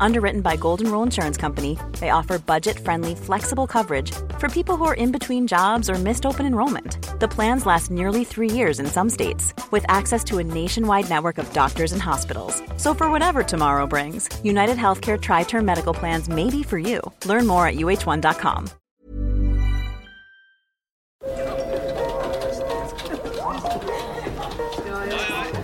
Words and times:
Underwritten 0.00 0.40
by 0.40 0.56
Golden 0.56 0.90
Rule 0.90 1.02
Insurance 1.02 1.36
Company, 1.36 1.78
they 2.00 2.10
offer 2.10 2.38
budget 2.38 2.78
friendly, 2.78 3.14
flexible 3.14 3.66
coverage 3.66 4.12
for 4.38 4.48
people 4.48 4.76
who 4.76 4.84
are 4.84 4.94
in 4.94 5.12
between 5.12 5.46
jobs 5.46 5.90
or 5.90 5.94
missed 5.94 6.26
open 6.26 6.46
enrollment. 6.46 6.98
The 7.20 7.28
plans 7.28 7.66
last 7.66 7.90
nearly 7.90 8.24
three 8.24 8.50
years 8.50 8.80
in 8.80 8.86
some 8.86 9.10
states, 9.10 9.54
with 9.70 9.84
access 9.88 10.22
to 10.24 10.38
a 10.38 10.44
nationwide 10.44 11.08
network 11.08 11.38
of 11.38 11.52
doctors 11.52 11.92
and 11.92 12.02
hospitals. 12.02 12.62
So, 12.76 12.94
for 12.94 13.10
whatever 13.10 13.42
tomorrow 13.42 13.86
brings, 13.86 14.28
United 14.44 14.76
Healthcare 14.76 15.20
Tri 15.20 15.44
Term 15.44 15.64
Medical 15.64 15.94
Plans 15.94 16.28
may 16.28 16.50
be 16.50 16.62
for 16.62 16.78
you. 16.78 17.00
Learn 17.24 17.46
more 17.46 17.66
at 17.66 17.76
uh1.com. 17.76 18.70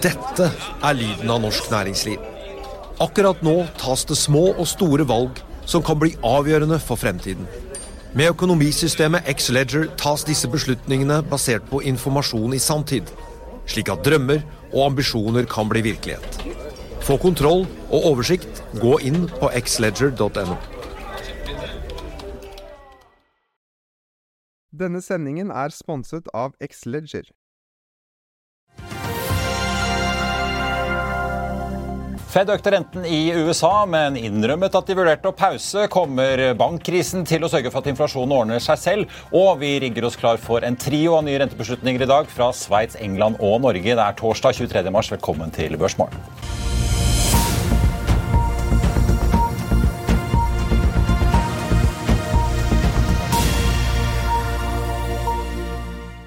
Dette 0.02 0.50
er 0.82 0.94
lyden 0.98 1.30
av 1.30 1.40
norsk 1.44 1.70
næringsliv. 1.70 2.31
Akkurat 3.00 3.40
nå 3.42 3.62
tas 3.80 4.04
det 4.04 4.18
små 4.20 4.50
og 4.52 4.66
store 4.68 5.06
valg 5.08 5.40
som 5.64 5.84
kan 5.84 5.98
bli 6.00 6.12
avgjørende 6.26 6.78
for 6.82 7.00
fremtiden. 7.00 7.46
Med 8.12 8.28
økonomisystemet 8.34 9.28
X-Leger 9.32 9.86
tas 9.96 10.26
disse 10.28 10.48
beslutningene 10.52 11.22
basert 11.30 11.64
på 11.70 11.80
informasjon 11.88 12.52
i 12.52 12.60
sanntid, 12.60 13.08
slik 13.64 13.88
at 13.88 14.04
drømmer 14.04 14.42
og 14.72 14.90
ambisjoner 14.90 15.48
kan 15.48 15.70
bli 15.72 15.80
virkelighet. 15.88 16.42
Få 17.02 17.16
kontroll 17.18 17.64
og 17.88 18.10
oversikt, 18.12 18.60
gå 18.78 18.98
inn 19.00 19.24
på 19.40 19.48
xledger.no. 19.56 20.58
Denne 24.72 25.00
sendingen 25.04 25.50
er 25.50 25.72
sponset 25.72 26.28
av 26.32 26.54
Xleger. 26.60 27.26
Fed 32.32 32.48
økte 32.48 32.70
renten 32.72 33.02
i 33.04 33.26
USA, 33.36 33.82
men 33.84 34.14
innrømmet 34.16 34.72
at 34.78 34.88
de 34.88 34.94
vurderte 34.96 35.28
å 35.28 35.34
pause. 35.36 35.84
Kommer 35.92 36.40
bankkrisen 36.56 37.26
til 37.28 37.44
å 37.44 37.50
sørge 37.52 37.68
for 37.68 37.84
at 37.84 37.90
inflasjonen 37.92 38.32
ordner 38.38 38.64
seg 38.64 38.80
selv? 38.80 39.18
Og 39.36 39.60
vi 39.60 39.74
rigger 39.84 40.08
oss 40.08 40.16
klar 40.16 40.40
for 40.40 40.64
en 40.64 40.78
trio 40.80 41.18
av 41.18 41.26
nye 41.28 41.42
rentebeslutninger 41.44 42.06
i 42.06 42.08
dag 42.08 42.32
fra 42.32 42.48
Sveits, 42.56 42.96
England 43.04 43.36
og 43.36 43.60
Norge. 43.66 43.84
Det 43.84 44.00
er 44.00 44.16
torsdag 44.16 44.62
23. 44.62 44.88
mars. 44.96 45.12
Velkommen 45.12 45.52
til 45.52 45.76
Børsmorgen. 45.76 46.71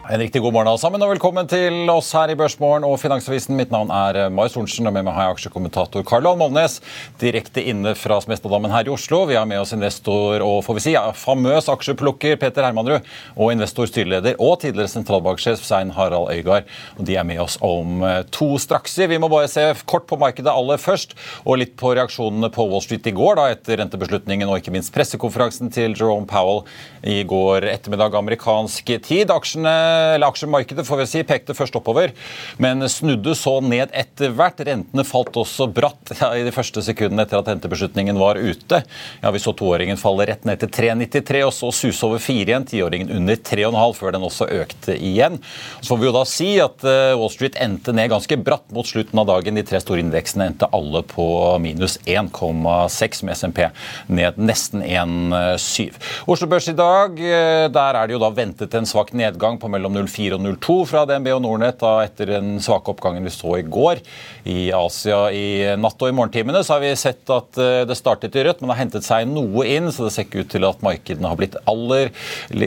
En 0.06 0.20
riktig 0.22 0.42
god 0.42 0.53
morgen 0.53 0.67
alle 0.70 0.78
sammen, 0.78 1.02
og 1.02 1.16
velkommen 1.16 1.48
til 1.50 1.88
oss 1.89 2.11
her 2.14 2.30
i 2.30 2.36
Børsmorgen 2.38 2.84
og 2.86 3.00
Finansavisen. 3.02 3.56
Mitt 3.58 3.72
navn 3.73 3.89
er 3.89 4.28
Marius 4.30 4.36
Mai 4.38 4.52
Sorensen, 4.53 4.86
og 4.86 4.94
med 4.94 5.08
meg 5.08 5.16
har 5.17 5.25
jeg 5.25 5.34
aksjekommentator 5.39 6.03
Karl 6.06 6.28
Johan 6.28 6.38
Molnes. 6.38 6.75
Direkte 7.17 7.64
inne 7.66 7.95
fra 7.97 8.20
Smestadammen 8.22 8.70
her 8.70 8.86
i 8.86 8.92
Oslo. 8.94 9.23
Vi 9.25 9.34
har 9.34 9.47
med 9.50 9.64
oss 9.64 9.73
investor 9.73 10.44
og 10.45 10.59
får 10.67 10.78
vi 10.78 10.84
si, 10.84 10.94
ja, 10.94 11.08
famøs 11.17 11.72
aksjeplukker 11.73 12.38
Peter 12.38 12.67
Hermanrud, 12.67 13.08
og 13.34 13.56
investor 13.56 13.89
styreleder 13.89 14.38
og 14.38 14.59
tidligere 14.62 14.92
sentralbanksjef 14.94 15.64
Svein 15.66 15.95
Harald 15.97 16.30
Øygard. 16.36 16.69
Og 17.00 17.09
de 17.09 17.17
er 17.17 17.25
med 17.25 17.42
oss 17.42 17.58
om 17.66 18.06
eh, 18.06 18.22
to 18.30 18.52
strakser. 18.62 19.09
Vi 19.09 19.17
må 19.17 19.31
bare 19.34 19.50
se 19.50 19.66
kort 19.90 20.06
på 20.06 20.22
markedet 20.22 20.53
aller 20.53 20.78
først, 20.86 21.17
og 21.47 21.64
litt 21.64 21.73
på 21.81 21.95
reaksjonene 21.97 22.52
på 22.53 22.67
Wall 22.69 22.86
Street 22.86 23.09
i 23.09 23.16
går 23.17 23.42
da, 23.42 23.47
etter 23.58 23.81
rentebeslutningen 23.81 24.53
og 24.53 24.62
ikke 24.62 24.78
minst 24.78 24.94
pressekonferansen 24.94 25.73
til 25.73 25.97
Jerome 25.97 26.30
Powell 26.30 26.62
i 27.02 27.23
går 27.25 27.72
ettermiddag 27.73 28.22
amerikansk 28.22 28.94
tid. 29.09 29.34
Aksjene 29.34 29.73
eller 30.16 30.30
aksjemarkedet 30.30 30.86
får 30.88 31.02
vi 31.03 31.08
si, 31.09 31.23
pekte 31.28 31.56
først 31.58 31.75
oppover, 31.78 32.14
men 32.61 32.86
snudde 32.92 33.36
så 33.38 33.58
ned 33.64 33.94
etter 33.94 34.34
hvert. 34.36 34.64
Rentene 34.66 35.06
falt 35.07 35.35
også 35.38 35.68
bratt 35.74 36.13
ja, 36.19 36.31
i 36.38 36.46
de 36.46 36.53
første 36.56 36.84
sekundene 36.85 37.25
etter 37.25 37.41
at 37.41 37.50
rentebeslutningen 37.52 38.19
var 38.22 38.40
ute. 38.40 38.81
Ja, 39.22 39.31
Vi 39.35 39.44
så 39.44 39.53
toåringen 39.57 40.00
falle 40.00 40.28
rett 40.29 40.46
ned 40.47 40.62
til 40.63 40.72
3,93, 40.72 41.44
og 41.46 41.53
så 41.56 41.72
suse 41.75 42.06
over 42.07 42.22
4 42.24 42.46
igjen. 42.46 42.66
Tiåringen 42.69 43.12
under 43.12 43.35
3,5 43.35 43.94
før 44.00 44.16
den 44.16 44.25
også 44.25 44.47
økte 44.52 44.96
igjen. 44.96 45.40
Så 45.81 45.94
får 45.94 46.02
vi 46.02 46.09
jo 46.09 46.16
da 46.16 46.24
si 46.29 46.50
at 46.63 46.85
eh, 46.88 47.13
Wall 47.19 47.31
Street 47.34 47.59
endte 47.62 47.94
ned 47.96 48.12
ganske 48.13 48.38
bratt 48.41 48.68
mot 48.75 48.88
slutten 48.88 49.22
av 49.22 49.29
dagen. 49.29 49.59
De 49.59 49.66
tre 49.68 49.81
store 49.84 50.03
indeksene 50.03 50.50
endte 50.50 50.69
alle 50.75 51.03
på 51.08 51.28
minus 51.62 51.97
1,6, 52.06 53.24
med 53.25 53.35
SMP 53.38 53.62
ned 54.08 54.40
nesten 54.41 54.84
1,7. 54.85 55.96
Oslo 56.31 56.50
Børs 56.50 56.69
i 56.72 56.78
dag, 56.78 57.19
eh, 57.19 57.68
der 57.69 58.02
er 58.02 58.08
det 58.08 58.18
jo 58.18 58.24
da 58.24 58.31
ventet 58.35 58.74
en 58.75 58.90
svak 58.90 59.13
nedgang 59.13 59.59
på 59.62 59.69
mellom 59.72 59.84
mellom 59.85 60.09
04 60.09 60.38
og 60.38 60.46
02 60.59 60.78
fra 60.90 61.03
DNB 61.09 61.31
og 61.35 61.44
Nordnett 61.46 61.79
da, 61.81 61.94
etter 62.06 62.31
den 62.35 62.56
svake 62.63 62.94
oppgangen 62.94 63.25
vi 63.25 63.34
så 63.34 63.57
i 63.59 63.66
går. 63.66 64.01
I 64.50 64.69
Asia 64.75 65.19
i 65.34 65.46
natt 65.79 66.01
og 66.01 66.12
i 66.12 66.16
morgentimene 66.16 66.63
så 66.66 66.75
har 66.75 66.85
vi 66.85 66.94
sett 67.00 67.29
at 67.34 67.62
eh, 67.62 67.84
det 67.88 68.00
startet 68.00 68.35
i 68.35 68.46
rødt, 68.47 68.63
men 68.63 68.73
har 68.73 68.81
hentet 68.84 69.07
seg 69.07 69.29
noe 69.29 69.68
inn, 69.69 69.91
så 69.94 70.07
det 70.07 70.16
ser 70.16 70.28
ikke 70.28 70.46
ut 70.46 70.51
til 70.56 70.68
at 70.68 70.84
markedene 70.85 71.31
har 71.31 71.40
blitt 71.40 71.59
aller 71.69 72.12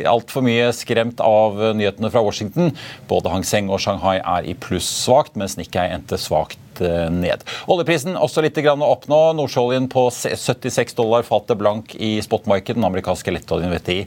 altfor 0.08 0.46
mye 0.46 0.70
skremt 0.76 1.22
av 1.24 1.58
nyhetene 1.78 2.12
fra 2.14 2.22
Washington. 2.24 2.72
Både 3.10 3.34
Hang 3.34 3.46
Seng 3.46 3.72
og 3.72 3.82
Shanghai 3.82 4.18
er 4.20 4.48
i 4.48 4.56
pluss 4.58 4.88
svakt, 5.04 5.38
mens 5.38 5.58
Nikkei 5.58 5.88
endte 5.94 6.20
svakt 6.20 6.60
Eh, 6.67 6.67
ned. 6.80 7.44
Oljeprisen 7.70 8.16
også 8.18 8.42
litt 8.44 8.58
opp 8.58 9.06
nå. 9.10 9.20
Nordsjøoljen 9.38 9.88
på 9.92 10.08
76 10.10 10.94
dollar 10.98 11.24
fatet 11.26 11.58
blank 11.60 11.94
i 11.94 12.18
spotmarkedet. 12.24 12.78
Den 12.78 12.86
amerikanske 12.88 13.32
lettoljen 13.32 13.72
VTI 13.72 13.98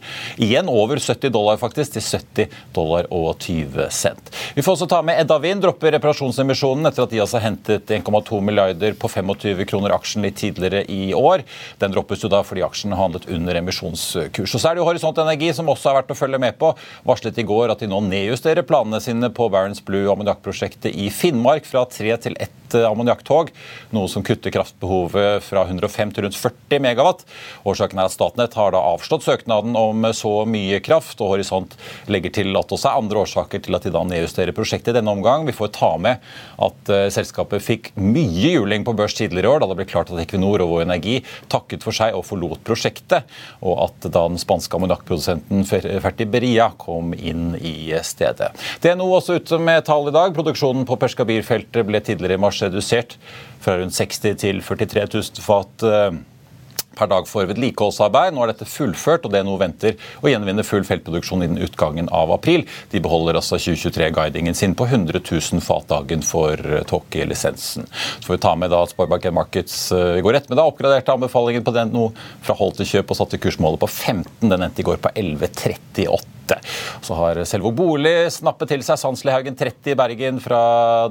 igjen 0.41 0.69
over 0.71 0.99
70 0.99 1.31
dollar 1.33 1.57
faktisk, 1.61 1.95
til 1.95 2.03
70 2.05 2.57
dollar 2.75 3.07
og 3.11 3.35
20 3.41 3.89
cent. 3.91 4.31
Vi 4.55 4.63
får 4.63 4.77
også 4.77 4.89
ta 4.91 5.01
med 5.05 5.19
Edda 5.21 5.37
Wind 5.41 5.63
dropper 5.65 5.95
reparasjonsemisjonen 5.95 6.87
etter 6.89 7.05
at 7.05 7.13
de 7.13 7.21
altså 7.23 7.41
hentet 7.43 7.91
1,2 7.91 8.41
milliarder 8.43 8.95
på 8.99 9.09
25 9.11 9.65
kroner 9.69 9.95
aksjen 9.95 10.25
litt 10.25 10.39
tidligere 10.41 10.83
i 10.91 11.11
år. 11.17 11.45
Den 11.81 11.95
droppes 11.95 12.23
jo 12.23 12.31
da 12.31 12.43
fordi 12.45 12.65
aksjen 12.65 12.95
handlet 12.97 13.27
under 13.31 13.59
emisjonskurs. 13.61 14.55
Og 14.55 14.61
så 14.61 14.71
er 14.71 14.77
det 14.77 14.83
jo 14.83 14.87
Horisont 14.89 15.21
Energi 15.21 15.51
som 15.57 15.69
også 15.71 15.91
er 15.91 15.99
verdt 16.01 16.15
å 16.15 16.19
følge 16.19 16.41
med 16.41 16.57
på. 16.61 16.73
Varslet 17.07 17.39
i 17.41 17.47
går 17.47 17.73
at 17.73 17.83
de 17.83 17.91
nå 17.91 18.01
nedjusterer 18.07 18.67
planene 18.67 19.01
sine 19.03 19.31
på 19.33 19.49
Barents 19.53 19.83
Blue 19.85 20.09
ammoniakkprosjektet 20.11 20.95
i 20.95 21.11
Finnmark 21.13 21.67
fra 21.69 21.85
3 21.89 22.17
til 22.27 22.39
1 22.39 22.60
Eh, 22.75 22.87
ammoniakktog, 22.87 23.51
noe 23.95 24.09
som 24.11 24.23
kutter 24.23 24.53
kraftbehovet 24.53 25.43
fra 25.43 25.63
105 25.67 26.13
til 26.15 26.25
rundt 26.25 26.37
40 26.37 26.81
megawatt. 26.83 27.23
Årsaken 27.67 27.99
er 27.99 28.09
at 28.09 28.15
Statnett 28.15 28.55
har 28.57 28.73
da 28.75 28.81
avslått 28.93 29.25
søknaden 29.25 29.75
om 29.79 30.07
så 30.15 30.33
mye 30.49 30.81
kraft, 30.83 31.19
og 31.21 31.35
Horisont 31.35 31.75
legger 32.11 32.33
til 32.39 32.55
at 32.57 32.71
også 32.71 32.89
er 32.89 33.01
andre 33.01 33.21
årsaker 33.23 33.63
til 33.65 33.77
at 33.77 33.85
de 33.85 33.93
da 33.93 34.03
nedjusterer 34.07 34.55
prosjektet 34.55 34.93
i 34.93 34.99
denne 34.99 35.13
omgang. 35.13 35.45
Vi 35.47 35.55
får 35.55 35.73
ta 35.77 35.91
med 36.01 36.21
at 36.61 36.91
uh, 36.91 37.07
selskapet 37.13 37.63
fikk 37.63 37.91
mye 37.99 38.53
juling 38.55 38.85
på 38.87 38.95
børs 38.97 39.15
tidligere 39.17 39.49
i 39.49 39.51
år, 39.51 39.61
da 39.63 39.69
det 39.71 39.79
ble 39.79 39.87
klart 39.89 40.11
at 40.13 40.21
Equinor 40.23 40.63
og 40.63 40.73
Vår 40.73 40.85
Energi 40.85 41.19
takket 41.51 41.85
for 41.85 41.95
seg 41.95 42.15
og 42.17 42.25
forlot 42.27 42.63
prosjektet, 42.67 43.27
og 43.61 43.77
at 43.87 44.09
da 44.09 44.25
den 44.29 44.39
spanske 44.41 44.77
ammoniakkprodusenten 44.77 45.65
Fertiberia 45.67 46.71
kom 46.81 47.15
inn 47.17 47.55
i 47.57 47.93
stedet. 48.05 48.51
Det 48.83 48.95
noe 48.99 49.19
også 49.19 49.39
ute 49.39 49.59
med 49.61 49.83
tall 49.87 50.09
i 50.11 50.15
dag. 50.15 50.33
Produksjonen 50.35 50.87
på 50.89 50.97
Perskabir-feltet 51.01 51.87
ble 51.87 52.01
tidligere 52.03 52.39
i 52.39 52.41
mars 52.41 52.60
redusert 52.65 53.17
fra 53.61 53.77
rundt 53.77 53.95
60 53.97 54.35
til 54.41 54.61
43 54.65 55.07
000 55.13 55.45
fat 55.45 55.85
eh, 55.87 56.19
per 56.97 57.09
dag 57.11 57.27
for 57.29 57.47
vedlikeholdsarbeid. 57.49 58.35
Nå 58.35 58.43
er 58.43 58.51
dette 58.51 58.67
fullført, 58.69 59.25
og 59.25 59.33
DNO 59.33 59.55
venter 59.61 59.97
å 60.21 60.31
gjenvinne 60.31 60.65
full 60.67 60.83
feltproduksjon 60.87 61.45
innen 61.45 61.63
utgangen 61.63 62.09
av 62.13 62.33
april. 62.35 62.65
De 62.91 63.01
beholder 63.03 63.39
altså 63.39 63.59
2023-guidingen 63.61 64.57
sin 64.57 64.75
på 64.77 64.87
100 64.89 65.21
000 65.23 65.63
fat 65.65 65.87
dagen 65.91 66.25
for 66.25 66.59
eh, 66.59 66.83
tåkelisensen. 66.89 67.87
Så 67.91 68.27
får 68.27 68.37
vi 68.37 68.43
ta 68.47 68.55
med 68.59 68.73
da 68.73 68.83
at 68.85 68.93
Sparebank 68.95 69.29
Markets 69.35 69.77
eh, 69.95 70.19
i 70.19 70.25
går 70.25 70.41
ettermiddag 70.41 70.73
oppgraderte 70.73 71.15
anbefalingen 71.15 71.65
på 71.65 71.75
DNO 71.75 72.09
fra 72.43 72.57
hold 72.59 72.77
til 72.79 72.91
kjøp 72.95 73.15
og 73.15 73.21
satte 73.21 73.41
kursmålet 73.41 73.81
på 73.81 73.89
15. 73.91 74.51
Den 74.51 74.59
endte 74.59 74.83
i 74.83 74.87
går 74.87 75.01
på 75.01 75.15
11,38. 75.15 76.40
Så 77.01 77.17
har 77.17 77.41
Selvo 77.47 77.71
Bolig 77.75 78.31
snappet 78.33 78.73
til 78.73 78.85
seg 78.85 78.99
Sandslihaugen 79.01 79.57
30 79.59 79.93
i 79.93 79.97
Bergen 79.99 80.41
fra 80.43 80.61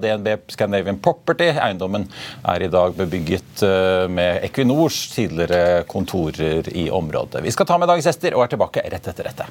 DNB 0.03 0.47
Scandinavian 0.53 1.01
Property. 1.03 1.51
Eiendommen 1.55 2.07
er 2.53 2.67
i 2.67 2.71
dag 2.73 2.95
bebygget 2.99 3.65
eh, 3.67 4.07
med 4.13 4.45
Equinors 4.47 5.03
tidligere 5.15 5.85
kontorer 5.91 6.69
i 6.75 6.89
området. 6.91 7.45
Vi 7.45 7.55
skal 7.55 7.69
ta 7.69 7.81
med 7.81 7.91
dagens 7.91 8.11
gjester 8.11 8.37
og 8.37 8.47
er 8.47 8.57
tilbake 8.57 8.89
rett 8.91 9.13
etter 9.13 9.31
dette. 9.31 9.51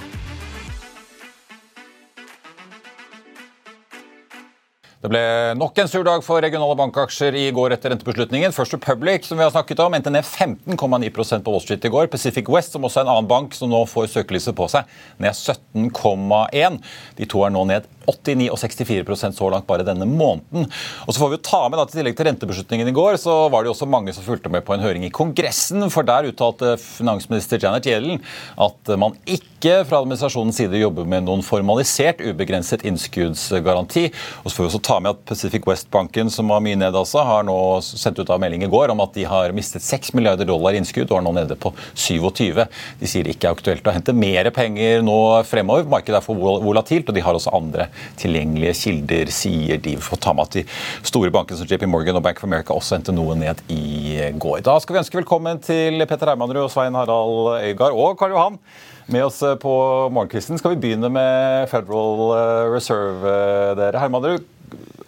Det 5.01 5.09
ble 5.09 5.21
nok 5.57 5.79
en 5.81 5.87
sur 5.89 6.03
dag 6.05 6.21
for 6.21 6.43
regionale 6.45 6.75
bankaksjer 6.77 7.33
i 7.33 7.47
går 7.57 7.73
etter 7.73 7.89
rentebeslutningen. 7.89 8.53
First 8.53 8.75
Republic, 8.75 9.25
som 9.25 9.39
vi 9.39 9.41
har 9.41 9.49
snakket 9.49 9.79
om, 9.81 9.95
endte 9.97 10.11
ned 10.13 10.21
15,9% 10.21 11.41
på 11.41 11.55
Wall 11.55 11.63
Street 11.63 11.87
i 11.87 11.89
går. 11.89 12.05
Pacific 12.13 12.51
West, 12.53 12.75
som 12.75 12.85
også 12.85 13.01
er 13.01 13.07
en 13.07 13.15
annen 13.15 13.29
bank 13.31 13.57
som 13.57 13.71
nå 13.73 13.79
får 13.89 14.11
søkelyset 14.13 14.53
på 14.53 14.67
seg, 14.69 14.91
ned 15.17 15.33
17,1. 15.33 16.77
De 17.17 17.29
to 17.33 17.41
er 17.41 17.55
nå 17.55 17.65
ned 17.71 17.89
89 18.09 18.49
og 18.53 18.59
64% 18.61 19.37
så 19.37 19.49
langt 19.53 19.67
bare 19.69 19.85
denne 19.87 20.05
måneden. 20.09 20.67
Og 21.05 21.13
så 21.13 21.21
får 21.21 21.31
vi 21.31 21.37
jo 21.37 21.43
ta 21.49 21.61
med 21.65 21.79
da, 21.79 21.85
til 21.89 22.01
tillegg 22.01 22.17
til 22.17 22.27
rentebeslutningen 22.29 22.89
i 22.91 22.95
går, 22.95 23.17
så 23.21 23.35
var 23.51 23.63
det 23.63 23.71
jo 23.71 23.75
også 23.75 23.89
mange 23.89 24.13
som 24.15 24.25
fulgte 24.25 24.51
med 24.53 24.65
på 24.67 24.75
en 24.75 24.83
høring 24.83 25.05
i 25.07 25.13
Kongressen. 25.13 25.85
For 25.93 26.07
der 26.07 26.29
uttalte 26.29 26.75
finansminister 26.81 27.61
Janet 27.61 27.89
Yellen 27.89 28.21
at 28.61 28.93
man 29.01 29.17
ikke 29.25 29.81
fra 29.85 30.01
administrasjonens 30.01 30.57
side 30.57 30.79
jobber 30.81 31.05
med 31.09 31.27
noen 31.27 31.43
formalisert 31.45 32.23
ubegrenset 32.25 32.85
innskuddsgaranti. 32.89 34.07
Og 34.41 34.49
så 34.49 34.55
får 34.57 34.65
vi 34.65 34.71
også 34.71 34.83
ta 34.87 34.90
ta 34.91 34.99
med 34.99 35.13
at 35.13 35.25
Pacific 35.25 35.63
West-banken, 35.67 36.29
som 36.31 36.49
var 36.51 36.59
mye 36.63 36.75
ned 36.75 36.95
altså, 36.97 37.21
har 37.23 37.45
nå 37.47 37.55
sendt 37.85 38.19
ut 38.19 38.31
av 38.33 38.41
melding 38.43 38.65
i 38.65 38.69
går 38.71 38.91
om 38.91 38.99
at 39.03 39.13
de 39.15 39.23
har 39.29 39.53
mistet 39.55 39.83
6 39.85 40.11
milliarder 40.17 40.49
dollar 40.49 40.75
innskudd 40.75 41.07
og 41.13 41.21
er 41.21 41.25
nå 41.27 41.31
nede 41.37 41.55
på 41.59 41.71
27. 41.95 42.65
De 42.99 43.07
sier 43.07 43.23
det 43.23 43.37
ikke 43.37 43.47
er 43.47 43.55
aktuelt 43.55 43.87
å 43.87 43.95
hente 43.95 44.15
mer 44.17 44.49
penger 44.51 45.05
nå 45.05 45.15
fremover. 45.47 45.87
Markedet 45.91 46.19
er 46.19 46.25
for 46.25 46.59
volatilt, 46.65 47.07
og 47.07 47.15
de 47.15 47.23
har 47.23 47.39
også 47.39 47.55
andre 47.55 47.87
tilgjengelige 48.19 48.75
kilder, 48.81 49.31
sier 49.31 49.79
de. 49.79 49.95
Får 50.01 50.23
ta 50.27 50.35
med 50.35 50.49
at 50.49 50.59
de 50.59 50.65
store 51.07 51.31
bankene 51.31 51.61
som 51.61 51.71
JP 51.71 51.87
Morgan 51.87 52.19
og 52.19 52.27
Bank 52.27 52.41
of 52.41 52.49
America 52.49 52.75
også 52.75 52.97
hentet 52.97 53.15
noe 53.15 53.37
ned 53.39 53.63
i 53.71 54.31
går. 54.43 54.59
Da 54.67 54.75
skal 54.83 54.97
vi 54.97 55.05
ønske 55.05 55.21
velkommen 55.21 55.63
til 55.63 56.03
Petter 56.03 56.33
Hermanrud 56.33 56.65
og 56.65 56.73
Svein 56.73 56.99
Harald 56.99 57.61
Øygard 57.61 57.95
og 57.95 58.19
Karl 58.19 58.35
Johan 58.35 58.63
med 59.11 59.23
oss 59.25 59.39
på 59.63 59.73
morgenkvisten. 60.13 60.59
Skal 60.59 60.75
vi 60.75 60.83
begynne 60.83 61.09
med 61.11 61.69
Federal 61.71 62.71
Reserve, 62.71 63.37
dere. 63.79 63.99
Hermanrud, 63.99 64.50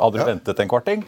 hadde 0.03 0.19
du 0.19 0.27
ventet 0.27 0.61
en 0.63 0.69
kvarting? 0.69 1.07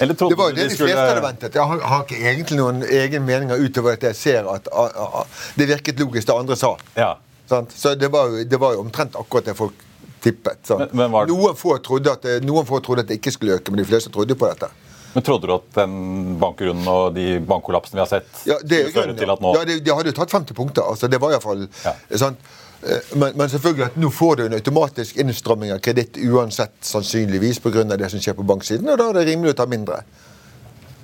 Eller 0.00 0.14
det 0.14 0.36
var 0.38 0.50
det 0.50 0.56
de, 0.56 0.68
de 0.68 0.74
skulle... 0.74 0.88
fleste 0.88 1.08
hadde 1.08 1.24
ventet. 1.26 1.54
Jeg 1.58 1.68
har, 1.68 1.80
har, 1.92 2.04
ikke 2.06 2.20
egentlig 2.30 2.58
noen 2.58 2.82
egen 2.86 3.26
meninger 3.26 3.60
utover 3.60 3.98
at 3.98 4.06
jeg 4.08 4.18
ser 4.18 4.48
at 4.50 4.70
a, 4.72 4.86
a, 4.88 5.24
det 5.58 5.68
virket 5.68 6.00
logisk, 6.00 6.26
det 6.30 6.36
andre 6.36 6.58
sa. 6.58 6.74
Ja. 6.96 7.14
Så 7.48 7.94
det 8.00 8.08
var, 8.12 8.32
det 8.48 8.60
var, 8.60 8.78
jo, 8.78 8.86
omtrent 8.86 9.18
akkurat 9.18 9.50
det 9.50 9.56
folk 9.58 9.76
tippet. 10.22 10.70
Men, 10.70 10.88
men 10.92 11.12
var... 11.12 11.28
noen, 11.28 11.58
få 11.58 11.76
det, 11.76 12.38
noen 12.46 12.66
få 12.66 12.80
trodde 12.80 13.04
at 13.04 13.10
det 13.10 13.20
ikke 13.20 13.34
skulle 13.34 13.58
øke, 13.58 13.74
men 13.74 13.82
de 13.82 13.88
fleste 13.90 14.12
trodde 14.14 14.38
på 14.38 14.48
dette. 14.48 14.70
Men 15.12 15.24
Trodde 15.26 15.48
du 15.48 15.52
at 15.52 15.66
den 15.76 16.38
bankrunden 16.40 16.88
og 16.88 17.12
de 17.16 17.36
bankkollapsene 17.44 17.98
vi 17.98 18.00
har 18.00 18.08
sett, 18.08 18.30
ja, 18.48 18.56
det, 18.64 18.86
skulle 18.86 19.10
føre 19.10 19.16
til 19.18 19.32
at 19.34 19.42
nå 19.44 19.52
Ja, 19.58 19.64
det, 19.68 19.82
de 19.84 19.92
hadde 19.92 20.08
jo 20.08 20.16
tatt 20.16 20.32
50 20.32 20.56
punkter. 20.56 20.86
altså 20.88 21.10
Det 21.12 21.20
var 21.20 21.34
iallfall 21.34 21.66
ja. 21.68 21.92
sant? 22.16 22.40
Eh, 22.82 23.16
men, 23.16 23.36
men, 23.36 23.48
selvfølgelig 23.48 23.84
at 23.84 23.98
nå 24.00 24.10
får 24.10 24.36
du 24.36 24.44
en 24.46 24.56
automatisk 24.58 25.16
innstramming 25.22 25.72
av 25.74 25.82
kreditt 25.84 26.18
uansett, 26.18 26.74
sannsynligvis 26.86 27.60
pga. 27.62 27.84
det 27.96 28.10
som 28.10 28.22
skjer 28.22 28.34
på 28.38 28.46
banksiden, 28.46 28.88
og 28.88 28.98
da 28.98 29.10
er 29.10 29.20
det 29.20 29.26
rimelig 29.30 29.54
å 29.54 29.58
ta 29.62 29.68
mindre. 29.70 30.02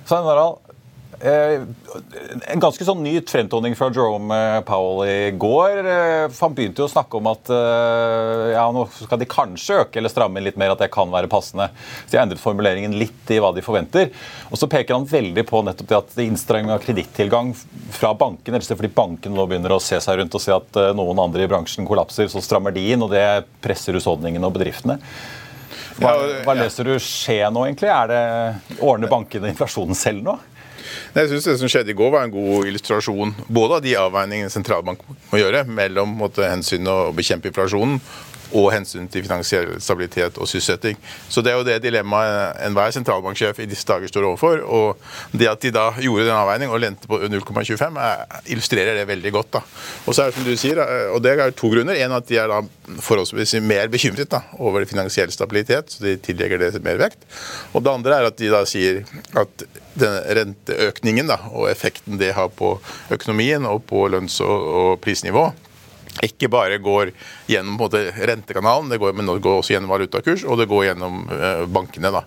Svein 0.09 0.27
Harald, 0.27 0.68
en 1.19 2.61
ganske 2.63 2.85
sånn 2.87 3.01
ny 3.03 3.17
fremtoning 3.27 3.73
fra 3.75 3.89
Jerome 3.91 4.35
eh, 4.35 4.59
Powell 4.67 5.01
i 5.09 5.31
går. 5.35 5.79
Eh, 5.83 6.35
han 6.39 6.55
begynte 6.55 6.83
jo 6.83 6.87
å 6.87 6.91
snakke 6.91 7.19
om 7.19 7.27
at 7.31 7.49
ja, 7.49 8.63
nå 8.73 8.85
skal 8.93 9.19
de 9.19 9.27
kanskje 9.29 9.81
øke 9.83 9.99
eller 9.99 10.11
stramme 10.11 10.39
inn 10.39 10.47
litt 10.47 10.59
mer, 10.59 10.73
at 10.73 10.83
det 10.83 10.91
kan 10.93 11.11
være 11.11 11.29
passende. 11.31 11.69
Så 12.05 12.13
de 12.13 12.19
har 12.19 12.27
endret 12.27 12.41
formuleringen 12.41 12.95
litt 12.99 13.33
i 13.33 13.39
hva 13.41 13.51
de 13.55 13.63
forventer. 13.65 14.13
Og 14.49 14.59
så 14.59 14.69
peker 14.71 14.95
han 14.95 15.07
veldig 15.09 15.45
på 15.49 15.63
nettopp 15.65 15.89
det 15.89 15.97
at 15.99 16.21
innstramming 16.23 16.71
av 16.73 16.83
kredittilgang 16.83 17.51
fra 17.95 18.13
bankene, 18.17 18.61
fordi 18.63 18.91
bankene 18.93 19.35
nå 19.35 19.47
begynner 19.49 19.75
å 19.75 19.81
se 19.83 19.99
seg 20.03 20.21
rundt 20.21 20.37
og 20.37 20.43
se 20.43 20.55
at 20.55 20.79
noen 20.97 21.23
andre 21.25 21.45
i 21.45 21.51
bransjen 21.51 21.87
kollapser, 21.89 22.29
så 22.31 22.43
strammer 22.43 22.75
de 22.75 22.85
inn, 22.93 23.03
og 23.03 23.11
det 23.13 23.25
presser 23.63 23.97
husholdningene 23.97 24.47
og 24.47 24.55
bedriftene. 24.55 24.99
Hva, 25.99 26.13
hva 26.45 26.55
leser 26.55 26.87
du 26.87 26.93
skje 27.03 27.41
nå, 27.51 27.65
egentlig? 27.67 27.89
Er 27.91 28.09
det 28.11 28.79
Ordner 28.79 29.11
bankene 29.11 29.51
inflasjonen 29.51 29.97
selv 29.97 30.23
nå? 30.23 30.37
Jeg 31.15 31.29
synes 31.31 31.43
Det 31.49 31.57
som 31.59 31.71
skjedde 31.71 31.93
i 31.93 31.97
går, 31.97 32.11
var 32.11 32.23
en 32.23 32.33
god 32.33 32.67
illustrasjon 32.69 33.35
både 33.47 33.79
av 33.79 33.85
de 33.85 33.95
avveiningene 33.99 34.53
sentralbanken 34.53 35.17
må 35.31 35.41
gjøre 35.41 35.65
mellom 35.67 36.17
hensynet 36.37 36.89
å 36.89 37.13
bekjempe 37.15 37.51
inflasjonen 37.51 37.99
og 38.55 38.71
hensyn 38.73 39.07
til 39.11 39.25
finansiell 39.25 39.75
stabilitet 39.81 40.37
og 40.41 40.49
sysselsetting. 40.49 40.97
Så 41.29 41.41
Det 41.41 41.51
er 41.51 41.57
jo 41.57 41.63
det 41.63 41.81
dilemmaet 41.83 42.57
enhver 42.65 42.91
sentralbanksjef 42.91 43.59
i 43.59 43.67
disse 43.69 43.85
dager 43.85 44.07
står 44.07 44.25
overfor. 44.25 44.63
og 44.65 44.97
Det 45.31 45.47
at 45.47 45.61
de 45.61 45.71
da 45.71 45.91
gjorde 45.91 46.25
den 46.25 46.35
avveiningen 46.35 46.73
og 46.73 46.81
lente 46.81 47.07
på 47.07 47.19
0,25, 47.19 47.99
illustrerer 48.47 48.95
det 48.95 49.07
veldig 49.07 49.31
godt. 49.31 49.51
da. 49.51 49.61
Og 50.05 50.13
så 50.13 50.23
er 50.23 50.25
det 50.25 50.35
som 50.35 50.43
du 50.43 50.55
sier, 50.57 50.77
og 51.13 51.21
det 51.21 51.39
er 51.39 51.51
to 51.51 51.69
grunner. 51.69 51.95
En 51.95 52.11
at 52.11 52.27
de 52.27 52.37
er 52.37 52.47
da 52.47 52.61
forholdsvis 52.99 53.61
mer 53.61 53.87
bekymret 53.87 54.29
da, 54.29 54.41
over 54.57 54.85
finansiell 54.85 55.31
stabilitet, 55.31 55.91
så 55.91 56.03
de 56.03 56.17
tillegger 56.17 56.57
det 56.57 56.83
mer 56.83 56.97
vekt. 56.97 57.17
Og 57.73 57.83
det 57.83 57.91
andre 57.91 58.17
er 58.17 58.25
at 58.25 58.37
de 58.37 58.49
da 58.49 58.65
sier 58.65 59.05
at 59.35 59.63
renteøkningen 60.01 61.31
da, 61.31 61.39
og 61.51 61.69
effekten 61.71 62.19
det 62.21 62.33
har 62.37 62.51
på 62.53 62.75
økonomien 63.11 63.65
og 63.69 63.83
på 63.89 64.07
lønns- 64.11 64.41
og 64.43 64.99
prisnivå, 65.03 65.49
ikke 66.25 66.49
bare 66.51 66.79
går 66.83 67.11
gjennom 67.47 67.79
rentekanalen, 67.79 68.89
det 68.91 68.99
går, 68.99 69.13
men 69.15 69.29
det 69.29 69.39
går 69.45 69.61
også 69.61 69.75
gjennom 69.75 69.93
valutakurs, 69.93 70.43
og 70.43 70.59
det 70.59 70.67
går 70.71 70.89
gjennom 70.89 71.21
eh, 71.31 71.63
bankene. 71.71 72.11
Da. 72.11 72.23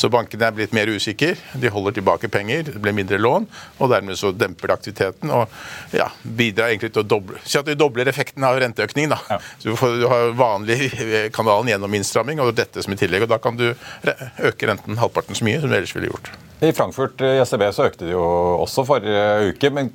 Så 0.00 0.08
bankene 0.12 0.48
er 0.48 0.54
blitt 0.56 0.72
mer 0.76 0.88
usikre, 0.88 1.34
de 1.60 1.72
holder 1.72 1.98
tilbake 1.98 2.30
penger, 2.32 2.64
det 2.70 2.80
blir 2.80 2.96
mindre 2.96 3.18
lån, 3.20 3.46
og 3.78 3.90
dermed 3.92 4.16
så 4.16 4.32
demper 4.32 4.70
det 4.70 4.76
aktiviteten 4.78 5.32
og 5.36 5.52
ja, 5.92 6.08
bidrar 6.24 6.70
egentlig 6.70 6.94
til 6.94 7.04
å 7.04 7.08
doble, 7.10 7.40
si 7.44 7.58
at 7.60 7.68
de 7.68 7.76
dobler 7.76 8.08
effekten 8.08 8.46
av 8.48 8.56
renteøkningen. 8.62 9.12
Da. 9.12 9.20
Ja. 9.36 9.40
Så 9.60 9.72
du, 9.72 9.76
får, 9.76 9.98
du 10.00 10.06
har 10.08 10.32
vanlig 10.38 10.78
kanalen 11.36 11.74
gjennom 11.74 11.98
innstramming 12.00 12.40
og 12.40 12.54
dette 12.56 12.84
som 12.84 12.96
i 12.96 13.00
tillegg, 13.00 13.26
og 13.26 13.34
da 13.34 13.40
kan 13.42 13.60
du 13.60 13.68
øke 13.70 14.70
renten 14.70 15.00
halvparten 15.00 15.36
så 15.36 15.44
mye 15.44 15.60
som 15.60 15.68
du 15.68 15.76
ellers 15.76 15.96
ville 15.96 16.08
gjort. 16.08 16.32
I 16.60 16.72
Frankfurt 16.76 17.22
i 17.24 17.38
SEB 17.48 17.62
så 17.72 17.86
økte 17.88 18.04
de 18.04 18.12
jo 18.12 18.20
også 18.60 18.82
forrige 18.84 19.52
uke, 19.54 19.70
men 19.72 19.88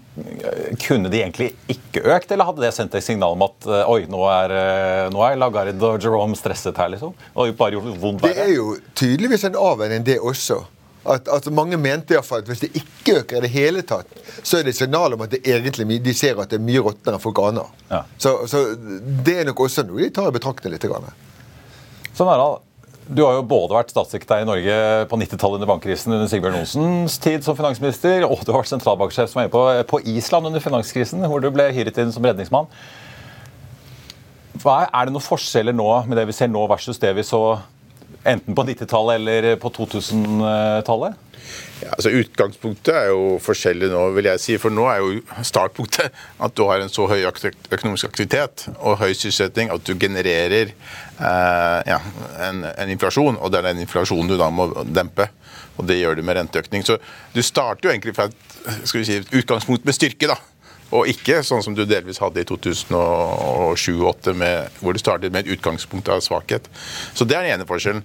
kunne 0.81 1.11
de 1.13 1.19
egentlig 1.19 1.51
ikke 1.69 2.01
økt, 2.15 2.31
eller 2.33 2.47
hadde 2.47 2.63
det 2.63 2.71
sendt 2.73 2.95
et 2.97 3.05
signal 3.05 3.35
om 3.35 3.43
at 3.45 3.67
eh, 3.69 3.91
oi, 3.91 4.07
nå 4.09 4.23
er, 4.31 4.53
eh, 4.57 5.01
nå 5.13 5.21
er 5.27 5.37
Lagarde 5.37 5.75
og 5.85 6.01
Jerome 6.01 6.37
stresset 6.37 6.77
her, 6.81 6.89
liksom? 6.95 7.13
Og 7.37 7.53
bare 7.59 7.77
gjort 7.77 8.01
vondt 8.01 8.25
verre? 8.25 8.33
Det 8.33 8.47
er 8.47 8.55
jo 8.55 8.71
tydeligvis 8.97 9.45
en 9.45 9.59
avveining, 9.61 9.94
det 10.03 10.19
også. 10.19 10.63
At, 11.05 11.27
at 11.29 11.47
Mange 11.53 11.77
mente 11.77 12.15
i 12.15 12.17
hvert 12.17 12.25
fall 12.25 12.41
at 12.41 12.47
hvis 12.49 12.63
det 12.63 12.71
ikke 12.73 13.19
øker 13.19 13.37
i 13.37 13.41
det 13.45 13.51
hele 13.53 13.81
tatt, 13.85 14.09
så 14.41 14.57
er 14.57 14.65
det 14.65 14.73
et 14.73 14.79
signal 14.79 15.13
om 15.13 15.21
at 15.21 15.31
det 15.35 15.43
egentlig, 15.45 15.99
de 16.01 16.13
ser 16.17 16.39
at 16.41 16.49
det 16.49 16.57
er 16.57 16.65
mye 16.65 16.81
råtnere 16.81 17.19
enn 17.19 17.21
folk 17.23 17.41
aner. 17.45 17.69
Ja. 17.91 18.01
Så, 18.17 18.39
så, 18.49 18.63
det 19.25 19.39
er 19.39 19.49
nok 19.51 19.67
også 19.67 19.85
noe 19.85 20.01
de 20.01 20.09
tar 20.13 20.31
i 20.31 20.35
betraktning 20.35 20.73
litt. 20.73 20.87
Sånn 22.15 22.31
er 22.31 22.41
det. 22.41 22.49
Du 23.05 23.21
har 23.21 23.35
jo 23.37 23.43
både 23.45 23.75
vært 23.75 23.91
statssekretær 23.93 24.41
i 24.41 24.47
Norge 24.49 24.75
på 25.11 25.17
90-tallet 25.21 25.59
under 25.59 25.69
bankkrisen 25.69 26.15
under 26.15 26.29
Sigbjørn 26.29 26.55
Johnsens 26.57 27.19
tid 27.21 27.45
som 27.45 27.57
finansminister, 27.57 28.25
og 28.25 28.41
du 28.41 28.49
har 28.49 28.63
vært 28.63 28.71
sentralbanksjef 28.71 29.29
som 29.29 29.43
var 29.43 29.51
på, 29.53 29.61
på 29.91 29.99
Island 30.09 30.49
under 30.49 30.63
finanskrisen, 30.63 31.21
hvor 31.29 31.43
du 31.43 31.51
ble 31.53 31.67
hyret 31.75 31.99
inn 32.01 32.13
som 32.15 32.25
redningsmann. 32.25 32.65
Er, 34.65 34.87
er, 34.89 35.05
det 35.05 35.13
noen 35.13 35.21
forskjeller 35.21 35.75
nå 35.77 35.85
med 36.09 36.17
det 36.17 36.25
vi 36.31 36.33
ser 36.33 36.49
nå 36.49 36.63
versus 36.71 36.97
det 36.97 37.11
vi 37.13 37.25
så 37.27 37.43
enten 38.25 38.57
på 38.57 38.65
90-tallet 38.67 39.21
eller 39.21 39.55
på 39.61 39.71
2000-tallet? 39.75 41.21
Ja, 41.81 41.91
altså 41.91 42.09
Utgangspunktet 42.15 42.95
er 42.95 43.09
jo 43.11 43.35
forskjellig 43.43 43.89
nå, 43.91 44.01
vil 44.15 44.29
jeg 44.29 44.41
si. 44.41 44.55
For 44.61 44.73
nå 44.73 44.85
er 44.89 45.01
jo 45.03 45.41
startpunktet 45.45 46.13
at 46.41 46.55
du 46.57 46.63
har 46.69 46.81
en 46.81 46.91
så 46.91 47.07
høy 47.09 47.25
økonomisk 47.27 48.07
aktivitet 48.07 48.67
og 48.77 48.99
høy 49.01 49.11
sysselsetting 49.11 49.73
at 49.73 49.83
du 49.85 49.93
genererer 49.99 50.71
eh, 50.71 51.79
ja, 51.91 51.99
en, 52.47 52.63
en, 52.71 52.93
inflasjon. 52.95 53.37
Og 53.37 53.51
det 53.51 53.61
er 53.61 53.69
den 53.69 53.83
inflasjonen 53.85 54.31
du 54.31 54.37
da 54.39 54.49
må 54.53 54.69
dempe. 54.87 55.29
Og 55.75 55.87
det 55.89 55.99
gjør 55.99 56.17
du 56.17 56.23
med 56.25 56.39
renteøkning. 56.39 56.85
Så 56.87 56.97
du 57.35 57.41
starter 57.43 57.89
jo 57.89 57.93
egentlig 57.93 58.15
fra 58.15 58.29
et, 58.31 58.51
si, 58.95 59.19
utgangspunkt 59.35 59.85
med 59.85 59.97
styrke. 59.97 60.31
da. 60.31 60.39
Og 60.95 61.09
ikke 61.11 61.43
sånn 61.45 61.63
som 61.65 61.75
du 61.75 61.83
delvis 61.87 62.21
hadde 62.23 62.41
i 62.41 62.47
2007-2008, 62.47 64.33
hvor 64.79 64.91
du 64.93 64.99
startet 65.01 65.33
med 65.33 65.41
et 65.43 65.53
utgangspunkt 65.57 66.07
av 66.13 66.19
svakhet. 66.23 66.63
Så 67.13 67.21
det 67.27 67.35
er 67.37 67.41
den 67.45 67.53
ene 67.57 67.69
forskjellen. 67.69 68.03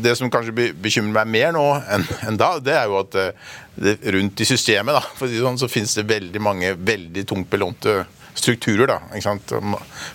Det 0.00 0.14
som 0.16 0.30
kanskje 0.32 0.72
bekymrer 0.80 1.12
meg 1.18 1.26
mer 1.34 1.50
nå 1.52 1.66
enn, 1.92 2.04
da, 2.40 2.58
det 2.64 2.74
er 2.78 2.86
jo 2.88 2.96
at 3.02 3.12
eh, 3.20 3.34
det, 3.76 3.98
rundt 4.14 4.40
i 4.40 4.48
systemet 4.48 4.96
da, 4.96 5.02
for 5.18 5.28
sånn, 5.28 5.60
så 5.60 5.68
finnes 5.68 5.92
det 5.98 6.08
veldig 6.08 6.40
mange 6.40 6.72
veldig 6.80 7.26
tungt 7.28 7.50
belånte 7.52 8.06
strukturer. 8.36 8.86
da, 8.86 8.98
ikke 9.12 9.24
sant? 9.24 9.52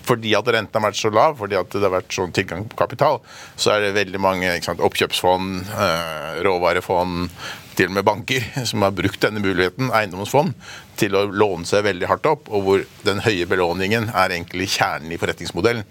Fordi 0.06 0.34
at 0.38 0.50
renten 0.54 0.78
har 0.78 0.88
vært 0.88 1.00
så 1.00 1.10
lav, 1.12 1.36
fordi 1.40 1.58
at 1.58 1.74
det 1.74 1.84
har 1.84 1.94
vært 1.96 2.14
sånn 2.14 2.34
tilgang 2.34 2.66
på 2.70 2.78
kapital, 2.78 3.20
så 3.56 3.74
er 3.74 3.86
det 3.86 3.96
veldig 3.98 4.22
mange 4.22 4.54
ikke 4.56 4.70
sant, 4.70 4.84
oppkjøpsfond, 4.86 5.74
øh, 5.74 6.40
råvarefond, 6.46 7.28
til 7.76 7.88
og 7.88 7.96
med 7.96 8.04
banker 8.04 8.44
som 8.68 8.84
har 8.84 8.94
brukt 8.96 9.22
denne 9.24 9.42
muligheten, 9.42 9.92
eiendomsfond, 9.96 10.54
til 11.02 11.18
å 11.18 11.24
låne 11.28 11.68
seg 11.68 11.84
veldig 11.88 12.08
hardt 12.10 12.28
opp, 12.30 12.48
og 12.54 12.64
hvor 12.66 12.86
den 13.06 13.20
høye 13.26 13.48
belåningen 13.50 14.08
er 14.14 14.36
egentlig 14.38 14.70
kjernen 14.76 15.12
i 15.14 15.18
forretningsmodellen. 15.20 15.84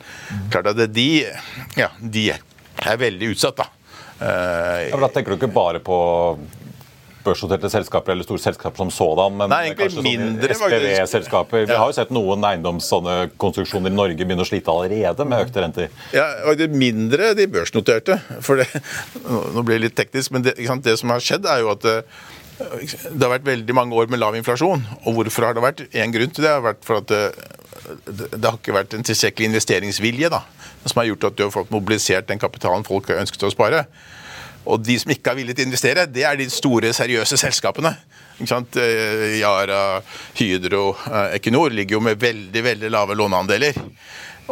Klart 0.53 0.72
at 0.74 0.82
de, 0.96 1.10
ja, 1.80 1.91
de 2.00 2.30
er 2.32 2.98
veldig 3.03 3.34
utsatt, 3.36 3.60
da. 3.62 3.70
Uh, 4.22 4.88
ja, 4.88 4.98
da 5.01 5.08
tenker 5.10 5.34
du 5.34 5.39
ikke 5.39 5.51
bare 5.53 5.80
på 5.84 5.96
børsnoterte 7.22 7.70
selskaper 7.70 8.13
eller 8.15 8.25
store 8.25 8.41
selskaper 8.41 8.82
som 8.82 8.91
sådan, 8.94 9.36
men 9.38 9.51
Nei, 9.51 9.74
kanskje 9.77 10.03
mindre, 10.06 10.56
SPV-selskaper. 10.56 11.65
Vi 11.68 11.74
Ja. 11.74 11.77
har 11.77 11.91
jo 11.91 11.98
sett 12.00 12.10
noen 12.13 12.41
eiendomskonstruksjoner 12.50 13.91
i 13.91 13.98
Norge 13.98 14.25
begynne 14.25 14.41
å 14.46 14.50
slite 14.50 14.74
allerede 14.74 15.27
med 15.30 15.46
økte 15.46 15.62
renter. 15.62 15.89
Ja, 16.15 16.25
og 16.50 16.58
det 16.58 16.72
mindre 16.74 17.34
de 17.38 17.46
børsnoterte. 17.51 18.18
For 18.41 18.62
det, 18.62 18.68
nå 19.27 19.62
blir 19.62 19.77
det 19.77 19.86
litt 19.89 19.98
teknisk, 20.00 20.34
men 20.34 20.48
det, 20.48 20.56
det 20.58 20.98
som 20.98 21.13
har 21.13 21.22
skjedd, 21.22 21.46
er 21.46 21.62
jo 21.62 21.74
at 21.75 21.86
det, 22.62 23.22
har 23.22 23.34
vært 23.36 23.48
veldig 23.48 23.75
mange 23.75 23.98
år 23.98 24.12
med 24.12 24.22
lav 24.22 24.38
inflasjon. 24.38 24.84
Og 25.06 25.18
hvorfor 25.18 25.48
har 25.48 25.58
det 25.58 25.65
vært? 25.65 25.84
En 25.91 26.13
grunn 26.13 26.32
til 26.34 26.46
det 26.46 26.53
har 26.53 26.63
vært 26.65 26.88
for 26.88 27.01
at 27.01 27.12
det, 27.12 27.24
det, 28.08 28.30
det 28.36 28.46
har 28.46 28.58
ikke 28.60 28.75
vært 28.75 28.96
en 28.98 29.06
tilstrekkelig 29.08 29.51
investeringsvilje 29.51 30.32
da, 30.34 30.44
som 30.86 31.01
har 31.01 31.12
gjort 31.12 31.30
at 31.32 31.38
du 31.38 31.46
har 31.48 31.53
fått 31.53 31.74
mobilisert 31.74 32.30
den 32.30 32.41
kapitalen 32.41 32.88
folk 32.88 33.12
har 33.12 33.22
ønsket 33.24 33.48
å 33.48 33.53
spare. 33.53 33.86
Og 34.70 34.82
de 34.86 34.98
som 35.01 35.12
ikke 35.13 35.32
har 35.32 35.39
villet 35.39 35.63
investere, 35.63 36.06
det 36.06 36.25
er 36.27 36.38
de 36.38 36.46
store, 36.53 36.91
seriøse 36.94 37.39
selskapene. 37.39 37.96
Ikke 38.38 38.50
sant? 38.50 38.77
Eh, 38.77 39.39
Yara, 39.39 40.01
Hydro, 40.38 40.91
eh, 41.08 41.38
Equinor 41.38 41.74
ligger 41.74 41.98
jo 41.98 42.03
med 42.06 42.22
veldig 42.22 42.63
veldig 42.65 42.91
lave 42.94 43.18
låneandeler. 43.18 43.77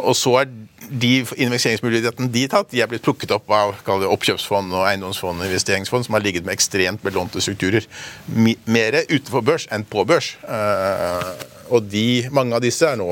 Og 0.02 0.16
så 0.16 0.34
er 0.42 0.50
de 0.90 1.12
investeringsmulighetene 1.20 2.30
de 2.32 2.46
tatt, 2.50 2.70
de 2.72 2.82
er 2.82 2.90
blitt 2.90 3.04
plukket 3.04 3.30
opp 3.34 3.50
av 3.54 3.76
det, 3.86 4.08
oppkjøpsfond 4.10 4.74
og 4.74 4.88
eiendomsfond 4.88 5.38
og 5.38 5.46
investeringsfond 5.46 6.08
som 6.08 6.16
har 6.16 6.24
ligget 6.24 6.46
med 6.46 6.56
ekstremt 6.56 7.04
belånte 7.04 7.42
strukturer. 7.44 7.86
Mer 8.34 8.98
utenfor 9.06 9.44
børs 9.46 9.68
enn 9.70 9.86
på 9.86 10.04
børs. 10.08 10.34
Eh, 10.42 11.30
og 11.70 11.86
de, 11.86 12.26
mange 12.34 12.56
av 12.56 12.62
disse 12.64 12.86
er 12.86 12.98
nå 12.98 13.06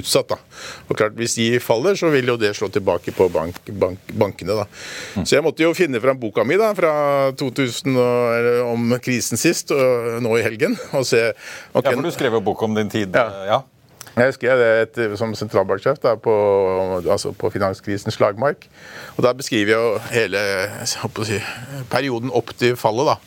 utsatt. 0.00 0.32
da. 0.32 0.38
Og 0.88 0.96
klart, 0.96 1.16
Hvis 1.18 1.36
de 1.36 1.60
faller, 1.60 1.96
så 1.98 2.08
vil 2.12 2.30
jo 2.32 2.38
det 2.40 2.54
slå 2.56 2.70
tilbake 2.72 3.12
på 3.12 3.28
bank, 3.28 3.60
bank, 3.68 4.00
bankene. 4.08 4.56
da. 4.62 4.66
Så 5.24 5.36
jeg 5.36 5.44
måtte 5.44 5.62
jo 5.62 5.74
finne 5.76 6.00
fram 6.00 6.18
boka 6.20 6.44
mi 6.44 6.56
da, 6.56 6.72
fra 6.74 7.32
2000 7.36 7.96
og, 8.00 8.48
om 8.72 8.96
krisen 9.04 9.40
sist, 9.40 9.72
og 9.76 10.22
nå 10.24 10.38
i 10.38 10.46
helgen, 10.46 10.78
og 10.92 11.04
se 11.06 11.28
Okay. 11.74 11.92
Ja, 11.92 11.96
for 11.98 12.02
Du 12.02 12.10
skrev 12.10 12.32
jo 12.32 12.40
bok 12.40 12.62
om 12.62 12.74
din 12.74 12.88
tid. 12.88 13.14
Ja. 13.14 13.44
ja. 13.44 13.62
Jeg 14.24 14.36
skrev 14.36 14.60
det 14.60 14.68
et, 14.82 15.00
som 15.20 15.34
sentralbanksjef 15.36 16.00
da, 16.02 16.14
på, 16.20 16.34
altså 17.04 17.32
på 17.36 17.50
finanskrisens 17.54 18.18
slagmark. 18.18 18.68
Og 19.16 19.24
Da 19.24 19.32
beskriver 19.36 19.72
jeg 19.72 19.78
jo 19.78 19.98
hele 20.12 20.38
jeg 20.38 21.26
si, 21.28 21.40
perioden 21.90 22.32
opp 22.34 22.54
til 22.58 22.76
fallet. 22.76 23.12
da. 23.12 23.18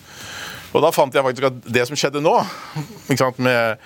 Og 0.71 0.83
da 0.83 0.91
fant 0.95 1.15
jeg 1.15 1.23
faktisk 1.23 1.49
at 1.49 1.71
det 1.75 1.87
som 1.87 1.99
skjedde 1.99 2.23
nå, 2.23 2.35
sant, 3.19 3.39
med, 3.43 3.81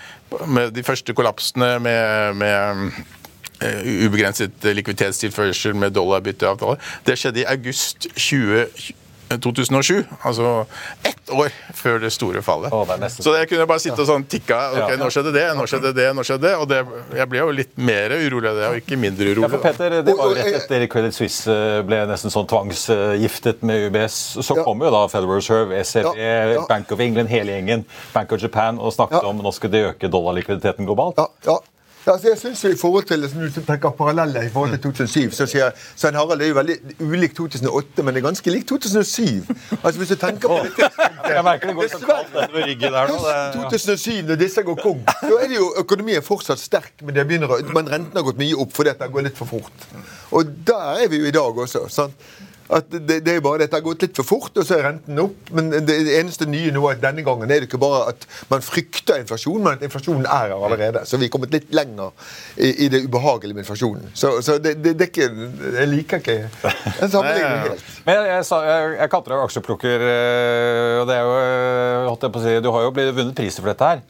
med 0.47 0.74
de 0.75 0.83
første 0.85 1.15
kollapsene 1.17 1.71
med, 1.81 2.35
med 2.38 2.91
eh, 3.65 4.05
ubegrenset 4.05 4.69
likviditetstilførsel 4.69 5.75
med 5.75 5.95
dollarbytteavtale, 5.97 6.77
det 7.07 7.17
skjedde 7.17 7.41
i 7.41 7.47
august 7.50 8.09
20, 8.13 8.67
2007. 9.29 10.05
Altså 10.24 10.65
ett 11.03 11.32
år 11.34 11.50
før 11.74 12.00
det 12.03 12.12
store 12.13 12.41
fallet. 12.46 12.72
Å, 12.74 12.84
det 13.00 13.10
Så 13.12 13.34
jeg 13.36 13.50
kunne 13.50 13.65
bare 13.70 13.82
sitte 13.82 14.01
og 14.03 14.08
sånn 14.10 14.25
tikka. 14.29 14.58
ok, 14.86 14.94
Nå 15.01 15.10
skjedde 15.13 15.34
det, 15.34 15.46
nå 15.58 15.65
skjedde 15.70 15.91
det, 15.98 16.08
nå 16.15 16.24
skjedde 16.27 16.48
det. 16.48 16.53
Og 16.62 16.67
det, 16.70 16.79
jeg 17.17 17.29
ble 17.32 17.39
jo 17.41 17.51
litt 17.51 17.74
mer 17.77 18.13
urolig 18.15 18.50
av 18.51 18.55
det, 18.60 18.67
og 18.70 18.79
ikke 18.82 19.00
mindre 19.01 19.32
urolig. 19.34 19.48
Ja, 19.48 19.51
for 19.55 19.63
Petter, 19.65 19.89
Peter, 19.89 20.03
Det 20.05 20.15
var 20.17 20.29
jo 20.32 20.36
rett 20.39 20.60
etter 20.62 20.88
Credit 20.88 21.13
Suisse 21.17 21.58
ble 21.88 22.01
nesten 22.10 22.34
sånn 22.34 22.48
tvangsgiftet 22.51 23.63
med 23.65 23.89
UBS. 23.89 24.38
Så 24.46 24.55
Ja. 24.58 24.63
kom 24.63 24.79
jo 24.86 24.91
da 24.91 25.08
Federal 25.08 25.36
Reserve, 25.36 25.74
SEB, 25.84 26.05
Ja, 26.15 26.53
ja. 26.53 26.65
Bank 26.70 26.91
of 26.91 27.00
England, 27.00 27.29
hele 27.29 27.51
gjengen, 27.51 27.86
Bank 28.13 28.32
of 28.32 28.41
Japan, 28.41 28.79
og 28.79 28.94
snakket 28.94 29.22
Ja. 29.24 29.29
om 29.29 29.41
nå 29.41 29.51
skal 29.53 29.70
det 29.72 29.86
øke 29.96 30.10
dollarlikviditeten 30.10 30.86
globalt. 30.86 31.15
Ja, 31.17 31.27
ja. 31.46 31.58
Ja, 32.05 32.13
altså 32.13 32.29
jeg 32.29 32.38
synes 32.38 32.63
jo 32.63 32.69
i 32.69 32.77
forhold 32.77 33.03
til, 33.03 33.27
Hvis 33.27 33.53
du 33.55 33.62
tenker 33.62 33.89
paralleller 33.89 34.41
i 34.41 34.50
forhold 34.50 34.69
til 34.71 34.81
2007, 34.81 35.31
så 35.31 35.45
sier 35.50 35.71
Svein 35.95 36.13
Harald 36.13 36.39
det 36.39 36.45
er 36.45 36.51
jo 36.51 36.57
veldig 36.59 36.75
ulik 37.01 37.35
2008, 37.35 38.03
men 38.03 38.13
det 38.13 38.21
er 38.21 38.27
ganske 38.27 38.51
likt 38.53 38.67
2007. 38.69 39.24
Altså 39.83 39.97
Hvis 39.97 40.13
du 40.13 40.15
tenker 40.15 40.47
på 40.47 40.59
det 40.77 40.89
Jeg 41.35 41.43
merker 41.43 41.67
det 41.67 41.75
går 41.75 41.89
så 41.95 42.01
kaldt 42.03 42.33
nedover 42.35 42.67
ryggen 42.69 42.93
der 42.93 43.09
nå. 43.09 43.17
Det, 43.25 43.62
2007, 43.74 44.21
når 44.27 44.41
disse 44.43 44.63
går 44.63 44.79
kong, 44.83 45.01
så 45.21 45.33
er 45.41 45.47
det 45.50 45.57
jo 45.57 45.74
økonomien 45.81 46.21
fortsatt 46.21 46.62
sterk, 46.62 46.93
men, 47.01 47.15
det 47.15 47.27
begynner, 47.27 47.74
men 47.74 47.91
renten 47.91 48.17
har 48.19 48.27
gått 48.27 48.38
mye 48.41 48.57
opp 48.62 48.74
fordi 48.75 48.93
det 49.00 49.12
går 49.12 49.29
litt 49.29 49.38
for 49.38 49.50
fort. 49.50 49.88
Og 50.31 50.53
der 50.67 51.05
er 51.05 51.09
vi 51.09 51.24
jo 51.24 51.29
i 51.29 51.33
dag 51.33 51.57
også. 51.65 51.88
sant? 51.89 52.27
At 52.74 52.89
det, 52.89 53.19
det 53.25 53.36
er 53.36 53.43
bare 53.45 53.62
dette 53.62 53.77
har 53.77 53.84
gått 53.86 54.01
litt 54.01 54.17
for 54.17 54.25
fort, 54.25 54.55
og 54.57 54.65
så 54.65 54.79
er 54.79 54.88
renten 54.88 55.19
opp. 55.22 55.51
Men 55.55 55.69
det, 55.86 55.98
eneste 56.17 56.48
nye 56.50 56.72
nå 56.74 56.81
er 56.89 56.98
at 56.98 57.03
denne 57.03 57.25
gangen 57.25 57.51
er 57.51 57.62
det 57.62 57.69
ikke 57.69 57.81
bare 57.81 58.07
at 58.13 58.25
man 58.50 58.63
frykter 58.65 59.22
inflasjon, 59.22 59.62
men 59.62 59.77
at 59.77 59.86
inflasjonen 59.86 60.25
er 60.25 60.50
her 60.50 60.55
allerede. 60.57 61.03
Så 61.05 61.19
vi 61.22 61.29
er 61.29 61.34
kommet 61.34 61.53
litt 61.53 61.69
lenger 61.75 62.12
i, 62.57 62.72
i 62.86 62.89
det 62.91 63.03
ubehagelige 63.05 63.57
med 63.57 63.65
inflasjonen. 63.65 64.10
Så, 64.17 64.39
så 64.45 64.57
det, 64.57 64.77
det, 64.81 64.95
det 64.98 65.07
er 65.07 65.13
ikke 65.13 65.29
Jeg 65.75 65.91
liker 65.91 66.24
ikke 66.24 66.38
en 66.41 67.12
sammenligning 67.12 67.63
helt. 67.69 67.88
Men 68.07 68.19
jeg, 68.19 68.31
jeg, 68.34 68.50
jeg, 68.72 68.91
jeg 69.00 69.13
kalte 69.13 69.34
deg 69.34 69.45
aksjeplukker, 69.45 70.10
eh, 70.10 71.00
og 71.01 71.10
det 71.10 71.19
er 71.19 71.25
jo 71.25 71.38
eh, 71.39 72.10
holdt 72.10 72.27
jeg 72.27 72.36
på 72.36 72.41
å 72.41 72.45
si, 72.48 72.60
Du 72.65 72.72
har 72.74 72.88
jo 72.88 72.93
blitt 72.95 73.15
vunnet 73.15 73.38
priser 73.38 73.62
for 73.62 73.74
dette 73.74 73.93
her. 73.93 74.05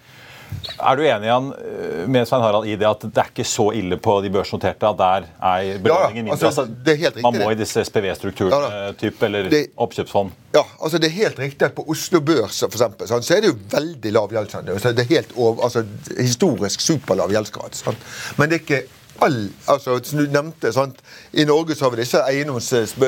Er 0.76 0.96
du 0.98 1.04
enig 1.06 1.28
Jan, 1.30 1.48
eh, 1.54 2.08
med 2.08 2.28
Svein 2.28 2.42
Harald 2.44 2.68
i 2.68 2.76
det 2.76 2.88
at 2.88 3.06
det 3.08 3.22
er 3.22 3.30
ikke 3.32 3.46
så 3.48 3.70
ille 3.78 3.98
på 4.02 4.18
de 4.24 4.30
børsnoterte 4.34 4.88
at 4.90 4.98
der 5.00 5.28
er 5.42 5.78
belåningen 5.84 6.26
mindre? 6.30 6.48
altså, 6.48 6.66
det 6.66 6.94
er 6.94 7.00
helt 7.06 7.16
riktig, 7.16 7.24
man 7.24 7.40
må 7.42 7.52
i 7.52 7.60
disse 7.60 7.84
SPV-strukturene 7.86 8.72
Ja 8.76 8.92
typ, 9.00 9.24
eller 9.24 9.50
Det- 9.50 9.70
oppkjøpsfond. 9.78 10.32
Ja, 10.56 10.64
altså 10.82 10.98
Det 10.98 11.08
er 11.10 11.16
helt 11.16 11.40
riktig 11.40 11.66
at 11.66 11.76
på 11.76 11.86
Oslo 11.90 12.20
Børs 12.22 12.60
for 12.60 12.72
eksempel, 12.72 13.08
sant, 13.08 13.26
så 13.26 13.36
er 13.38 13.42
det 13.42 13.50
jo 13.54 13.58
veldig 13.72 14.12
lav 14.14 14.30
gjeldsandel. 14.32 14.74
Altså, 14.74 14.92
det 14.96 15.06
er 15.06 15.16
helt 15.16 15.34
over, 15.36 15.64
altså, 15.64 15.86
historisk 16.18 16.80
superlav 16.82 17.30
gjeldsgrad. 17.32 17.96
Men 18.38 18.50
det 18.50 18.56
er 18.56 18.64
ikke 18.64 18.84
all 19.24 19.38
altså, 19.72 19.98
du 20.00 20.26
nevnte, 20.32 20.72
sant? 20.76 21.00
i 21.34 21.46
Norge 21.48 21.76
så 21.76 21.86
har 21.86 21.94
vi 21.94 22.02
disse 22.02 22.22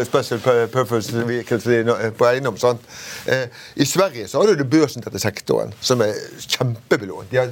special 0.08 0.42
purpose 0.72 1.24
vehicles 1.28 1.68
på 2.18 2.28
eiendom. 2.30 2.58
Sant? 2.60 2.84
Eh, 3.26 3.48
I 3.76 3.88
Sverige 3.88 4.28
så 4.28 4.42
har 4.42 4.52
du 4.52 4.62
det 4.62 4.70
børsnoterte 4.72 5.22
sektoren, 5.22 5.74
som 5.82 6.02
er 6.06 6.16
kjempebelånt. 6.48 7.32
De 7.32 7.42
har 7.42 7.52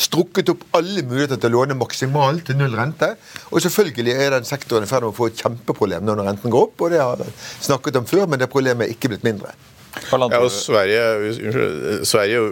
strukket 0.00 0.52
opp 0.52 0.64
alle 0.76 1.04
muligheter 1.04 1.40
til 1.40 1.52
å 1.52 1.60
låne 1.60 1.78
maksimalt 1.78 2.46
til 2.48 2.60
null 2.60 2.76
rente. 2.78 3.12
Og 3.50 3.64
selvfølgelig 3.64 4.16
er 4.16 4.36
den 4.36 4.48
sektoren 4.48 4.86
i 4.86 4.90
ferd 4.90 5.06
med 5.06 5.12
å 5.12 5.18
få 5.18 5.30
et 5.30 5.42
kjempeproblem 5.42 6.06
når 6.06 6.24
renten 6.30 6.52
går 6.52 6.70
opp, 6.70 6.80
og 6.80 6.94
det 6.94 7.02
har 7.02 7.20
jeg 7.20 7.36
snakket 7.68 8.00
om 8.00 8.08
før, 8.08 8.26
men 8.30 8.40
det 8.40 8.50
problemet 8.52 8.86
er 8.86 8.96
ikke 8.96 9.12
blitt 9.12 9.26
mindre. 9.26 9.54
Ja, 10.10 10.38
og 10.38 10.50
Sverige, 10.54 11.02
unnskyld, 11.18 12.04
Sverige 12.06 12.42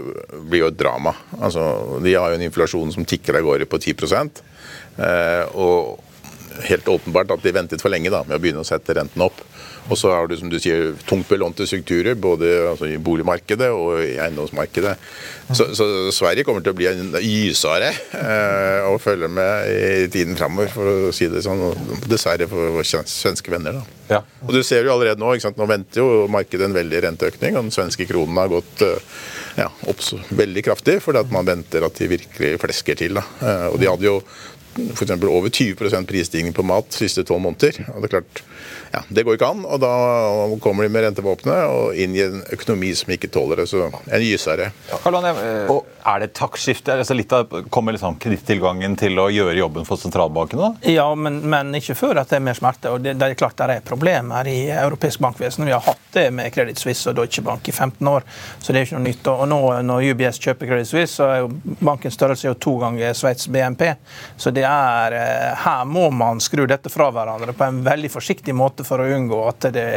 blir 0.50 0.64
jo 0.64 0.70
et 0.72 0.78
drama. 0.78 1.14
Altså, 1.38 1.62
de 2.02 2.14
har 2.14 2.32
jo 2.32 2.38
en 2.38 2.46
inflasjon 2.48 2.92
som 2.94 3.06
tikker 3.06 3.38
av 3.38 3.46
gårde 3.46 3.68
på 3.70 3.78
10 3.78 3.94
eh, 3.94 4.40
og 4.98 6.04
helt 6.66 6.88
åpenbart 6.90 7.30
at 7.30 7.44
de 7.44 7.52
ventet 7.54 7.82
for 7.82 7.92
lenge 7.92 8.10
da, 8.10 8.24
med 8.26 8.38
å 8.38 8.42
begynne 8.42 8.64
å 8.64 8.66
sette 8.66 8.96
renten 8.98 9.22
opp. 9.22 9.38
Og 9.88 9.96
så 9.96 10.10
har 10.12 10.26
du 10.28 10.34
som 10.36 10.50
du 10.52 10.58
sier, 10.60 10.90
tungt 11.08 11.28
belånte 11.30 11.64
strukturer 11.68 12.16
både 12.20 12.48
altså, 12.72 12.88
i 12.92 12.98
boligmarkedet 13.00 13.70
og 13.72 14.02
i 14.04 14.18
eiendomsmarkedet. 14.20 14.92
Så, 15.56 15.70
så 15.78 15.86
Sverige 16.12 16.44
kommer 16.44 16.60
til 16.64 16.74
å 16.74 16.76
bli 16.76 16.88
en 16.90 17.14
gysare 17.24 17.88
eh, 18.18 18.84
å 18.90 18.98
følge 19.00 19.30
med 19.32 19.70
i 19.72 20.10
tiden 20.12 20.36
framover, 20.36 20.68
for 20.74 21.08
å 21.08 21.14
si 21.16 21.30
det 21.32 21.40
sånn. 21.46 21.62
Dessverre 22.10 22.50
for 22.50 22.74
våre 22.76 23.04
svenske 23.08 23.54
venner. 23.54 23.78
da. 23.78 23.96
Ja. 24.18 24.20
Og 24.44 24.52
du 24.58 24.60
ser 24.66 24.84
jo 24.84 24.92
allerede 24.92 25.22
nå, 25.22 25.30
ikke 25.36 25.46
sant? 25.48 25.60
Nå 25.60 25.70
venter 25.70 26.02
jo 26.02 26.26
markedet 26.32 26.68
en 26.68 26.76
veldig 26.76 27.02
renteøkning, 27.06 27.56
og 27.56 27.68
den 27.70 27.74
svenske 27.78 28.04
kronen 28.10 28.42
har 28.42 28.52
gått 28.52 28.84
eh, 28.84 29.16
ja, 29.62 29.70
opp 29.88 30.04
så 30.04 30.20
veldig 30.36 30.66
kraftig, 30.68 30.98
fordi 31.06 31.24
at 31.24 31.32
man 31.32 31.48
venter 31.48 31.86
at 31.88 31.96
de 31.96 32.12
virkelig 32.12 32.58
flesker 32.60 33.00
til. 33.06 33.16
Da. 33.22 33.24
Eh, 33.40 33.66
Og 33.72 33.80
de 33.80 33.88
hadde 33.88 34.10
jo 34.10 34.18
f.eks. 34.94 35.10
over 35.10 35.48
20% 35.48 36.08
prisstigning 36.08 36.54
på 36.54 36.64
mat 36.66 36.90
de 36.90 37.00
siste 37.02 37.24
tolv 37.28 37.42
måneder. 37.44 37.80
og 37.94 38.02
det 38.02 38.08
er 38.08 38.14
klart, 38.18 38.42
ja, 38.92 39.02
Det 39.08 39.24
går 39.26 39.38
ikke 39.38 39.50
an, 39.52 39.64
og 39.66 39.80
da 39.82 39.92
kommer 40.62 40.86
de 40.86 40.92
med 40.92 41.04
rentevåpenet 41.04 41.68
og 41.68 41.98
inn 41.98 42.16
i 42.16 42.22
en 42.24 42.40
økonomi 42.54 42.92
som 42.96 43.12
ikke 43.14 43.30
tåler 43.32 43.62
det. 43.62 43.68
Så 43.70 43.84
en 43.88 44.24
gysere. 44.24 44.70
Eh, 44.92 45.72
er 46.08 46.20
det 46.20 46.30
et 46.30 46.36
taktskifte? 46.38 46.94
Altså 46.94 47.16
litt 47.16 47.32
av, 47.36 47.52
kommer 47.74 47.94
liksom 47.96 48.18
kredittilgangen 48.22 48.96
til 48.98 49.18
å 49.20 49.28
gjøre 49.32 49.56
jobben 49.58 49.88
for 49.88 50.00
sentralbankene? 50.00 50.70
da? 50.70 50.92
Ja, 50.92 51.08
men, 51.14 51.40
men 51.50 51.74
ikke 51.78 51.96
før 51.98 52.22
at 52.22 52.32
det 52.32 52.38
er 52.38 52.46
mer 52.48 52.58
smerte. 52.58 52.92
og 52.92 53.04
det, 53.04 53.16
det 53.20 53.28
er 53.28 53.38
klart 53.38 53.58
det 53.58 53.78
er 53.78 53.84
problemer 53.86 54.48
i 54.48 54.58
europeisk 54.72 55.22
bankvesen. 55.24 55.66
Vi 55.68 55.74
har 55.74 55.84
hatt 55.84 56.04
det 56.14 56.28
med 56.34 56.52
Credit 56.54 56.80
Suisse 56.80 57.10
og 57.10 57.18
Deutsche 57.18 57.44
Bank 57.44 57.68
i 57.68 57.72
15 57.72 58.08
år, 58.08 58.26
så 58.58 58.72
det 58.72 58.80
er 58.80 58.88
ikke 58.88 58.98
noe 58.98 59.08
nytt. 59.08 59.30
Og 59.32 59.44
nå 59.50 59.60
når 59.88 60.08
UBS 60.12 60.40
kjøper 60.42 60.70
Credit 60.70 60.90
Suisse, 60.90 61.14
så 61.18 61.28
er 61.28 61.42
jo 61.42 61.52
bankens 61.84 62.16
størrelse 62.18 62.48
jo 62.48 62.56
to 62.58 62.76
ganger 62.80 63.16
Sveits 63.16 63.48
BNP. 63.52 63.84
Så 64.36 64.52
det 64.54 64.64
er, 64.68 65.18
eh, 65.18 65.54
her 65.64 65.84
må 65.88 66.08
man 66.14 66.40
skru 66.42 66.64
dette 66.68 66.92
fra 66.92 67.10
hverandre 67.14 67.54
på 67.56 67.66
en 67.66 67.82
veldig 67.84 68.10
forsiktig 68.12 68.54
måte 68.56 68.77
for 68.86 69.02
å 69.02 69.08
unngå 69.16 69.38
at 69.48 69.68
det 69.74 69.88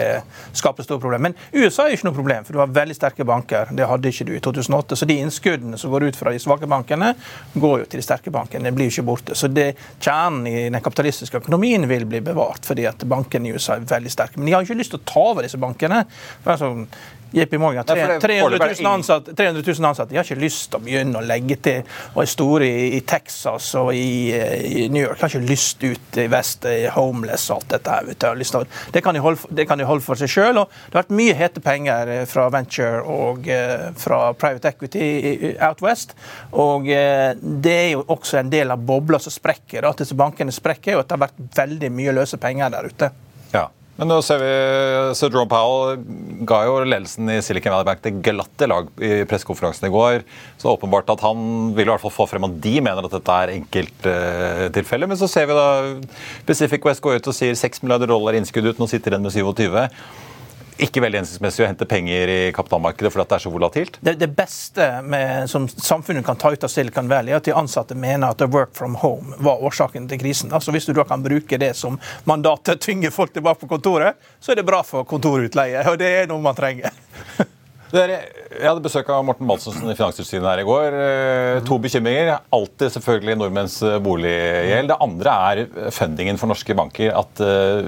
skaper 0.58 0.86
store 0.86 1.02
problemer. 1.04 1.32
Men 1.32 1.64
USA 1.64 1.88
er 1.88 1.96
ikke 1.98 2.08
noe 2.10 2.18
problem, 2.18 2.48
for 2.48 2.56
du 2.56 2.62
har 2.62 2.74
veldig 2.74 2.98
sterke 2.98 3.28
banker. 3.28 3.74
Det 3.78 3.88
hadde 3.90 4.12
ikke 4.12 4.28
du 4.30 4.34
i 4.36 4.42
2008. 4.44 4.98
Så 5.00 5.08
de 5.10 5.20
innskuddene 5.22 5.80
som 5.82 5.94
går 5.94 6.10
ut 6.10 6.20
fra 6.20 6.34
de 6.34 6.42
svake 6.42 6.70
bankene, 6.72 7.14
går 7.54 7.84
jo 7.84 7.88
til 7.92 8.02
de 8.02 8.08
sterke 8.08 8.34
bankene. 8.34 8.70
Det 8.70 8.76
blir 8.78 8.92
ikke 8.92 9.06
borte. 9.08 9.38
Så 9.38 9.52
det, 9.52 9.72
kjernen 10.02 10.50
i 10.50 10.68
den 10.70 10.82
kapitalistiske 10.84 11.44
økonomien 11.44 11.88
vil 11.90 12.08
bli 12.10 12.24
bevart, 12.26 12.66
fordi 12.68 12.88
at 12.90 13.06
bankene 13.10 13.50
i 13.50 13.56
USA 13.56 13.78
er 13.78 13.88
veldig 13.90 14.14
sterke. 14.14 14.40
Men 14.40 14.50
de 14.50 14.58
har 14.58 14.68
ikke 14.68 14.80
lyst 14.82 14.96
til 14.96 15.02
å 15.02 15.10
ta 15.14 15.26
over 15.34 15.48
disse 15.48 15.62
bankene. 15.62 16.04
For 16.44 16.56
altså, 16.56 16.74
JP 17.32 17.58
Morgan, 17.58 17.86
300 17.86 18.68
000, 18.82 18.94
ansatte, 18.94 19.36
300 19.36 19.64
000 19.68 19.86
ansatte. 19.86 20.10
De 20.10 20.18
har 20.20 20.28
ikke 20.28 20.42
lyst 20.42 20.68
til 20.72 20.82
å 20.82 20.84
begynne 20.84 21.20
å 21.22 21.24
legge 21.24 21.58
til 21.64 21.86
og 22.14 22.22
er 22.26 22.30
store 22.30 22.68
i, 22.68 23.00
Texas 23.08 23.70
og 23.80 23.94
i, 23.96 24.32
i, 24.36 24.88
New 24.92 25.02
York. 25.04 25.18
De 25.20 25.26
har 25.26 25.34
ikke 25.36 25.52
lyst 25.52 25.84
ut 25.84 26.20
i 26.20 26.28
vest, 26.32 26.68
homeless 26.96 27.48
og 27.50 27.62
alt 27.62 27.78
dette. 27.78 27.98
her. 27.98 28.68
Det 28.92 29.04
kan 29.04 29.16
de 29.16 29.24
holde, 29.24 29.48
det 29.50 29.68
kan 29.70 29.80
de 29.80 29.88
holde 29.88 30.04
for 30.06 30.20
seg 30.20 30.32
sjøl. 30.32 30.60
Det 30.60 30.94
har 30.94 31.06
vært 31.06 31.16
mye 31.22 31.38
hete 31.40 31.64
penger 31.64 32.12
eh, 32.12 32.24
fra 32.30 32.50
venture 32.54 33.02
og 33.08 33.48
uh, 33.48 33.90
fra 33.98 34.22
private 34.38 34.74
equity 34.74 35.56
out 35.56 35.82
west. 35.86 36.16
Og 36.52 36.86
det 36.86 37.76
er 37.76 37.92
jo 37.94 38.06
også 38.12 38.42
en 38.42 38.52
del 38.52 38.74
av 38.74 38.84
bobla 38.84 39.20
som 39.24 39.34
sprekker. 39.34 39.88
At 39.88 40.04
disse 40.04 40.18
bankene 40.20 40.54
sprekker, 40.54 40.98
og 40.98 41.06
at 41.06 41.12
det 41.12 41.18
har 41.18 41.28
vært 41.30 41.46
veldig 41.64 41.92
mye 41.96 42.16
løse 42.22 42.40
penger 42.42 42.74
der 42.76 42.92
ute. 42.92 43.12
Ja. 43.56 43.70
Men 44.00 44.10
nå 44.10 44.18
ser 44.26 44.40
vi, 44.42 44.52
så 45.18 45.28
Jerome 45.28 45.50
Powell 45.52 46.00
ga 46.48 46.62
jo 46.66 46.78
ledelsen 46.88 47.28
i 47.30 47.38
Silicon 47.44 47.74
Valley 47.76 47.90
Bank 47.90 48.02
det 48.06 48.14
glatte 48.26 48.70
lag 48.70 48.88
i 49.04 49.12
pressekonferansen 49.30 49.90
i 49.90 49.92
går. 49.94 50.24
Så 50.62 50.72
åpenbart 50.72 51.12
at 51.14 51.22
han 51.26 51.74
vil 51.76 51.86
i 51.86 51.92
hvert 51.92 52.02
fall 52.02 52.16
få 52.16 52.28
frem 52.32 52.48
at 52.48 52.58
de 52.64 52.74
mener 52.80 53.06
at 53.06 53.14
dette 53.14 53.38
er 53.44 53.54
enkelttilfeller. 53.58 55.10
Uh, 55.10 55.12
Men 55.12 55.20
så 55.20 55.30
ser 55.30 55.52
vi 55.52 55.60
da 55.60 55.68
Pacific 56.48 56.88
West 56.88 57.04
går 57.04 57.20
ut 57.20 57.30
og 57.30 57.38
sier 57.38 57.58
6 57.60 57.84
milliarder 57.84 58.10
dollar 58.10 58.40
innskudd 58.40 58.72
ut, 58.72 58.82
nå 58.82 58.90
sitter 58.90 59.18
den 59.18 59.28
med 59.28 59.36
27 59.36 59.54
ikke 60.82 61.02
veldig 61.04 61.22
hensiktsmessig 61.22 61.66
å 61.66 61.68
hente 61.70 61.88
penger 61.90 62.32
i 62.32 62.40
kapitalmarkedet 62.56 63.12
fordi 63.14 63.28
det 63.30 63.38
er 63.38 63.44
så 63.44 63.54
volatilt? 63.54 64.00
Det, 64.02 64.16
det 64.22 64.30
beste 64.38 64.88
med, 65.04 65.50
som 65.52 65.68
samfunnet 65.70 66.26
kan 66.26 66.40
ta 66.40 66.54
ut 66.54 66.64
av 66.64 66.72
Silicon 66.72 67.10
Valley, 67.12 67.34
er 67.34 67.42
at 67.42 67.48
de 67.50 67.56
ansatte 67.58 67.98
mener 67.98 68.32
at 68.32 68.42
work 68.52 68.76
from 68.78 68.96
home 69.02 69.38
var 69.40 69.64
årsaken 69.64 70.10
til 70.12 70.22
krisen. 70.22 70.52
Altså 70.54 70.74
Hvis 70.76 70.90
du 70.90 70.94
da 70.98 71.06
kan 71.08 71.24
bruke 71.24 71.60
det 71.62 71.74
som 71.78 72.00
mandat 72.30 72.66
til 72.66 72.78
å 72.78 72.84
tvinge 72.88 73.14
folk 73.14 73.34
tilbake 73.36 73.64
på 73.64 73.72
kontoret, 73.76 74.20
så 74.40 74.54
er 74.54 74.62
det 74.62 74.68
bra 74.68 74.82
for 74.86 75.08
kontorutleie. 75.08 75.84
Og 75.92 76.00
det 76.02 76.14
er 76.22 76.30
noe 76.32 76.42
man 76.44 76.58
trenger. 76.58 76.96
Jeg 77.92 78.64
hadde 78.64 78.84
besøk 78.86 79.10
av 79.12 79.24
Morten 79.28 79.48
Malsensen 79.50 79.90
i 79.92 79.96
Finanstilsynet 79.98 80.48
her 80.48 80.62
i 80.62 80.68
går. 80.68 80.96
Eh, 80.96 81.58
to 81.68 81.76
bekymringer. 81.82 82.38
Alltid 82.56 82.94
selvfølgelig 82.94 83.36
nordmenns 83.40 83.76
eh, 83.84 83.98
boliggjeld. 84.04 84.92
Det 84.94 85.00
andre 85.04 85.34
er 85.50 85.92
fundingen 85.92 86.40
for 86.40 86.52
norske 86.52 86.76
banker. 86.78 87.12
At 87.20 87.44
uh, 87.44 87.84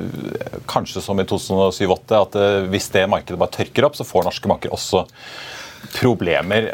kanskje 0.67 1.03
som 1.05 1.19
i 1.23 1.27
2007-2008, 1.29 2.19
at 2.19 2.37
hvis 2.73 2.89
det 2.91 3.07
markedet 3.11 3.39
bare 3.39 3.55
tørker 3.55 3.87
opp, 3.87 3.95
så 3.95 4.07
får 4.07 4.27
norske 4.27 4.51
banker 4.51 4.75
også 4.75 5.05
problemer. 5.95 6.67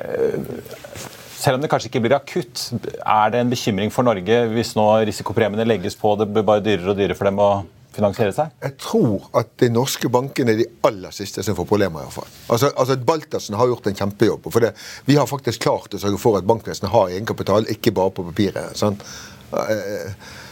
Selv 1.40 1.60
om 1.60 1.64
det 1.64 1.70
kanskje 1.72 1.92
ikke 1.92 2.02
blir 2.04 2.18
akutt, 2.18 2.66
er 3.00 3.34
det 3.34 3.44
en 3.44 3.52
bekymring 3.52 3.94
for 3.94 4.08
Norge 4.08 4.42
hvis 4.56 4.74
nå 4.76 4.88
risikopremiene 5.08 5.68
legges 5.70 5.96
på, 6.00 6.18
det 6.20 6.28
blir 6.34 6.48
bare 6.48 6.66
dyrere 6.66 6.92
og 6.92 6.98
dyrere 6.98 7.18
for 7.18 7.30
dem 7.30 7.40
å 7.46 7.52
finansiere 7.96 8.34
seg? 8.36 8.52
Jeg 8.64 8.76
tror 8.82 9.30
at 9.40 9.54
de 9.62 9.70
norske 9.74 10.12
bankene 10.12 10.54
er 10.54 10.62
de 10.62 10.68
aller 10.88 11.16
siste 11.16 11.44
som 11.46 11.58
får 11.58 11.70
problemer. 11.70 12.02
i 12.02 12.10
hvert 12.10 12.20
fall. 12.20 12.36
Altså, 12.50 12.72
altså 12.76 12.98
Baltersen 12.98 13.58
har 13.60 13.72
gjort 13.72 13.88
en 13.88 13.96
kjempejobb. 14.02 14.52
for 14.52 14.60
det, 14.60 14.74
Vi 15.06 15.16
har 15.16 15.26
faktisk 15.28 15.62
klart 15.62 15.94
å 15.94 16.02
sørge 16.02 16.20
for 16.20 16.38
at 16.38 16.48
bankvesenet 16.48 16.92
har 16.92 17.10
egenkapital, 17.10 17.66
ikke 17.70 17.92
bare 17.92 18.12
på 18.12 18.24
papiret. 18.32 18.78
Sant? 18.78 19.04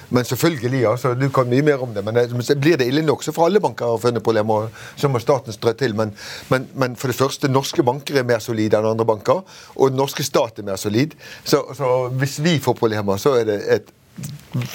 Men 0.10 0.26
selvfølgelig, 0.26 0.88
altså, 0.88 1.14
du 1.14 1.30
kan 1.30 1.50
mye 1.50 1.62
mer 1.62 1.82
om 1.84 1.94
det. 1.94 2.04
Men 2.06 2.16
blir 2.60 2.78
det 2.78 2.88
ille 2.88 3.02
nok, 3.02 3.24
så 3.24 3.34
får 3.36 3.46
alle 3.46 3.60
banker 3.60 3.86
har 3.86 3.98
funnet 3.98 4.24
problemer. 4.24 4.70
Så 4.96 5.10
må 5.12 5.20
staten 5.20 5.54
strø 5.54 5.74
til. 5.74 5.96
Men, 5.96 6.14
men, 6.50 6.68
men, 6.74 6.96
for 6.96 7.12
det 7.12 7.18
første, 7.18 7.52
norske 7.52 7.84
banker 7.84 8.16
er 8.16 8.28
mer 8.28 8.40
solide 8.40 8.80
enn 8.80 8.88
andre 8.88 9.06
banker. 9.06 9.44
Og 9.76 9.92
den 9.92 10.00
norske 10.00 10.24
stat 10.24 10.60
er 10.60 10.68
mer 10.70 10.80
solid. 10.80 11.18
Så, 11.44 11.66
så 11.76 12.08
hvis 12.16 12.40
vi 12.44 12.58
får 12.64 12.80
problemer, 12.80 13.20
så 13.20 13.36
er 13.42 13.50
det 13.52 13.62
et 13.76 13.94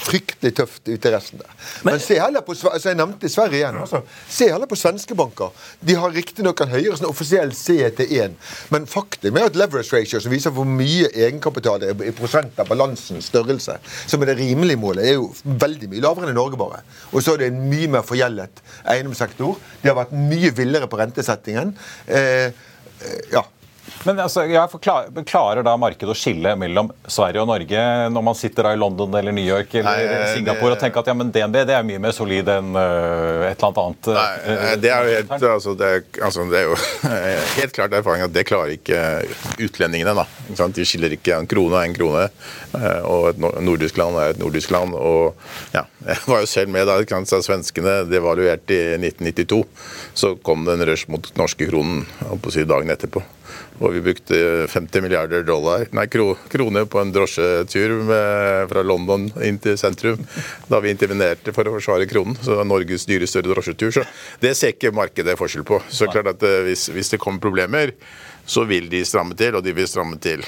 fryktelig 0.02 0.52
tøft 0.56 0.86
ute 0.86 1.08
i 1.08 1.12
resten 1.12 1.40
der. 1.40 1.50
Men, 1.82 1.94
Men 1.94 2.02
se 2.04 2.18
heller 2.20 2.44
på 2.46 2.54
altså 2.54 2.90
jeg 2.90 2.98
nevnte 2.98 3.30
Sverige 3.32 3.60
igjen. 3.60 3.78
Altså. 3.82 4.02
Se 4.30 4.48
heller 4.52 4.70
på 4.70 4.78
svenske 4.78 5.16
banker. 5.18 5.50
De 5.80 5.96
har 5.98 6.14
riktignok 6.14 6.62
en 6.62 6.72
høyere 6.74 6.98
sånn 6.98 7.08
offisiell 7.10 7.54
CET1, 7.56 8.36
men 8.74 8.88
faktum 8.90 9.38
er 9.38 9.48
at 9.48 9.58
leverage 9.58 9.94
ratio, 9.94 10.20
som 10.22 10.34
viser 10.34 10.54
hvor 10.54 10.68
mye 10.68 11.10
egenkapital 11.10 11.82
det 11.82 11.92
er 11.92 12.04
i 12.10 12.14
prosent 12.16 12.60
av 12.62 12.70
balansens 12.70 13.30
størrelse, 13.32 13.78
som 14.06 14.22
er 14.22 14.32
det 14.32 14.38
rimelige 14.42 14.80
målet, 14.80 15.08
er 15.08 15.18
jo 15.18 15.30
veldig 15.44 15.90
mye 15.92 16.04
lavere 16.04 16.28
enn 16.28 16.36
i 16.36 16.38
Norge, 16.38 16.60
bare. 16.60 16.82
Og 17.12 17.24
så 17.24 17.34
er 17.34 17.44
det 17.44 17.52
en 17.52 17.64
mye 17.70 17.90
mer 17.96 18.06
forgjeldet 18.06 18.62
eiendomssektor. 18.92 19.58
De 19.82 19.90
har 19.90 19.98
vært 19.98 20.14
mye 20.16 20.52
villere 20.56 20.90
på 20.90 21.00
rentesettingen. 21.00 21.74
Eh, 22.06 22.52
eh 23.02 23.20
ja, 23.32 23.42
men 24.06 24.20
altså, 24.22 24.44
jeg 24.50 24.70
forklarer, 24.72 25.24
klarer 25.28 25.66
da 25.66 25.74
markedet 25.80 26.12
å 26.12 26.18
skille 26.18 26.54
mellom 26.58 26.90
Sverige 27.06 27.42
og 27.44 27.50
Norge 27.50 27.84
når 28.12 28.24
man 28.26 28.38
sitter 28.38 28.68
da 28.68 28.74
i 28.74 28.80
London 28.80 29.14
eller 29.18 29.34
New 29.34 29.46
York 29.46 29.74
eller 29.78 30.08
nei, 30.08 30.32
Singapore 30.34 30.72
det, 30.72 30.76
og 30.76 30.82
tenker 30.82 31.02
at 31.02 31.10
ja, 31.12 31.16
men 31.18 31.32
DNB 31.34 31.58
det 31.68 31.76
er 31.76 31.86
mye 31.86 32.02
mer 32.02 32.14
solid 32.16 32.50
enn 32.52 32.72
uh, 32.76 33.46
et 33.48 33.56
eller 33.56 33.68
annet 33.68 33.82
annet? 33.82 34.10
Nei, 34.16 34.26
uh, 34.46 34.72
det 34.82 34.92
er 34.92 35.06
jo 35.06 35.16
helt, 35.16 35.34
altså, 35.52 35.74
det 35.78 35.90
er, 35.90 36.04
altså, 36.28 36.46
det 36.50 36.60
er 36.60 36.68
jo 36.68 36.78
helt 37.60 37.76
klart 37.76 37.96
erfaring 38.00 38.26
at 38.26 38.34
det 38.34 38.46
klarer 38.48 38.76
ikke 38.76 39.02
utlendingene. 39.62 40.16
da. 40.16 40.26
De 40.72 40.86
skiller 40.88 41.16
ikke 41.16 41.38
en 41.38 41.48
krone 41.50 41.78
og 41.78 41.86
en 41.86 41.96
krone. 41.96 42.26
Uh, 42.74 43.00
og 43.08 43.28
et 43.32 43.42
nordisk 43.42 44.00
land 44.00 44.18
er 44.20 44.34
et 44.34 44.42
nordisk 44.42 44.72
land. 44.74 44.96
og 44.96 45.36
ja, 45.76 45.86
Jeg 46.10 46.24
var 46.26 46.42
jo 46.42 46.50
selv 46.50 46.72
med 46.74 46.88
da 46.88 46.98
svenskene 47.22 48.02
devaluerte 48.10 48.74
i 48.74 48.82
1992. 48.98 49.62
Så 50.14 50.34
kom 50.44 50.66
det 50.66 50.76
en 50.76 50.86
rush 50.88 51.10
mot 51.12 51.30
norske 51.38 51.68
kronen 51.68 52.04
si, 52.50 52.66
dagen 52.68 52.90
etterpå. 52.92 53.22
Og 53.80 53.94
vi 53.94 54.02
brukte 54.04 54.38
50 54.70 55.04
milliarder 55.04 55.44
dollar, 55.46 55.86
nei, 55.96 56.04
kro, 56.12 56.32
kroner 56.52 56.84
på 56.90 57.00
en 57.00 57.12
drosjetur 57.14 57.94
med, 58.04 58.68
fra 58.70 58.82
London 58.86 59.28
inn 59.42 59.60
til 59.62 59.78
sentrum 59.80 60.20
da 60.68 60.80
vi 60.82 60.92
intervenerte 60.92 61.54
for 61.56 61.68
å 61.68 61.76
forsvare 61.78 62.08
kronen. 62.10 62.36
Så 62.40 62.52
det 62.52 62.60
var 62.60 62.68
Norges 62.68 63.06
dyreste 63.08 63.42
drosjetur. 63.46 63.94
Så 63.94 64.04
det 64.42 64.54
ser 64.58 64.76
ikke 64.76 64.92
markedet 64.94 65.38
forskjell 65.40 65.66
på. 65.68 65.80
Så 65.88 66.10
klart 66.12 66.34
at 66.34 66.44
eh, 66.46 66.60
hvis, 66.68 66.88
hvis 66.92 67.14
det 67.14 67.22
kommer 67.22 67.42
problemer 67.42 67.94
så 68.46 68.64
vil 68.64 68.88
de 68.90 69.04
stramme 69.06 69.36
til, 69.38 69.54
og 69.56 69.64
de 69.64 69.74
vil 69.76 69.88
stramme 69.88 70.18
til 70.22 70.42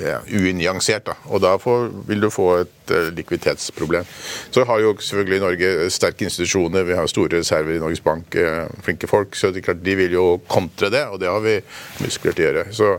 ja, 0.00 0.18
unyansert. 0.26 1.06
Da. 1.06 1.14
Og 1.32 1.42
da 1.42 1.54
får, 1.60 1.88
vil 2.08 2.22
du 2.22 2.30
få 2.32 2.48
et 2.64 2.92
uh, 2.92 3.08
likviditetsproblem. 3.14 4.06
Så 4.50 4.64
har 4.68 4.82
jo 4.82 4.94
selvfølgelig 5.00 5.40
Norge 5.44 5.90
sterke 5.94 6.26
institusjoner, 6.28 6.86
vi 6.88 6.98
har 6.98 7.10
store 7.10 7.40
reserver 7.40 7.76
i 7.76 7.82
Norges 7.82 8.02
Bank, 8.04 8.36
uh, 8.36 8.66
flinke 8.84 9.10
folk. 9.10 9.36
Så 9.38 9.52
det 9.54 9.64
klart, 9.66 9.84
de 9.84 9.96
vil 9.98 10.18
jo 10.18 10.28
kontre 10.50 10.90
det, 10.94 11.06
og 11.08 11.20
det 11.22 11.30
har 11.30 11.44
vi 11.44 11.58
muskler 12.02 12.34
til 12.34 12.44
å 12.44 12.50
gjøre. 12.50 12.66
Så, 12.74 12.92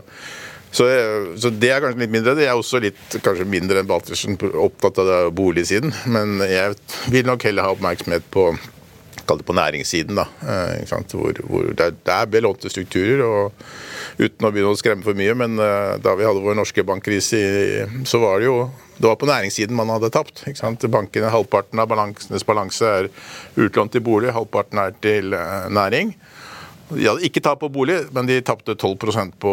så, 0.70 0.88
så, 1.36 1.50
det 1.50 1.72
er 1.74 1.84
kanskje 1.84 2.04
litt 2.04 2.16
mindre. 2.16 2.36
Det 2.38 2.48
er 2.48 2.58
også 2.58 2.82
litt 2.82 3.20
kanskje 3.24 3.48
mindre 3.48 3.82
enn 3.82 3.88
Baltersen 3.90 4.38
opptatt 4.50 5.00
av 5.02 5.32
boligsiden. 5.36 5.92
Men 6.10 6.38
jeg 6.46 6.76
vil 7.10 7.26
nok 7.28 7.48
heller 7.48 7.66
ha 7.66 7.74
oppmerksomhet 7.74 8.28
på 8.32 8.52
kall 9.30 9.40
det 9.40 9.46
på 9.46 9.54
næringssiden. 9.54 10.18
da, 10.18 10.26
eh, 10.42 10.94
hvor, 11.12 11.40
hvor 11.46 11.72
det, 11.76 11.92
er 12.06 12.30
belånte 12.30 12.70
strukturer. 12.70 13.22
og 13.22 13.52
Uten 14.20 14.46
å 14.46 14.50
begynne 14.52 14.74
å 14.74 14.76
skremme 14.76 15.04
for 15.06 15.16
mye, 15.16 15.34
men 15.38 15.56
eh, 15.62 15.96
da 16.04 16.12
vi 16.18 16.26
hadde 16.28 16.42
vår 16.44 16.58
norske 16.58 16.84
bankkrise, 16.84 17.40
så 18.08 18.20
var 18.20 18.40
det 18.40 18.50
jo 18.50 18.56
det 19.00 19.08
var 19.08 19.16
på 19.16 19.28
næringssiden 19.30 19.76
man 19.76 19.88
hadde 19.88 20.10
tapt. 20.12 20.42
ikke 20.44 20.60
sant? 20.60 20.84
Bankene, 20.92 21.30
Halvparten 21.32 21.80
av 21.80 21.88
balansenes 21.88 22.44
balanse 22.44 22.84
er 22.84 23.08
utlånt 23.56 23.94
til 23.94 24.04
bolig, 24.04 24.34
halvparten 24.36 24.82
er 24.82 24.92
til 25.00 25.32
eh, 25.32 25.70
næring. 25.72 26.12
Hadde 26.90 27.22
ikke 27.26 27.40
tap 27.44 27.60
på 27.62 27.68
bolig, 27.70 27.96
men 28.14 28.26
de 28.26 28.40
tapte 28.42 28.74
12 28.74 28.96
på, 29.38 29.52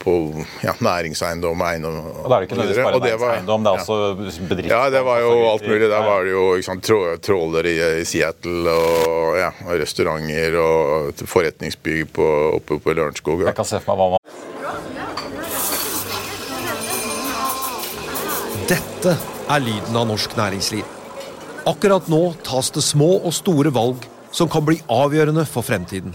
på 0.00 0.12
ja, 0.60 0.74
næringseiendom 0.84 1.60
og 1.60 1.68
eiendom. 1.70 1.96
Og 2.04 2.28
Da 2.28 2.36
er 2.36 2.44
det 2.44 2.48
ikke 2.48 2.58
nødvendigvis 2.58 2.84
bare 2.84 3.00
næringseiendom, 3.00 3.64
det 3.64 3.70
er 3.70 3.78
også 3.80 4.48
bedrifter? 4.48 4.74
Ja, 4.74 4.90
det 4.92 5.04
var 5.04 5.20
jo 5.24 5.30
alt 5.50 5.68
mulig. 5.68 5.88
Der 5.88 6.04
var 6.04 6.24
det 6.24 6.34
jo 6.34 6.44
sant, 6.62 6.90
trålere 7.24 7.70
i, 7.70 7.78
i, 8.00 8.04
Seattle 8.04 8.70
og 8.70 9.38
ja, 9.40 9.50
restauranter 9.80 10.58
og 10.60 11.24
forretningsbygg 11.24 12.12
på, 12.12 12.26
oppe 12.58 12.78
på 12.78 12.92
Lørenskog. 12.92 13.46
Jeg 13.48 13.56
kan 13.56 13.68
se 13.68 13.80
for 13.80 13.94
meg 13.94 14.04
hva 14.04 14.10
man 14.16 14.20
Dette 18.64 19.16
er 19.52 19.60
lyden 19.60 19.96
av 20.00 20.06
norsk 20.08 20.36
næringsliv. 20.38 20.84
Akkurat 21.68 22.08
nå 22.12 22.34
tas 22.44 22.70
det 22.72 22.84
små 22.84 23.10
og 23.20 23.32
store 23.32 23.72
valg 23.72 24.04
som 24.34 24.48
kan 24.50 24.64
bli 24.66 24.80
avgjørende 24.90 25.44
for 25.48 25.64
fremtiden. 25.64 26.14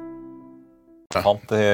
Fant 1.19 1.51
i 1.51 1.65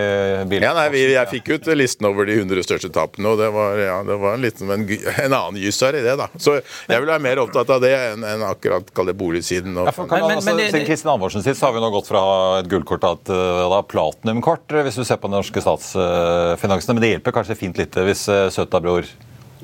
bilen. 0.49 0.63
Ja, 0.65 0.73
nei, 0.73 0.87
vi, 0.89 1.03
jeg 1.13 1.29
fikk 1.29 1.51
ut 1.53 1.67
listen 1.77 2.07
over 2.09 2.25
de 2.25 2.39
100 2.41 2.63
største 2.65 2.89
tapene, 2.89 3.29
og 3.29 3.37
det 3.37 3.51
var, 3.53 3.77
ja, 3.77 3.99
det 4.07 4.17
var 4.17 4.33
en, 4.33 4.41
liten, 4.41 4.71
en, 4.73 4.87
en 5.27 5.33
annen 5.37 5.59
jus 5.61 5.77
her 5.85 5.93
i 5.99 6.01
det. 6.01 6.15
da. 6.17 6.27
Så 6.41 6.55
jeg 6.57 6.97
vil 7.03 7.07
være 7.11 7.21
mer 7.21 7.37
opptatt 7.43 7.69
av 7.69 7.81
det 7.85 7.93
enn, 7.93 8.25
en 8.25 8.47
akkurat 8.49 8.89
kall 8.97 9.05
det 9.11 9.17
boligsiden. 9.19 9.77
Og, 9.77 9.85
Ja, 9.85 9.93
for 9.93 10.07
kan, 10.09 10.19
Men- 10.19 10.27
men- 10.27 10.37
altså, 10.41 10.55
men 10.55 10.71
siden 10.71 10.87
Kristin 10.89 11.11
Halvorsen 11.13 11.43
sitt, 11.45 11.57
så 11.59 11.67
har 11.69 11.73
vi 11.77 11.83
nå 11.85 11.91
gått 11.93 12.07
fra 12.09 12.23
et 12.59 12.67
gullkort 12.71 13.01
til 13.05 13.13
et 13.19 13.29
uh, 13.35 13.69
da, 13.69 13.81
platinumkort, 13.83 14.71
eh, 14.73 14.83
hvis 14.87 14.95
du 14.97 15.03
ser 15.05 15.21
på 15.21 15.29
de 15.29 15.37
norske 15.37 15.61
statsfinansene. 15.61 16.93
Men 16.97 17.01
det 17.05 17.13
hjelper 17.17 17.35
kanskje 17.37 17.57
fint 17.59 17.77
lite 17.77 18.03
hvis 18.07 18.25
søta 18.55 18.81
bror 18.81 19.05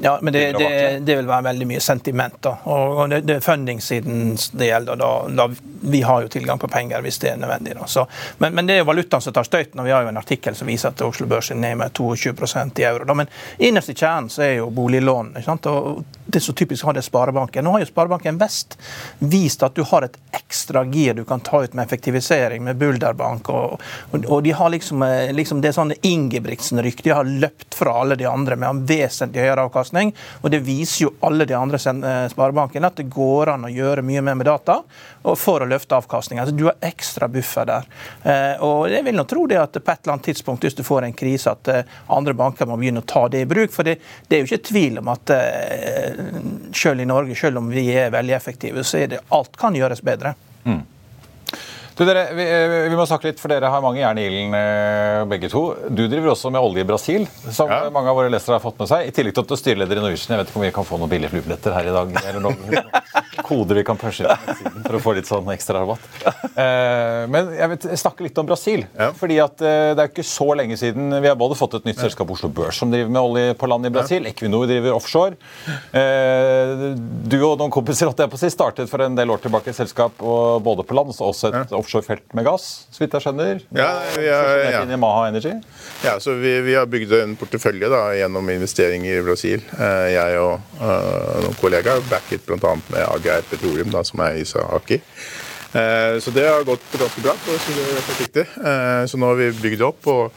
Ja, 0.02 0.18
men 0.22 0.34
det, 0.34 0.54
det, 0.54 1.00
det 1.00 1.16
vil 1.16 1.28
være 1.28 1.44
veldig 1.44 1.68
mye 1.68 1.80
sentiment. 1.80 2.36
da. 2.42 2.56
Og 2.66 3.10
det, 3.10 3.22
det 3.28 3.36
er 3.36 3.46
funding-siden 3.46 4.38
det 4.52 4.70
gjelder. 4.70 5.00
Da, 5.00 5.12
da, 5.30 5.48
vi 5.82 6.02
har 6.02 6.22
jo 6.22 6.32
tilgang 6.34 6.60
på 6.60 6.68
penger 6.68 7.02
hvis 7.06 7.20
det 7.22 7.34
er 7.34 7.38
nødvendig. 7.38 7.76
da. 7.80 7.88
Så, 7.88 8.06
men, 8.38 8.56
men 8.56 8.68
det 8.68 8.78
er 8.78 8.84
jo 8.84 8.90
valutaen 8.90 9.22
som 9.22 9.34
tar 9.34 9.48
støyten. 9.48 9.80
og 9.80 9.86
Vi 9.86 9.94
har 9.94 10.04
jo 10.06 10.10
en 10.14 10.18
artikkel 10.18 10.56
som 10.56 10.68
viser 10.68 10.90
at 10.90 11.02
Oslo 11.06 11.28
Børs 11.28 11.52
er 11.52 11.60
ned 11.62 11.78
med 11.78 11.94
22 11.94 12.34
i 12.78 12.84
euro. 12.84 13.06
Da. 13.06 13.14
Men 13.14 13.32
innerst 13.58 13.90
i 13.90 13.98
kjernen 13.98 14.30
så 14.30 14.44
er 14.48 14.54
jo 14.62 14.70
boliglån. 14.70 15.36
ikke 15.38 15.46
sant? 15.46 15.70
Og 15.72 16.04
Det 16.34 16.40
er 16.40 16.48
så 16.48 16.54
typisk 16.58 16.88
har 16.88 16.96
det 16.98 17.04
Sparebanken. 17.06 17.62
Nå 17.64 17.76
har 17.76 17.84
jo 17.84 17.90
Sparebanken 17.92 18.40
Vest 18.42 18.74
vist 19.20 19.62
at 19.64 19.76
du 19.78 19.84
har 19.86 20.08
et 20.08 20.16
ekstra 20.34 20.82
gir 20.90 21.14
du 21.14 21.22
kan 21.30 21.44
ta 21.46 21.64
ut 21.64 21.76
med 21.78 21.86
effektivisering 21.86 22.64
med 22.66 22.80
Bulderbank. 22.82 23.50
Og, 23.54 23.84
og, 24.12 24.26
og 24.26 24.42
de 24.44 24.56
har 24.58 24.72
liksom, 24.74 25.04
eh, 25.06 25.30
liksom 25.36 25.62
det 25.62 25.70
er 25.70 25.78
sånn 25.78 25.94
Ingebrigtsen-rykte. 25.94 27.06
De 27.06 27.14
har 27.14 27.30
løpt 27.30 27.78
fra 27.78 27.94
alle 28.02 28.18
de 28.18 28.26
andre 28.26 28.58
med 28.58 28.70
en 28.70 28.82
vesentlig 28.90 29.46
høyere 29.46 29.68
avkastning. 29.68 30.16
Og 30.42 30.50
det 30.56 30.64
viser 30.66 31.06
jo 31.06 31.14
alle 31.22 31.46
de 31.46 31.58
andre 31.58 31.78
eh, 31.78 32.26
sparebankene 32.34 32.90
at 32.90 32.98
det 32.98 33.12
går 33.14 33.54
an 33.54 33.70
å 33.70 33.74
gjøre 33.74 34.06
mye 34.06 34.26
mer 34.26 34.40
med 34.42 34.50
data 34.50 34.82
for 35.40 35.64
å 35.64 35.68
løfte 35.70 35.96
avkastningen. 35.96 36.44
Altså, 36.44 36.56
du 36.60 36.66
har 36.68 36.76
ekstra 36.84 37.30
buffer 37.32 37.66
der. 37.70 37.86
Eh, 38.28 38.64
og 38.64 38.90
jeg 38.92 39.06
vil 39.08 39.16
nå 39.16 39.24
tro 39.30 39.46
det 39.48 39.58
at 39.62 39.78
på 39.80 39.92
et 39.94 40.04
eller 40.04 40.18
annet 40.18 40.28
tidspunkt, 40.30 40.64
hvis 40.68 40.76
du 40.76 40.84
får 40.84 41.08
en 41.08 41.16
krise, 41.16 41.52
at 41.56 41.72
eh, 41.72 41.84
andre 42.12 42.36
banker 42.36 42.68
må 42.68 42.76
begynne 42.82 43.00
å 43.04 43.08
ta 43.08 43.26
det 43.32 43.46
i 43.46 43.50
bruk. 43.50 43.72
For 43.72 43.88
det, 43.88 43.98
det 44.28 44.36
er 44.36 44.44
jo 44.44 44.52
ikke 44.52 44.68
tvil 44.72 45.00
om 45.00 45.12
at 45.16 45.32
eh, 45.36 46.24
selv 46.76 47.02
i 47.06 47.08
Norge, 47.08 47.36
selv 47.40 47.64
om 47.64 47.70
vi 47.72 47.88
er 47.96 48.12
veldig 48.14 48.36
effektive, 48.36 48.84
så 48.84 49.00
er 49.06 49.14
det 49.16 49.24
alt 49.34 49.56
kan 49.60 49.76
gjøres 49.80 50.04
bedre. 50.04 50.36
Du, 51.94 52.02
dere, 52.10 52.24
vi, 52.34 52.46
vi 52.90 52.96
må 52.98 53.04
snakke 53.06 53.28
litt, 53.30 53.38
for 53.38 53.52
dere 53.54 53.70
har 53.70 53.82
mange 53.86 54.00
jern 54.02 54.18
i 54.18 54.24
ilden, 54.26 54.56
begge 55.30 55.46
to. 55.54 55.60
Du 55.94 56.08
driver 56.10 56.32
også 56.32 56.50
med 56.50 56.66
olje 56.66 56.82
i 56.82 56.88
Brasil, 56.90 57.28
som 57.54 57.70
Ja. 57.70 57.84
mange 57.94 58.10
av 58.10 58.18
våre 58.18 58.32
lesere 58.34 58.58
har 58.58 58.64
fått 58.64 58.80
med 58.82 58.90
seg. 58.90 59.06
I 59.06 59.14
tillegg 59.14 59.36
til 59.38 59.46
at 59.46 59.52
du 59.52 59.54
er 59.54 59.62
styreleder 59.62 60.02
i 60.02 60.02
Norwegian. 60.02 60.34
Jeg 60.34 60.42
vet 60.42 60.50
ikke 60.50 60.58
om 60.58 60.66
vi 60.66 60.72
kan 60.74 60.88
få 60.90 60.98
noen 60.98 61.12
billige 61.12 61.30
flybilletter 61.36 61.76
her 61.78 61.92
i 61.92 61.94
dag? 61.94 62.16
Eller 62.24 62.42
noen 62.42 62.58
koder 63.44 63.80
vi 63.80 63.86
kan 63.88 64.00
pushe 64.00 64.26
inn 64.26 64.84
for 64.86 64.98
å 64.98 65.04
få 65.04 65.16
litt 65.20 65.30
sånn 65.30 65.52
ekstra 65.54 65.84
rabatt. 65.84 66.43
Eh, 66.56 67.24
men 67.34 67.50
jeg 67.58 67.70
vil 67.72 67.98
snakke 67.98 68.26
litt 68.28 68.38
om 68.38 68.46
Brasil. 68.46 68.84
Ja. 69.00 69.12
fordi 69.18 69.40
at 69.42 69.62
eh, 69.66 69.94
Det 69.98 70.04
er 70.04 70.10
ikke 70.12 70.26
så 70.28 70.48
lenge 70.58 70.78
siden 70.78 71.10
vi 71.24 71.28
har 71.32 71.36
både 71.40 71.56
fått 71.58 71.80
et 71.80 71.86
nytt 71.88 72.00
selskap, 72.04 72.30
Oslo 72.30 72.50
Børs, 72.54 72.78
som 72.78 72.92
driver 72.94 73.10
med 73.10 73.22
olje 73.22 73.56
på 73.58 73.70
land 73.72 73.86
i 73.90 73.92
Brasil. 73.94 74.26
Equinor 74.30 74.68
driver 74.70 74.94
offshore. 74.98 75.38
Eh, 75.94 76.84
du 77.30 77.38
og 77.46 77.58
noen 77.62 77.72
kompiser 77.74 78.10
holdt 78.10 78.22
jeg 78.24 78.32
på 78.32 78.38
å 78.38 78.42
si, 78.44 78.50
startet 78.54 78.90
for 78.92 79.02
en 79.06 79.16
del 79.18 79.32
år 79.34 79.42
tilbake 79.44 79.72
et 79.74 79.78
selskap 79.78 80.18
både 80.18 80.86
på 80.88 80.96
land 80.98 81.14
og 81.14 81.30
også 81.32 81.52
et 81.54 81.74
offshorefelt 81.76 82.34
med 82.38 82.46
gass, 82.48 82.86
så 82.94 83.04
vidt 83.04 83.16
jeg 83.18 83.26
skjønner. 83.28 83.64
Ja, 83.76 83.90
vi 84.16 84.28
er- 84.28 84.72
ja. 84.74 84.82
inn 84.84 84.92
i 84.96 85.00
Maha 85.00 85.28
Energy. 85.32 85.54
Ja, 86.04 86.18
så 86.24 86.36
vi, 86.40 86.54
vi 86.66 86.74
har 86.78 86.86
bygd 86.90 87.12
en 87.22 87.36
portefølje 87.40 87.90
da, 87.92 88.04
gjennom 88.18 88.50
investeringer 88.54 89.20
i 89.20 89.24
Brasil. 89.26 89.64
Jeg 90.14 90.40
og 90.42 90.60
noen 90.84 91.58
kollegaer, 91.62 92.02
backet 92.10 92.46
bl.a. 92.48 92.76
med 92.90 93.02
AGR 93.08 93.46
Petroleum, 93.50 93.90
da, 93.94 94.04
som 94.08 94.22
er 94.26 94.40
Isa 94.42 94.64
Aki. 94.78 95.00
Eh, 95.74 96.20
så 96.22 96.30
det 96.36 96.46
har 96.48 96.64
gått 96.68 96.84
ganske 97.00 97.22
bra. 97.26 97.34
for 97.46 97.56
å 97.58 97.60
si 97.66 97.74
det 97.74 98.06
forsiktig. 98.06 98.46
Eh, 98.62 99.04
så 99.10 99.18
nå 99.18 99.32
har 99.32 99.36
vi 99.42 99.52
bygd 99.64 99.82
opp. 99.90 100.08
og 100.08 100.32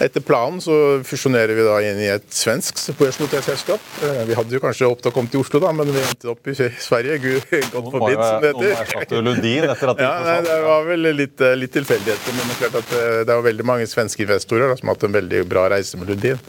etter 0.00 0.22
planen 0.24 0.62
så 0.64 0.72
fusjonerer 1.04 1.52
vi 1.52 1.64
da 1.66 1.74
inn 1.84 1.98
i 2.00 2.06
et 2.08 2.24
svensk 2.32 2.78
børsnotert 2.96 3.44
selskap. 3.44 3.82
Eh, 4.02 4.22
Vi 4.24 4.32
hadde 4.38 4.54
jo 4.56 4.60
kanskje 4.62 4.88
håpet 4.88 5.10
å 5.10 5.12
komme 5.12 5.28
til 5.28 5.42
Oslo, 5.42 5.60
da, 5.60 5.72
men 5.76 5.90
vi 5.92 6.00
endte 6.00 6.30
opp 6.32 6.48
i 6.48 6.54
Sverige. 6.56 7.18
Gud, 7.20 7.42
godt 7.50 7.90
Noen 7.92 8.00
må 8.00 8.08
som 8.16 8.40
det 8.40 8.52
noen 8.54 8.64
heter. 8.64 8.86
erstatte 8.86 9.20
Lundin 9.26 9.66
etter 9.68 9.92
at 9.92 9.96
de 10.00 10.06
Ja, 10.06 10.14
nei, 10.24 10.38
det 10.46 10.56
var 10.64 10.86
vel 10.88 11.04
litt, 11.18 11.44
litt 11.60 11.72
tilfeldigheter. 11.76 12.32
Men 12.38 12.48
det 12.48 12.56
er 12.56 12.62
klart 12.62 12.80
at 12.80 13.26
det 13.28 13.34
er 13.36 13.44
veldig 13.50 13.66
mange 13.68 13.90
svenske 13.92 14.24
investorer 14.24 14.72
da, 14.72 14.78
som 14.80 14.88
har 14.88 14.96
hatt 14.96 15.04
en 15.10 15.18
veldig 15.20 15.42
bra 15.52 15.66
reise 15.68 16.00
med 16.00 16.08
Lundin. 16.14 16.40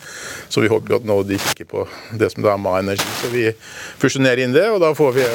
Så 0.47 0.63
vi 0.63 0.71
håper 0.71 0.95
jo 0.95 1.01
at 1.01 1.09
nå 1.11 1.19
de 1.27 1.41
kikker 1.49 1.67
på 1.75 1.83
det 2.15 2.31
som 2.31 2.47
da 2.47 2.53
er 2.55 2.63
Ma 2.63 2.77
Energi. 2.79 3.11
Så 3.19 3.33
vi 3.35 3.49
fusjonerer 3.99 4.45
inn 4.47 4.55
det, 4.55 4.69
og 4.71 4.79
da 4.79 4.93
får 4.95 5.11
vi 5.19 5.27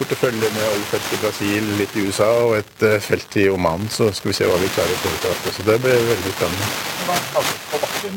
portefølje 0.00 0.48
med 0.56 0.66
oljefelt 0.72 1.12
i 1.14 1.18
Brasil, 1.22 1.70
litt 1.78 1.94
i 2.00 2.04
USA 2.08 2.28
og 2.48 2.56
et 2.58 2.84
eh, 2.88 2.98
felt 3.04 3.36
i 3.40 3.46
Oman. 3.52 3.84
Så 3.92 4.08
skal 4.16 4.32
vi 4.32 4.36
se 4.40 4.48
hva 4.48 4.56
vi 4.60 4.70
klarer 4.74 4.96
å 4.96 5.02
foreta 5.04 5.32
oss. 5.34 5.58
Så 5.60 5.66
det 5.68 5.76
blir 5.84 6.00
veldig 6.10 6.32
spennende. 6.36 6.70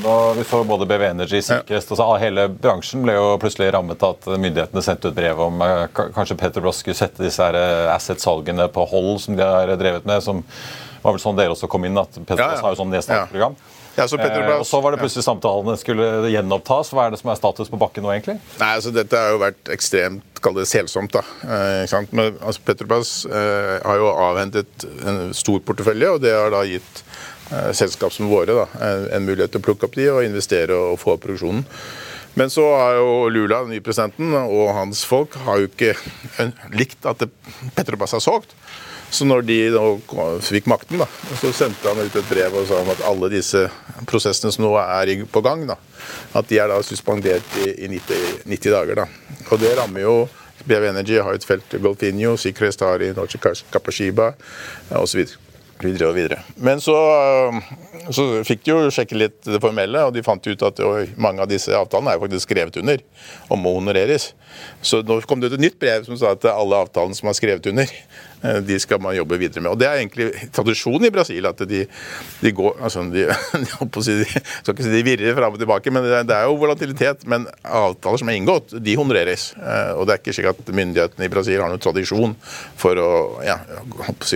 Og 0.08 0.38
vi 0.38 0.44
så 0.48 0.62
både 0.68 0.86
BV 0.88 1.04
Energy, 1.10 1.42
Sikkerhet 1.44 1.90
altså 1.92 2.06
Hele 2.22 2.46
bransjen 2.52 3.04
ble 3.04 3.16
jo 3.18 3.26
plutselig 3.42 3.68
rammet 3.76 4.04
av 4.06 4.16
at 4.16 4.30
myndighetene 4.40 4.84
sendte 4.86 5.12
ut 5.12 5.18
brev 5.18 5.42
om 5.44 5.60
eh, 5.66 5.84
ka- 5.96 6.08
kanskje 6.16 6.38
Petrobras 6.40 6.80
skulle 6.82 6.98
sette 6.98 7.24
disse 7.26 7.44
eh, 7.52 7.92
asset-salgene 7.94 8.70
på 8.74 8.86
hold, 8.94 9.18
som 9.26 9.36
de 9.38 9.44
har 9.44 9.74
drevet 9.80 10.08
med. 10.10 10.24
som 10.24 10.44
var 11.04 11.18
vel 11.18 11.20
sånn 11.24 11.36
dere 11.36 11.52
også 11.52 11.68
kom 11.68 11.84
inn, 11.88 12.00
at 12.00 12.16
Petrobras 12.16 12.40
Ja, 12.40 12.60
ja. 12.62 12.64
har 12.64 12.76
jo 12.76 12.80
sånn 12.80 12.94
nedstartsprogram. 12.96 13.58
Ja, 13.60 13.83
så 13.96 14.18
Petrobras- 14.18 14.56
Eh, 14.56 14.60
og 14.60 14.66
så 14.66 14.82
var 14.82 14.92
det 14.92 15.00
plutselig 15.04 15.24
samtalene 15.24 15.78
skulle 15.78 16.30
gjenopptas. 16.34 16.90
Hva 16.94 17.06
er 17.08 17.12
det 17.14 17.20
som 17.22 17.30
er 17.32 17.36
status 17.38 17.70
på 17.70 17.80
bakken 17.82 18.04
nå, 18.04 18.10
egentlig? 18.14 18.40
Nei, 18.60 18.72
altså 18.76 18.94
Dette 18.94 19.20
har 19.20 19.32
jo 19.36 19.42
vært 19.44 19.70
ekstremt 19.70 20.42
kall 20.42 20.58
det 20.58 20.66
selsomt. 20.68 21.12
da. 21.14 21.22
Eh? 21.44 22.06
Men 22.12 22.38
altså, 22.42 22.62
Petrobras 22.66 23.26
eh, 23.26 23.80
har 23.86 24.02
jo 24.02 24.10
avhentet 24.12 24.88
en 25.06 25.34
stor 25.34 25.60
portefølje, 25.60 26.10
og 26.10 26.22
det 26.22 26.34
har 26.34 26.50
da 26.52 26.64
gitt 26.68 27.04
eh, 27.52 27.72
selskap 27.72 28.12
som 28.12 28.30
våre 28.32 28.58
da, 28.64 28.66
en, 28.82 29.08
en 29.14 29.26
mulighet 29.30 29.52
til 29.54 29.62
å 29.62 29.68
plukke 29.70 29.86
opp 29.90 29.96
de 29.96 30.10
og 30.12 30.24
investere 30.26 30.74
og 30.74 31.00
få 31.00 31.16
opp 31.16 31.24
produksjonen. 31.28 31.64
Men 32.36 32.50
så 32.50 32.66
har 32.66 32.96
jo 32.98 33.30
Lula, 33.30 33.60
den 33.62 33.76
nye 33.76 33.84
presidenten, 33.86 34.34
og 34.34 34.72
hans 34.74 35.04
folk 35.06 35.36
har 35.46 35.62
jo 35.62 35.68
ikke 35.70 35.94
likt 36.74 37.06
at 37.06 37.22
Petrobras 37.78 38.16
har 38.18 38.24
solgt. 38.26 38.56
Så 39.14 39.28
når 39.30 39.44
de 39.46 39.58
fikk 40.42 40.68
makten, 40.72 40.98
da, 41.04 41.08
så 41.38 41.52
sendte 41.54 41.92
han 41.92 42.02
ut 42.02 42.16
et 42.18 42.30
brev 42.32 42.56
og 42.58 42.66
sa 42.70 42.80
at 42.96 43.04
alle 43.06 43.30
disse 43.30 43.68
prosessene 44.10 44.50
som 44.54 44.66
nå 44.66 44.72
er 44.82 45.12
på 45.30 45.44
gang, 45.46 45.68
da, 45.70 45.78
at 46.34 46.50
de 46.50 46.58
er 46.58 46.72
da 46.72 46.80
suspendert 46.86 47.60
i, 47.62 47.76
i 47.86 47.92
90, 47.94 48.48
90 48.50 48.74
dager. 48.74 49.04
Da. 49.04 49.44
Og 49.52 49.62
det 49.62 49.76
rammer 49.78 50.06
jo 50.08 50.16
BV 50.66 50.90
Energy 50.90 51.20
har 51.20 51.36
et 51.36 51.46
felt 51.46 51.78
Golfinho, 51.84 52.38
Sikres 52.40 52.80
Tari, 52.80 53.12
Norce 53.14 53.40
Kapashiba 53.72 54.34
osv. 54.98 55.26
Videre 55.84 56.08
og 56.08 56.16
videre. 56.16 56.38
Men 56.64 56.80
så, 56.80 56.94
øh, 56.96 57.56
så 58.14 58.26
fikk 58.48 58.62
de 58.64 58.72
jo 58.72 58.92
sjekke 58.94 59.18
litt 59.18 59.40
det 59.44 59.60
formelle, 59.60 60.00
og 60.06 60.14
de 60.16 60.24
fant 60.24 60.46
ut 60.48 60.64
at 60.64 60.80
oi, 60.86 61.10
mange 61.20 61.44
av 61.44 61.50
disse 61.52 61.74
avtalene 61.76 62.14
er 62.14 62.22
faktisk 62.22 62.48
skrevet 62.48 62.78
under 62.80 63.02
og 63.50 63.60
må 63.60 63.74
honoreres. 63.76 64.30
Så 64.86 65.02
nå 65.04 65.20
kom 65.28 65.42
det 65.42 65.52
ut 65.52 65.58
et 65.58 65.66
nytt 65.66 65.80
brev 65.82 66.06
som 66.08 66.16
sa 66.20 66.32
at 66.38 66.48
alle 66.54 66.80
avtalene 66.86 67.18
som 67.18 67.28
er 67.28 67.36
skrevet 67.36 67.68
under, 67.74 67.90
eh, 67.90 68.24
de 68.44 68.78
skal 68.82 69.02
man 69.02 69.16
jobbe 69.16 69.38
videre 69.40 69.64
med. 69.64 69.72
Og 69.72 69.80
Det 69.80 69.88
er 69.88 70.02
egentlig 70.02 70.30
tradisjon 70.54 71.06
i 71.06 71.12
Brasil 71.14 71.46
at 71.48 71.64
de, 71.68 71.84
de 72.42 72.52
går 72.56 72.80
altså 72.84 73.04
de, 73.12 73.26
de, 73.62 74.04
de, 74.04 74.26
skal 74.26 74.74
ikke 74.74 74.86
si 74.86 74.94
de 74.94 75.04
virrer 75.06 75.38
fram 75.38 75.56
og 75.56 75.62
tilbake, 75.62 75.94
men 75.94 76.06
det, 76.06 76.36
er 76.36 76.48
jo 76.48 76.58
volatilitet. 76.60 77.26
Men 77.30 77.48
avtaler 77.64 78.22
som 78.22 78.32
er 78.32 78.40
inngått, 78.40 78.76
de 78.84 78.98
honoreres. 79.00 79.52
Eh, 79.58 79.94
Og 79.98 80.08
det 80.08 80.16
er 80.16 80.22
ikke 80.22 80.36
slik 80.36 80.50
at 80.52 80.74
myndighetene 80.76 81.28
i 81.28 81.32
Brasil 81.32 81.62
har 81.62 81.72
noen 81.72 81.84
tradisjon 81.84 82.36
for 82.80 83.00
å 83.00 83.12
ja, 83.46 83.60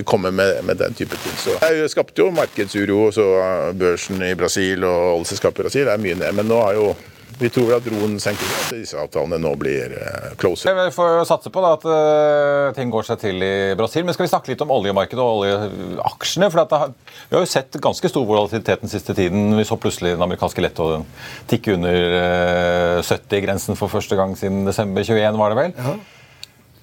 komme 0.08 0.32
med, 0.32 0.64
med 0.68 0.80
den 0.80 0.98
type 0.98 1.20
ting. 1.24 1.36
Så 1.42 1.58
det 1.62 1.92
skapte 1.94 2.24
jo 2.24 2.32
markedsuro, 2.36 3.08
så 3.16 3.28
eh, 3.42 3.76
børsen 3.78 4.24
i 4.24 4.34
Brasil 4.40 4.88
og 4.88 5.20
oljeselskapet 5.20 5.62
i 5.64 5.68
Brasil 5.68 5.92
er 5.92 6.02
mye 6.02 6.18
ned. 6.18 6.36
Men 6.38 6.52
nå 6.52 6.64
har 6.64 6.78
jo 6.78 6.92
vi 7.38 7.50
tror 7.54 7.76
at 7.76 7.86
roen 7.92 8.16
senker 8.22 8.48
seg, 8.48 8.64
at 8.64 8.80
disse 8.80 8.98
avtalene 8.98 9.38
nå 9.42 9.52
blir 9.60 9.94
eh, 9.94 10.30
closer. 10.42 10.74
Vi 10.78 10.94
får 10.96 11.22
satse 11.30 11.52
på 11.54 11.62
da, 11.62 11.74
at 11.78 11.86
eh, 11.86 12.70
ting 12.78 12.90
går 12.94 13.06
seg 13.06 13.22
til 13.22 13.46
i 13.46 13.54
Brasil. 13.78 14.06
Men 14.08 14.18
skal 14.18 14.26
vi 14.26 14.32
snakke 14.32 14.52
litt 14.52 14.64
om 14.66 14.74
oljemarkedet 14.74 15.22
og 15.22 15.44
oljeaksjene? 15.44 16.50
For 16.54 16.64
at 16.64 16.74
det 16.74 16.82
har, 16.82 16.96
vi 17.30 17.38
har 17.38 17.46
jo 17.46 17.52
sett 17.52 17.80
ganske 17.84 18.12
stor 18.12 18.26
volatilitet 18.26 18.86
den 18.86 18.94
siste 18.94 19.14
tiden. 19.18 19.52
Vi 19.60 19.68
så 19.70 19.78
plutselig 19.82 20.16
den 20.16 20.26
amerikanske 20.26 20.66
lettoen 20.66 21.06
tikke 21.52 21.78
under 21.78 22.18
eh, 22.24 23.06
70-grensen 23.06 23.78
for 23.78 23.94
første 23.94 24.18
gang 24.18 24.34
siden 24.40 24.66
desember 24.68 25.06
21, 25.06 25.38
var 25.38 25.54
det 25.54 25.62
vel? 25.62 25.78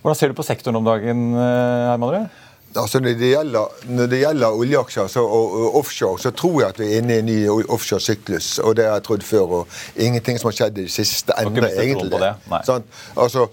Hvordan 0.05 0.21
ser 0.21 0.31
du 0.31 0.39
på 0.39 0.47
sektoren 0.47 0.79
om 0.79 0.87
dagen, 0.87 1.31
Herman 1.35 2.13
Hermanrud? 2.13 2.44
Altså 2.77 3.01
når 3.01 3.19
det, 3.19 3.29
gjelder, 3.31 3.85
når 3.89 4.09
det 4.11 4.19
gjelder 4.23 4.57
oljeaksjer 4.63 5.11
så, 5.11 5.23
og, 5.23 5.53
og, 5.61 5.77
offshore, 5.83 6.19
så 6.19 6.31
tror 6.35 6.61
jeg 6.61 6.75
at 6.75 6.81
vi 6.81 6.89
er 6.89 7.03
inne 7.03 7.19
i 7.19 7.23
en 7.23 7.29
ny 7.29 7.69
offshore-syklus. 7.69 8.59
Og 8.65 8.77
det 8.77 8.89
har 8.89 8.99
jeg 8.99 9.07
trodd 9.11 9.27
før. 9.27 9.61
Og 9.61 9.79
ingenting 9.97 10.41
som 10.41 10.51
har 10.51 10.59
skjedd 10.59 10.83
i 10.83 10.89
det 10.89 10.95
siste, 10.95 11.37
endrer 11.39 11.71
egentlig 11.79 12.11
det. 12.11 12.35
det. 12.51 12.65
Sånn? 12.67 12.89
Altså, 13.15 13.47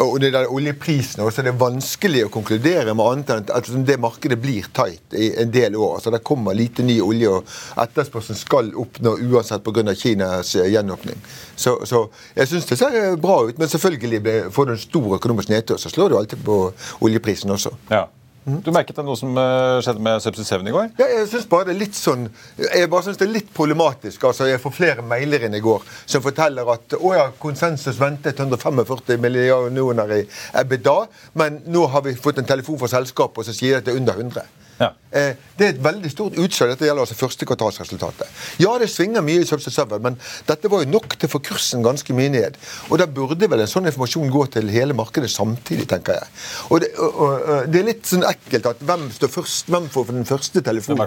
og 0.00 0.20
det 0.20 0.32
der 0.32 0.48
oljeprisen 0.52 1.22
også, 1.22 1.42
er 1.42 1.50
det 1.50 1.60
vanskelig 1.60 2.24
å 2.26 2.32
konkludere 2.32 2.94
med 2.96 3.04
annet 3.04 3.32
enn 3.34 3.52
at 3.52 3.68
det 3.86 3.98
markedet 4.00 4.38
blir 4.40 4.66
tight 4.74 5.16
i 5.18 5.30
en 5.42 5.52
del 5.52 5.76
år. 5.76 5.98
altså 5.98 6.12
Det 6.14 6.22
kommer 6.24 6.56
lite 6.56 6.86
ny 6.86 7.00
olje, 7.04 7.30
og 7.30 7.82
etterspørselen 7.84 8.38
skal 8.38 8.72
opp 8.80 9.00
nå 9.04 9.16
uansett 9.28 9.64
pga. 9.64 9.94
Kinas 9.94 10.54
eh, 10.56 10.70
gjenåpning. 10.72 11.20
Så, 11.56 11.76
så 11.86 12.06
jeg 12.34 12.48
syns 12.50 12.66
det 12.70 12.78
ser 12.80 13.16
bra 13.20 13.42
ut, 13.44 13.58
men 13.60 13.68
selvfølgelig 13.68 14.50
får 14.54 14.66
du 14.66 14.74
en 14.74 14.84
stor 14.88 15.16
økonomisk 15.18 15.52
nedtur, 15.52 15.78
så 15.78 15.92
slår 15.92 16.10
du 16.10 16.18
alltid 16.18 16.44
på 16.44 16.58
oljeprisen 17.04 17.52
også. 17.54 17.74
Ja. 17.92 18.06
Du 18.44 18.68
merket 18.76 18.98
det 18.98 19.04
noe 19.06 19.16
som 19.16 19.30
eh, 19.40 19.78
skjedde 19.80 20.02
med 20.04 20.20
Subsea 20.20 20.58
7 20.60 20.66
i 20.68 20.72
går? 20.74 20.90
Ja, 21.00 21.06
jeg 21.08 21.28
synes 21.30 21.46
bare 21.48 21.70
det 21.70 21.72
er 21.74 21.80
litt 21.80 21.96
sånn 21.96 22.26
Jeg 22.60 22.90
bare 22.92 23.06
synes 23.06 23.20
det 23.20 23.24
er 23.24 23.32
litt 23.32 23.52
problematisk. 23.56 24.26
altså 24.28 24.50
Jeg 24.50 24.60
får 24.60 24.74
flere 24.76 25.04
mailer 25.06 25.46
inn 25.46 25.56
i 25.56 25.62
går 25.64 25.86
som 26.04 26.24
forteller 26.24 26.68
at 26.74 26.96
å 26.98 27.14
ja, 27.16 27.30
konsensus 27.40 27.96
ventet 28.00 28.42
145 28.44 29.16
millioner 29.22 30.12
i 30.18 30.20
EBITDA, 30.60 30.96
men 31.40 31.62
nå 31.72 31.86
har 31.94 32.04
vi 32.04 32.12
fått 32.20 32.42
en 32.42 32.48
telefon 32.48 32.78
fra 32.82 32.90
selskapet 32.92 33.48
som 33.48 33.56
sier 33.56 33.80
at 33.80 33.88
det 33.88 33.94
er 33.94 34.02
under 34.02 34.20
100. 34.20 34.63
Ja. 34.78 34.90
Eh, 35.14 35.36
det 35.58 35.66
er 35.66 35.72
et 35.74 35.82
veldig 35.84 36.10
stort 36.10 36.38
utslag. 36.40 36.72
Dette 36.72 36.88
gjelder 36.88 37.04
altså 37.04 37.16
første 37.18 37.46
kvartalsresultatet. 37.46 38.30
Ja, 38.62 38.72
det 38.80 38.88
svinger 38.90 39.22
mye 39.24 39.44
i 39.44 39.46
Subsea 39.46 39.70
7, 39.70 39.98
men 40.02 40.16
dette 40.48 40.70
var 40.72 40.82
jo 40.82 40.90
nok 40.90 41.14
til 41.14 41.30
å 41.30 41.34
få 41.36 41.40
kursen 41.46 41.84
ganske 41.86 42.16
mye 42.16 42.32
ned. 42.34 42.58
Og 42.90 42.98
da 42.98 43.06
burde 43.06 43.48
vel 43.50 43.62
en 43.62 43.70
sånn 43.70 43.86
informasjon 43.90 44.32
gå 44.34 44.46
til 44.56 44.72
hele 44.74 44.96
markedet 44.98 45.30
samtidig, 45.30 45.86
tenker 45.92 46.18
jeg. 46.18 46.32
Og 46.70 46.82
det, 46.82 46.90
og, 46.98 47.20
og, 47.20 47.70
det 47.70 47.82
er 47.82 47.88
litt 47.92 48.10
sånn 48.10 48.26
ekkelt 48.26 48.66
at 48.72 48.82
hvem 48.88 49.06
står 49.14 49.32
først, 49.36 49.70
hvem 49.70 49.88
får 49.94 50.10
den 50.10 50.28
første 50.28 50.64
telefonen? 50.66 51.06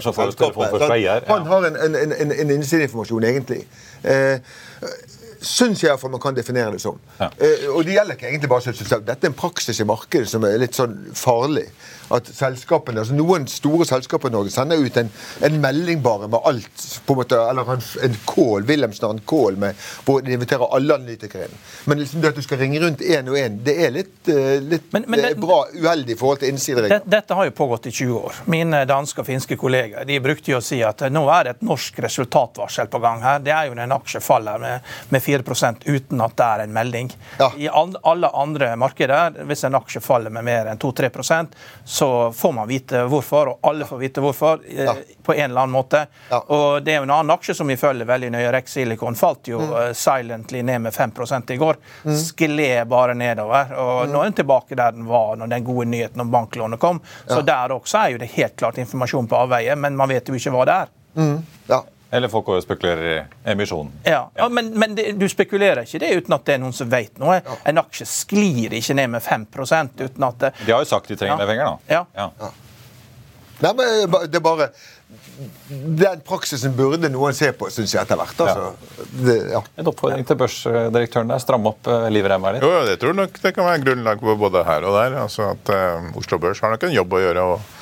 Han 1.27 1.51
har 1.51 1.69
en, 1.71 1.84
en, 1.88 1.99
en, 2.15 2.34
en 2.39 2.56
innsideinformasjon, 2.56 3.27
egentlig. 3.27 3.65
Eh, 4.08 4.39
syns 5.43 5.84
jeg 5.84 5.91
iallfall 5.91 6.13
man 6.13 6.21
kan 6.23 6.36
definere 6.38 6.73
det 6.75 6.82
som. 6.82 6.97
Ja. 7.19 7.30
Eh, 7.36 7.67
og 7.73 7.84
det 7.86 7.97
gjelder 7.97 8.17
ikke 8.17 8.30
egentlig 8.32 8.49
bare 8.51 8.65
Subsea 8.65 8.88
7. 8.88 9.06
Dette 9.08 9.27
er 9.27 9.32
en 9.34 9.38
praksis 9.38 9.84
i 9.84 9.88
markedet 9.88 10.30
som 10.32 10.45
er 10.47 10.60
litt 10.62 10.77
sånn 10.77 10.95
farlig 11.17 11.67
at 12.13 12.30
selskapene, 12.34 13.02
altså 13.02 13.15
Noen 13.17 13.48
store 13.52 13.86
selskaper 13.88 14.32
i 14.32 14.36
Norge 14.36 14.54
sender 14.54 14.80
ut 14.80 14.98
en, 15.00 15.10
en 15.43 15.60
melding 15.62 16.02
bare 16.04 16.30
med 16.32 16.39
alt. 16.48 16.86
på 17.06 17.13
en 17.13 17.22
måte, 17.22 17.39
Eller 17.50 17.74
en, 17.74 17.84
en 18.04 18.17
call, 18.28 18.63
Wilhelmsen 18.67 19.08
har 19.08 19.15
en 19.15 19.24
call 19.28 19.58
med, 19.58 19.76
hvor 20.06 20.22
de 20.22 20.34
inviterer 20.38 20.76
alle 20.76 20.96
analytikere 20.96 21.48
inn. 21.48 21.58
Men 21.86 22.02
liksom 22.02 22.22
det 22.22 22.34
at 22.34 22.39
du 22.39 22.46
skal 22.46 22.62
ringe 22.62 22.80
rundt 22.84 23.02
én 23.02 23.30
og 23.30 23.38
én, 23.39 23.60
det 23.63 23.76
er 23.86 23.93
litt, 23.96 24.15
uh, 24.30 24.58
litt 24.63 24.88
men, 24.96 25.08
men 25.08 25.24
det, 25.24 25.34
bra 25.41 25.63
uheldig 25.74 26.15
i 26.15 26.20
forhold 26.20 26.43
til 26.43 26.54
innsideregler. 26.54 27.04
Det, 27.04 27.12
dette 27.17 27.38
har 27.38 27.50
jo 27.50 27.56
pågått 27.58 27.89
i 27.91 27.91
20 27.91 28.20
år. 28.22 28.41
Mine 28.54 28.84
danske 28.89 29.24
og 29.24 29.28
finske 29.28 29.60
kollegaer 29.60 30.08
de 30.08 30.20
brukte 30.24 30.54
jo 30.54 30.62
å 30.62 30.63
si 30.63 30.80
at 30.86 31.04
nå 31.12 31.26
er 31.34 31.48
det 31.48 31.56
et 31.58 31.67
norsk 31.67 32.00
resultatvarsel 32.08 32.91
på 32.91 33.02
gang 33.04 33.24
her. 33.26 33.43
Det 33.43 33.54
er 33.56 33.70
jo 33.70 33.76
når 33.76 33.88
en 33.88 33.98
aksje 33.98 34.24
faller 34.24 34.62
med, 34.62 34.93
med 35.13 35.24
4% 35.24 35.88
uten 35.88 36.24
at 36.24 36.38
det 36.38 36.48
er 36.48 36.65
en 36.65 36.76
melding. 36.76 37.12
Ja. 37.39 37.52
I 37.58 37.70
alle 37.72 38.32
andre 38.34 38.74
markeder, 38.80 39.41
hvis 39.48 39.65
en 39.67 39.78
aksje 39.80 40.02
faller 40.04 40.34
med 40.34 40.46
mer 40.48 40.72
enn 40.72 40.82
2-3 40.82 41.12
så 41.97 42.31
får 42.31 42.53
man 42.53 42.67
vite 42.67 42.99
hvorfor, 43.10 43.47
og 43.47 43.69
alle 43.69 43.86
får 43.86 43.97
vite 43.97 44.21
hvorfor 44.21 44.60
eh, 44.69 44.83
ja. 44.83 44.93
på 45.23 45.33
en 45.33 45.51
eller 45.51 45.62
annen 45.62 45.73
måte. 45.73 46.03
Ja. 46.29 46.43
Og 46.47 46.83
Det 46.83 46.93
er 46.93 46.99
jo 47.01 47.07
en 47.07 47.13
annen 47.15 47.33
aksje 47.33 47.55
som 47.57 47.67
vi 47.67 47.77
følger 47.77 48.05
veldig 48.05 48.29
nøye. 48.36 48.51
Rex 48.53 48.75
Silicon 48.77 49.17
falt 49.17 49.49
jo 49.49 49.63
mm. 49.63 49.73
uh, 49.73 49.89
silently 49.97 50.62
ned 50.62 50.86
med 50.86 50.93
5 50.93 51.12
i 51.49 51.57
går. 51.57 51.81
Mm. 52.03 52.15
Skled 52.21 52.88
bare 52.88 53.17
nedover. 53.17 53.73
og 53.73 54.05
mm. 54.05 54.13
Nå 54.13 54.21
er 54.21 54.29
den 54.29 54.39
tilbake 54.43 54.77
der 54.77 54.93
den 54.93 55.10
var 55.10 55.36
når 55.41 55.49
den 55.55 55.65
gode 55.65 55.89
nyheten 55.89 56.21
om 56.21 56.31
banklånet 56.31 56.79
kom. 56.79 57.01
Så 57.25 57.41
der 57.41 57.73
også 57.73 57.97
er 58.03 58.13
jo 58.13 58.21
det 58.21 58.29
helt 58.38 58.55
klart 58.55 58.77
informasjon 58.77 59.27
på 59.27 59.41
avveie, 59.41 59.75
men 59.75 59.97
man 59.97 60.13
vet 60.13 60.29
jo 60.29 60.38
ikke 60.38 60.53
hva 60.53 60.69
det 60.69 60.79
er. 60.83 60.93
Mm. 61.17 61.38
Ja. 61.73 61.81
Eller 62.12 62.32
folk 62.32 62.50
spekulerer 62.63 63.08
i 63.12 63.52
emisjonen. 63.52 63.91
Ja, 64.04 64.30
ja 64.36 64.50
Men, 64.50 64.72
men 64.80 64.96
det, 64.96 65.12
du 65.20 65.28
spekulerer 65.30 65.84
ikke 65.84 66.00
det 66.00 66.13
uten 66.22 66.38
at 66.38 66.46
det 66.48 66.56
er 66.56 66.62
noen 66.63 66.76
som 66.76 66.89
vet 66.91 67.20
noe. 67.20 67.41
Ja. 67.43 67.58
En 67.67 67.82
aksje 67.84 68.08
sklir 68.08 68.78
ikke 68.78 68.96
ned 68.96 69.12
med 69.17 69.24
5 69.24 69.48
uten 69.52 70.30
at 70.30 70.39
det... 70.39 70.54
De 70.65 70.72
har 70.72 70.86
jo 70.86 70.89
sagt 70.89 71.12
de 71.12 71.20
trenger 71.20 71.41
mer 71.41 71.52
penger, 71.52 71.65
da. 71.65 72.00
Ja. 72.00 72.06
ja. 72.15 72.54
Nei, 73.58 73.74
men 73.74 74.12
det 74.30 74.38
er 74.38 74.43
bare 74.46 74.67
Den 75.70 76.22
praksisen 76.26 76.76
burde 76.78 77.10
noen 77.10 77.36
se 77.38 77.50
på, 77.58 77.70
syns 77.74 77.93
jeg, 77.93 78.04
etter 78.04 78.20
hvert. 78.20 78.41
Altså. 78.43 79.02
Det, 79.13 79.38
ja. 79.54 79.62
En 79.80 79.89
oppfordring 79.91 80.26
til 80.28 80.38
børsdirektøren 80.39 81.32
der. 81.32 81.41
Stramme 81.41 81.72
opp 81.74 81.89
uh, 81.89 82.08
livremma 82.13 82.56
litt. 82.56 82.65
Jo, 82.65 82.72
jo, 82.74 82.86
det 82.88 82.98
tror 83.02 83.17
nok 83.17 83.38
det 83.43 83.54
kan 83.56 83.67
være 83.67 83.84
grunnlag 83.86 84.22
på 84.24 84.36
både 84.39 84.63
her 84.67 84.88
og 84.88 84.98
der. 84.98 85.17
Altså 85.24 85.52
at 85.54 85.74
uh, 85.74 86.10
Oslo 86.17 86.39
Børs 86.41 86.62
har 86.63 86.74
nok 86.74 86.88
en 86.88 86.96
jobb 86.96 87.17
å 87.17 87.22
gjøre. 87.24 87.46
og 87.54 87.74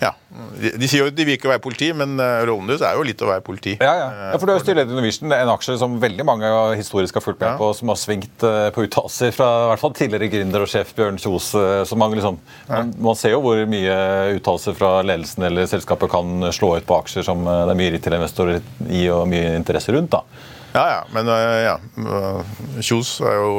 ja. 0.00 0.14
De, 0.56 0.86
sier 0.88 1.02
jo 1.02 1.08
at 1.10 1.16
de 1.16 1.24
vil 1.26 1.36
ikke 1.36 1.50
være 1.50 1.60
politi, 1.62 1.90
men 1.96 2.14
uh, 2.20 2.40
rollen 2.48 2.70
deres 2.70 2.84
er 2.86 2.96
jo 2.96 3.04
litt 3.04 3.20
å 3.20 3.28
være 3.28 3.42
politi. 3.44 3.74
Ja, 3.80 3.90
ja. 3.98 4.06
ja 4.30 4.38
for 4.38 4.48
du 4.48 4.52
har 4.54 4.60
jo 4.60 4.64
styreleder 4.64 4.94
Innovation, 4.94 5.34
en 5.36 5.52
aksje 5.52 5.76
som 5.80 5.98
veldig 6.00 6.26
mange 6.26 6.52
historisk 6.78 7.18
har 7.18 7.24
fulgt 7.24 7.42
med 7.42 7.52
ja. 7.52 7.56
på, 7.60 7.70
som 7.76 7.92
har 7.92 7.98
svingt 8.00 8.46
uh, 8.46 8.68
på 8.74 8.86
uttalelser 8.86 9.34
fra 9.36 9.48
i 9.66 9.66
hvert 9.72 9.82
fall 9.82 9.96
tidligere 9.98 10.30
gründer 10.32 10.64
og 10.64 10.70
sjef 10.72 10.94
Bjørn 10.96 11.20
Kjos. 11.20 11.50
Så 11.88 11.98
mange 12.00 12.16
liksom, 12.16 12.38
man, 12.70 12.94
man, 13.02 13.18
ser 13.18 13.34
jo 13.34 13.42
hvor 13.44 13.60
mye 13.68 13.96
uttalelser 14.38 14.76
fra 14.78 14.92
ledelsen 15.04 15.44
eller 15.50 15.68
selskapet 15.70 16.12
kan 16.12 16.48
slå 16.54 16.76
ut 16.78 16.88
på 16.88 17.00
aksjer 17.02 17.26
som 17.26 17.44
det 17.44 17.74
er 17.74 17.80
mye 17.80 18.00
til 18.00 18.16
investorer 18.16 18.64
i 18.88 19.04
og 19.12 19.26
mye 19.30 19.52
interesse 19.58 19.92
rundt. 19.92 20.14
da. 20.14 20.24
Ja, 20.72 20.84
ja. 20.94 21.00
Men 21.12 21.28
ja. 21.66 21.76
Kjos 22.80 23.16
er 23.26 23.40
jo 23.40 23.52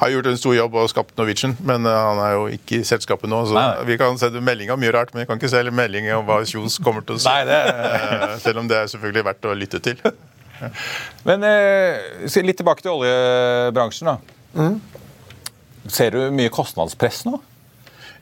har 0.00 0.12
gjort 0.14 0.28
en 0.30 0.38
stor 0.40 0.54
jobb 0.56 0.76
og 0.80 0.88
skapt 0.92 1.12
Norwegian, 1.18 1.52
men 1.66 1.84
uh, 1.84 1.92
han 1.92 2.20
er 2.24 2.32
jo 2.36 2.46
ikke 2.56 2.80
i 2.80 2.86
selskapet 2.88 3.30
nå. 3.30 3.42
Så 3.50 3.56
Nei. 3.56 3.66
vi 3.90 3.98
kan 4.00 4.16
sende 4.20 4.40
melding 4.44 4.72
om 4.72 4.80
mye 4.80 4.94
rart, 4.96 5.12
men 5.12 5.24
vi 5.24 5.28
kan 5.28 5.40
ikke 5.40 5.52
selge 5.52 5.74
melding 5.76 6.08
om 6.16 6.24
hva 6.28 6.40
Kjos 6.48 6.78
kommer 6.84 7.04
til 7.04 7.18
å 7.18 7.20
si. 7.20 7.28
Nei, 7.28 7.44
det... 7.48 7.60
uh, 7.68 8.34
selv 8.40 8.62
om 8.62 8.70
det 8.70 8.78
er 8.80 8.90
selvfølgelig 8.94 9.26
verdt 9.28 9.50
å 9.50 9.56
lytte 9.58 9.82
til. 9.84 10.00
men 11.28 11.44
uh, 11.44 12.40
litt 12.48 12.60
tilbake 12.62 12.84
til 12.84 12.96
oljebransjen. 12.96 14.12
da. 14.14 14.16
Mm. 14.56 14.80
Ser 15.90 16.16
du 16.16 16.26
mye 16.34 16.52
kostnadspress 16.52 17.24
nå? 17.28 17.38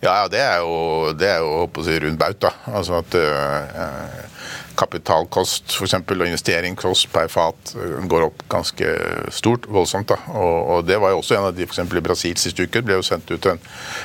Ja, 0.03 0.29
det 0.31 0.39
er 0.39 0.61
jo, 0.63 1.15
det 1.19 1.27
er 1.27 1.41
jo 1.43 1.65
å 1.67 1.87
si, 1.87 1.95
rundt 2.03 2.19
baut. 2.21 2.39
da. 2.43 2.53
Altså 2.71 3.01
at 3.01 3.17
kapitalkost 4.79 5.75
for 5.77 5.89
eksempel, 5.89 6.23
og 6.23 6.31
investeringskost 6.31 7.11
per 7.15 7.31
fat 7.33 7.75
eh, 7.77 7.97
går 8.11 8.29
opp 8.29 8.45
ganske 8.51 8.93
stort, 9.35 9.69
voldsomt. 9.71 10.13
da. 10.13 10.19
Og, 10.35 10.57
og 10.77 10.87
Det 10.89 11.01
var 11.01 11.15
jo 11.15 11.23
også 11.23 11.39
en 11.39 11.49
av 11.51 11.57
de 11.57 11.67
for 11.67 11.77
eksempel, 11.77 12.01
i 12.01 12.07
Brasil 12.09 12.39
siste 12.41 12.67
uke 12.67 12.85
ble 12.85 12.99
jo 12.99 13.07
sendt 13.07 13.31
ut 13.31 13.51
en, 13.51 13.61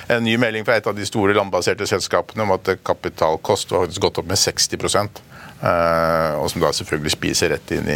en, 0.09 0.23
ny 0.23 0.37
melding 0.41 0.65
fra 0.67 0.79
et 0.79 0.89
av 0.89 0.97
de 0.97 1.05
store 1.07 1.35
landbaserte 1.37 1.87
selskapene 1.89 2.45
om 2.45 2.55
at 2.55 2.75
kapitalkost 2.85 3.71
var 3.71 3.85
faktisk 3.85 4.07
gått 4.07 4.23
opp 4.23 4.29
med 4.29 4.41
60 4.41 5.21
Uh, 5.63 6.35
og 6.43 6.49
som 6.51 6.59
da 6.59 6.73
selvfølgelig 6.75 7.11
spiser 7.13 7.53
rett 7.53 7.69
inn 7.71 7.85
i 7.87 7.95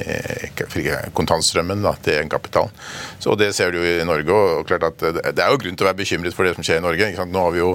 kontantstrømmen 1.17 1.81
da, 1.83 1.91
til 1.99 2.15
egenkapitalen. 2.15 2.71
Så 3.19 3.35
Det 3.35 3.49
ser 3.55 3.73
du 3.75 3.81
jo 3.81 3.83
i 3.83 4.05
Norge. 4.07 4.31
og 4.31 4.67
klart 4.69 4.85
at 4.87 5.03
Det 5.35 5.43
er 5.43 5.51
jo 5.51 5.59
grunn 5.59 5.75
til 5.75 5.83
å 5.83 5.89
være 5.89 5.99
bekymret 5.99 6.33
for 6.33 6.47
det 6.47 6.55
som 6.55 6.63
skjer 6.63 6.79
i 6.79 6.85
Norge. 6.85 7.11
Nå 7.27 7.43
har 7.43 7.51
vi 7.51 7.59
jo 7.59 7.73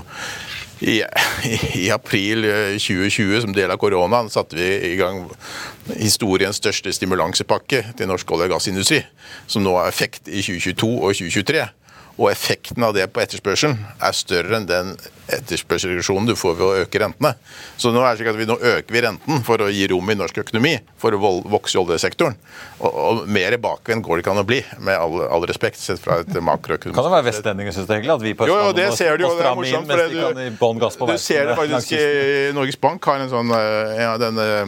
i, 0.83 1.03
i, 1.79 1.91
april 1.91 2.45
2020, 2.79 3.35
eh, 3.35 3.41
som 3.45 3.55
del 3.55 3.71
av 3.71 3.79
koronaen, 3.81 4.31
satte 4.31 4.59
vi 4.59 4.69
i 4.93 4.97
gang 4.99 5.25
historiens 5.97 6.59
største 6.59 6.93
stimulansepakke 6.95 7.85
til 7.99 8.11
norsk 8.11 8.35
olje- 8.35 8.51
og 8.51 8.57
gassindustri, 8.57 9.03
som 9.47 9.65
nå 9.65 9.77
har 9.79 9.91
effekt 9.91 10.29
i 10.29 10.43
2022 10.43 10.91
og 10.99 11.15
2023. 11.19 11.69
Og 12.19 12.29
effekten 12.29 12.85
av 12.85 12.93
det 12.95 13.07
på 13.09 13.23
etterspørselen 13.23 13.79
er 13.97 14.17
større 14.17 14.59
enn 14.59 14.69
den 14.69 14.93
etterspørselsreduksjonen 15.33 16.29
du 16.29 16.35
får 16.37 16.59
ved 16.59 16.67
å 16.67 16.83
øke 16.83 17.01
rentene. 17.01 17.33
Så 17.81 17.93
nå 17.95 18.03
er 18.03 18.13
det 18.13 18.21
slik 18.21 18.33
at 18.35 18.39
vi 18.39 18.49
nå 18.51 18.59
øker 18.59 18.93
vi 18.93 19.03
renten 19.07 19.41
for 19.47 19.65
å 19.65 19.71
gi 19.73 19.87
rom 19.89 20.13
i 20.13 20.17
norsk 20.19 20.43
økonomi, 20.45 20.75
for 21.01 21.17
å 21.17 21.21
vokse 21.49 21.79
i 21.79 21.81
oljesektoren. 21.81 22.37
Og, 22.83 22.91
og 22.91 23.23
mer 23.33 23.57
bakvendt 23.63 24.05
går 24.05 24.21
det 24.21 24.27
ikke 24.27 24.35
an 24.35 24.43
å 24.43 24.47
bli, 24.49 24.61
med 24.85 24.99
all, 24.99 25.23
all 25.25 25.49
respekt, 25.49 25.81
sett 25.81 26.03
fra 26.03 26.21
et 26.21 26.29
makroøkonomisk 26.37 26.99
Kan 26.99 27.09
det 27.09 27.15
være 27.17 27.29
vestlendinger, 27.31 27.77
syns 27.77 27.89
det 27.89 27.97
er 27.97 28.03
hyggelig 28.03 28.15
At 28.19 28.27
vi 28.27 28.35
på 28.37 28.49
jo, 28.51 28.59
jo, 28.61 28.77
det 28.77 28.89
ser 28.99 29.17
du 29.17 29.27
i 30.43 30.51
bånn 30.59 30.83
gass 30.83 30.99
på 30.99 31.09
veien? 31.09 31.17
du 31.17 31.23
ser 31.23 31.49
det 31.49 31.57
faktisk 31.59 31.95
i 31.97 32.05
Norges 32.57 32.79
Bank 32.83 33.09
har 33.09 33.23
en 33.23 33.33
sånn 33.33 33.55
eh, 33.57 34.03
ja, 34.03 34.15
den, 34.21 34.43
Eh, 34.43 34.67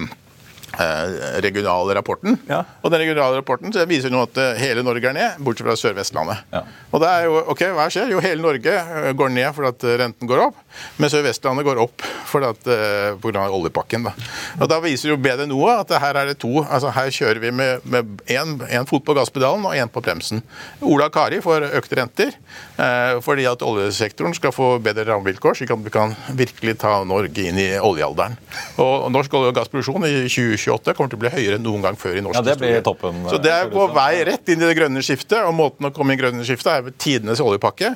regionale 1.45 1.95
rapporten. 1.99 2.39
Ja. 2.49 2.63
Og 2.83 2.93
den 2.93 3.03
regionale 3.05 3.41
rapporten 3.41 3.75
viser 3.89 4.13
nå 4.13 4.25
at 4.27 4.39
eh, 4.41 4.61
hele 4.63 4.85
Norge 4.87 5.11
er 5.11 5.17
ned, 5.17 5.39
bortsett 5.45 5.69
fra 5.69 5.77
Sør-Vestlandet. 5.79 6.45
Ja. 6.55 6.65
Og 6.91 7.03
det 7.03 7.11
er 7.11 7.29
jo, 7.29 7.39
ok, 7.55 7.65
Hva 7.77 7.89
skjer? 7.93 8.13
Jo, 8.15 8.23
hele 8.25 8.43
Norge 8.43 8.75
eh, 8.75 9.11
går 9.17 9.33
ned 9.35 9.51
fordi 9.57 9.73
at 9.73 9.89
renten 10.05 10.31
går 10.31 10.47
opp, 10.49 10.61
men 10.99 11.13
Sør-Vestlandet 11.13 11.67
går 11.67 11.83
opp 11.85 12.05
fordi 12.35 12.51
at, 12.51 12.67
uh, 12.67 13.19
pga. 13.23 13.45
oljepakken. 13.55 14.09
Da. 14.09 14.13
Og 14.59 14.71
da 14.71 14.81
viser 14.83 15.13
jo 15.13 15.19
bedre 15.21 15.47
noe 15.47 15.77
at 15.79 15.93
her 16.03 16.19
er 16.19 16.33
det 16.33 16.39
to, 16.43 16.65
altså 16.65 16.91
her 16.95 17.13
kjører 17.15 17.41
vi 17.43 17.53
med 17.55 18.25
én 18.27 18.89
fot 18.91 19.05
på 19.07 19.15
gasspedalen 19.17 19.67
og 19.69 19.77
én 19.79 19.91
på 19.93 20.03
bremsen. 20.03 20.43
Ola 20.83 21.11
Kari 21.15 21.39
får 21.45 21.69
økte 21.79 21.99
renter 22.01 22.33
eh, 22.33 23.21
fordi 23.25 23.47
at 23.49 23.63
oljesektoren 23.63 24.35
skal 24.35 24.55
få 24.55 24.75
bedre 24.83 25.07
rammevilkår, 25.13 25.61
slik 25.61 25.75
at 25.75 25.85
vi 25.85 25.95
kan 25.95 26.17
virkelig 26.35 26.79
ta 26.83 26.97
Norge 27.07 27.47
inn 27.47 27.61
i 27.61 27.69
oljealderen. 27.79 28.37
Og 28.83 29.07
norsk 29.15 29.39
olje- 29.39 29.53
og 29.53 29.59
gassproduksjon 29.61 30.09
i 30.09 30.15
2020 30.27 30.63
2028 30.64 30.96
kommer 30.96 31.12
til 31.12 31.20
å 31.20 31.22
bli 31.24 31.33
høyere 31.37 31.59
enn 31.61 31.66
noen 31.66 31.85
gang 31.85 31.98
før 32.00 32.18
i 32.18 32.24
norsk 32.24 32.40
ja, 32.40 32.44
det 32.46 32.59
blir 32.61 32.74
historie. 32.74 32.85
Toppen, 32.88 33.22
så 33.31 33.40
det 33.44 33.53
er 33.55 33.72
på 33.72 33.87
vei 33.94 34.12
rett 34.31 34.53
inn 34.53 34.62
i 34.62 34.68
det 34.68 34.77
grønne 34.79 35.05
skiftet, 35.05 35.40
og 35.44 35.55
måten 35.57 35.90
å 35.90 35.92
komme 35.94 36.14
inn 36.14 36.18
i 36.18 36.22
grønne 36.24 36.46
skiftet 36.46 36.72
er 36.72 36.87
med 36.88 36.96
tidenes 36.98 37.42
oljepakke. 37.44 37.94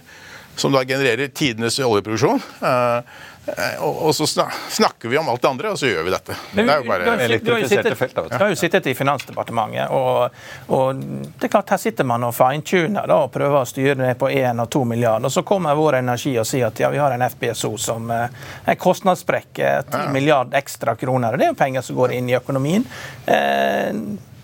som 0.59 0.73
da 0.75 0.81
genererer 0.83 1.29
tidenes 1.31 1.77
oljeproduksjon. 1.79 2.41
Eh, 2.67 3.19
Eh, 3.57 3.85
og, 3.85 4.15
så 4.15 4.27
snakker 4.27 5.09
vi 5.09 5.19
om 5.19 5.29
alt 5.29 5.43
det 5.43 5.49
andre, 5.49 5.71
og 5.71 5.79
så 5.79 5.87
gjør 5.87 6.03
vi 6.03 6.13
dette. 6.13 6.37
Det 6.53 6.65
er 6.65 6.83
jo 6.83 6.89
bare 6.89 7.05
du, 7.05 7.11
har, 7.11 7.39
du, 7.45 7.53
har 7.53 7.69
sittet, 7.69 7.99
felt, 7.99 8.21
du 8.31 8.37
har 8.37 8.53
jo 8.53 8.59
sittet 8.59 8.87
i 8.87 8.95
Finansdepartementet, 8.95 9.89
og, 9.95 10.37
og, 10.75 11.03
det 11.39 11.49
er 11.49 11.53
klart 11.53 11.73
her 11.73 11.81
sitter 11.81 12.09
man 12.09 12.27
og 12.29 12.35
fine-tuner 12.37 13.11
og 13.15 13.33
prøver 13.35 13.63
å 13.63 13.69
styre 13.69 13.97
ned 14.01 14.21
på 14.21 14.31
1 14.31 14.63
og 14.65 14.71
2 14.75 14.85
milliarder. 14.93 15.29
Og 15.31 15.35
så 15.35 15.45
kommer 15.49 15.79
Vår 15.79 16.01
Energi 16.03 16.35
og 16.41 16.49
sier 16.49 16.69
at 16.69 16.83
ja, 16.83 16.93
vi 16.93 17.01
har 17.01 17.15
en 17.15 17.27
FPSO 17.29 17.75
som 17.81 18.11
eh, 18.15 18.39
er 18.69 18.81
kostnadssprekk, 18.81 19.53
10 19.57 19.63
ja. 19.65 20.07
milliarder 20.15 20.61
ekstra 20.61 20.97
kroner. 20.99 21.33
og 21.33 21.41
Det 21.41 21.49
er 21.49 21.55
jo 21.55 21.61
penger 21.61 21.87
som 21.87 21.99
går 21.99 22.19
inn 22.19 22.33
i 22.33 22.39
økonomien. 22.39 22.87
Eh, 23.27 23.93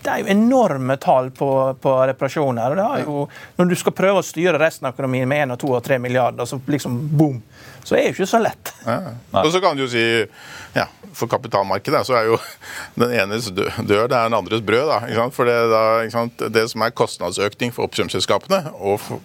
det 0.04 0.12
er 0.12 0.20
jo 0.20 0.32
enorme 0.34 0.96
tall 1.00 1.30
på, 1.32 1.48
på 1.80 1.92
reparasjoner. 2.10 2.76
Jo, 3.00 3.22
når 3.56 3.70
du 3.70 3.76
skal 3.80 3.94
prøve 3.96 4.20
å 4.20 4.26
styre 4.26 4.60
resten 4.60 4.88
av 4.88 4.92
økonomien 4.92 5.28
med 5.28 5.46
1, 5.46 5.56
2 5.62 5.70
og 5.78 5.80
3 5.86 5.98
milliarder, 6.02 6.48
så 6.48 6.58
liksom 6.68 6.98
boom, 7.16 7.38
så 7.84 7.96
er 7.96 8.06
det 8.06 8.14
ikke 8.14 8.28
så 8.28 8.40
lett. 8.42 8.74
Ja. 8.86 9.14
Og 9.42 9.50
så 9.52 9.60
kan 9.62 9.76
du 9.76 9.84
jo 9.84 9.90
si 9.92 10.04
ja, 10.74 10.88
for 11.14 11.30
kapitalmarkedet 11.30 12.00
så 12.08 12.16
er 12.18 12.28
jo 12.28 12.38
den 12.98 13.12
enes 13.14 13.46
dør 13.54 13.70
det 13.84 13.96
er 13.96 14.08
den 14.10 14.36
andres 14.36 14.62
brød. 14.66 14.90
da, 14.90 15.26
For 15.34 15.48
det, 15.48 15.56
da, 15.70 16.48
det 16.56 16.64
som 16.72 16.82
er 16.84 16.94
kostnadsøkning 16.96 17.74
for 17.74 17.86
oppkjøpsselskapene 17.86 18.60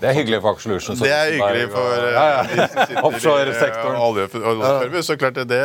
Det 0.02 0.10
er 0.12 0.18
hyggelig 0.18 0.42
for 0.44 0.54
Aker 0.54 0.66
Solutions. 0.68 1.02
Det 1.02 1.12
er 1.12 1.34
hyggelig 1.34 1.70
for 1.74 2.06
ja, 2.14 2.26
ja. 2.30 3.00
offshoresektoren. 3.08 3.98
Oljeservice. 4.00 5.06
Så 5.10 5.18
klart 5.18 5.40
det, 5.50 5.62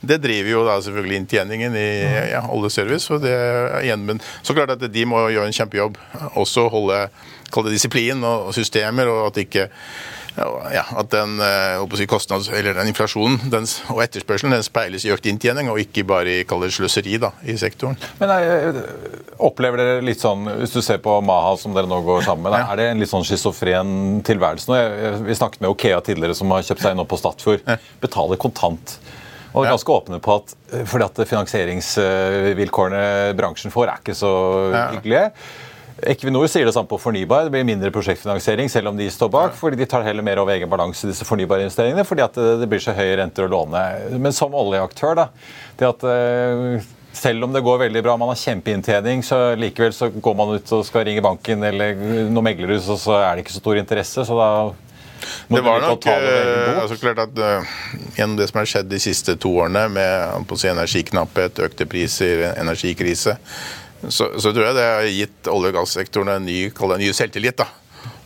det, 0.00 0.20
driver 0.22 0.50
jo 0.50 0.64
da 0.66 0.78
selvfølgelig 0.84 1.22
inntjeningen 1.22 1.76
i 1.76 1.88
ja, 2.32 2.44
oljeservice. 2.52 3.10
Og 3.14 3.24
det, 3.24 3.36
igjen, 3.82 4.06
men 4.06 4.22
så 4.42 4.54
klart 4.54 4.76
at 4.76 4.86
de 4.92 5.06
må 5.08 5.26
gjøre 5.34 5.50
en 5.50 5.56
kjempejobb. 5.56 5.98
Også 6.36 6.68
holde 6.72 7.06
kall 7.52 7.66
det 7.66 7.76
disiplin 7.76 8.22
og 8.26 8.52
systemer, 8.54 9.10
og 9.10 9.28
at 9.30 9.42
ikke 9.44 9.68
ja, 10.36 10.84
at 11.00 11.10
den, 11.12 11.38
eh, 11.40 11.96
si, 11.96 12.06
kostnads, 12.06 12.48
den 12.48 12.90
inflasjonen 12.90 13.50
den, 13.52 13.68
og 13.92 14.02
etterspørselen 14.04 14.52
den 14.52 14.64
speiles 14.66 15.06
i 15.06 15.12
økt 15.14 15.28
inntjening, 15.30 15.70
og 15.72 15.80
ikke 15.80 16.04
bare 16.08 16.40
i 16.42 16.44
sløseri 16.44 17.16
da, 17.22 17.32
i 17.44 17.56
sektoren. 17.60 17.96
Men 18.20 18.34
jeg, 18.34 18.84
Opplever 19.36 19.76
dere 19.76 20.00
litt 20.00 20.22
sånn, 20.22 20.46
Hvis 20.62 20.72
du 20.72 20.80
ser 20.80 20.96
på 21.04 21.12
Maha, 21.20 21.58
som 21.60 21.74
dere 21.76 21.88
nå 21.88 21.98
går 22.04 22.22
sammen 22.24 22.48
med, 22.48 22.56
ja. 22.56 22.70
er 22.72 22.80
det 22.80 22.86
en 22.92 23.02
litt 23.02 23.10
sånn 23.10 23.26
schizofren 23.26 24.22
tilværelse 24.24 24.70
nå? 24.70 24.78
Vi 25.26 25.36
snakket 25.36 25.60
med 25.60 25.74
Okea 25.74 26.00
tidligere, 26.04 26.36
som 26.36 26.52
har 26.54 26.64
kjøpt 26.64 26.84
seg 26.84 26.94
inn 26.94 27.04
opp 27.04 27.10
på 27.12 27.20
Statfjord. 27.20 27.66
Betaler 28.00 28.40
kontant. 28.40 28.96
Og 29.56 29.64
er 29.64 29.72
ganske 29.72 29.92
åpne 29.92 30.18
på 30.20 30.34
at 30.36 30.52
fordi 30.88 31.04
at 31.06 31.28
finansieringsvilkårene 31.30 33.32
bransjen 33.38 33.72
får, 33.72 33.88
er 33.88 33.98
ikke 34.02 34.16
så 34.16 34.32
hyggelige. 34.96 35.30
Equinor 36.04 36.44
sier 36.52 36.68
det 36.68 36.74
samme 36.76 36.90
på 36.90 36.98
fornybar. 37.00 37.46
Det 37.46 37.54
blir 37.54 37.64
mindre 37.64 37.92
prosjektfinansiering, 37.94 38.68
selv 38.68 38.90
om 38.90 38.98
de 38.98 39.06
står 39.10 39.30
bak. 39.32 39.54
fordi 39.56 39.78
de 39.80 39.86
tar 39.88 40.04
heller 40.04 40.22
mer 40.22 40.42
over 40.42 40.52
egen 40.52 40.68
balanse 40.68 41.08
disse 41.08 41.24
fornybarinvesteringene, 41.24 42.04
fordi 42.04 42.24
at 42.26 42.36
det 42.60 42.68
blir 42.68 42.82
så 42.84 42.92
høye 42.96 43.16
renter 43.16 43.46
å 43.46 43.52
låne. 43.52 43.80
Men 44.20 44.36
som 44.36 44.54
oljeaktør, 44.54 45.16
da. 45.16 45.28
det 45.80 45.88
at 45.88 46.04
eh, 46.04 46.84
selv 47.16 47.46
om 47.46 47.52
det 47.54 47.64
går 47.64 47.86
veldig 47.86 48.02
bra, 48.04 48.16
man 48.20 48.28
har 48.32 48.40
kjempeinntjening, 48.40 49.24
så 49.24 49.54
likevel 49.56 49.94
så 49.96 50.10
går 50.12 50.36
man 50.36 50.56
ut 50.58 50.72
og 50.76 50.84
skal 50.84 51.06
ringe 51.08 51.24
banken 51.24 51.64
eller 51.64 51.96
noe 52.28 52.44
meglerhus, 52.44 52.90
og 52.92 53.00
så 53.00 53.16
er 53.22 53.30
det 53.32 53.46
ikke 53.46 53.56
så 53.56 53.64
stor 53.64 53.80
interesse. 53.80 54.26
så 54.28 54.36
da 54.36 54.50
det 55.48 55.62
var 55.64 55.80
nok 55.80 56.04
uh, 56.06 56.82
altså 56.82 56.98
klart 57.00 57.18
at 57.18 57.38
uh, 57.40 57.76
Gjennom 58.18 58.36
det 58.36 58.50
som 58.50 58.58
har 58.60 58.68
skjedd 58.68 58.90
de 58.90 58.98
siste 59.00 59.34
to 59.40 59.54
årene, 59.62 59.86
med 59.90 60.52
si, 60.60 60.68
energiknapphet, 60.68 61.62
økte 61.66 61.86
priser, 61.88 62.44
energikrise, 62.52 63.38
så, 64.08 64.30
så, 64.38 64.52
tror 64.52 64.64
jeg 64.68 64.76
det 64.76 64.86
har 64.86 65.08
gitt 65.10 65.50
olje- 65.50 65.72
og 65.72 65.80
gassektoren 65.80 66.32
en 66.36 66.46
ny, 66.46 66.60
en 66.70 67.00
ny 67.00 67.10
selvtillit. 67.16 67.56
da. 67.58 67.68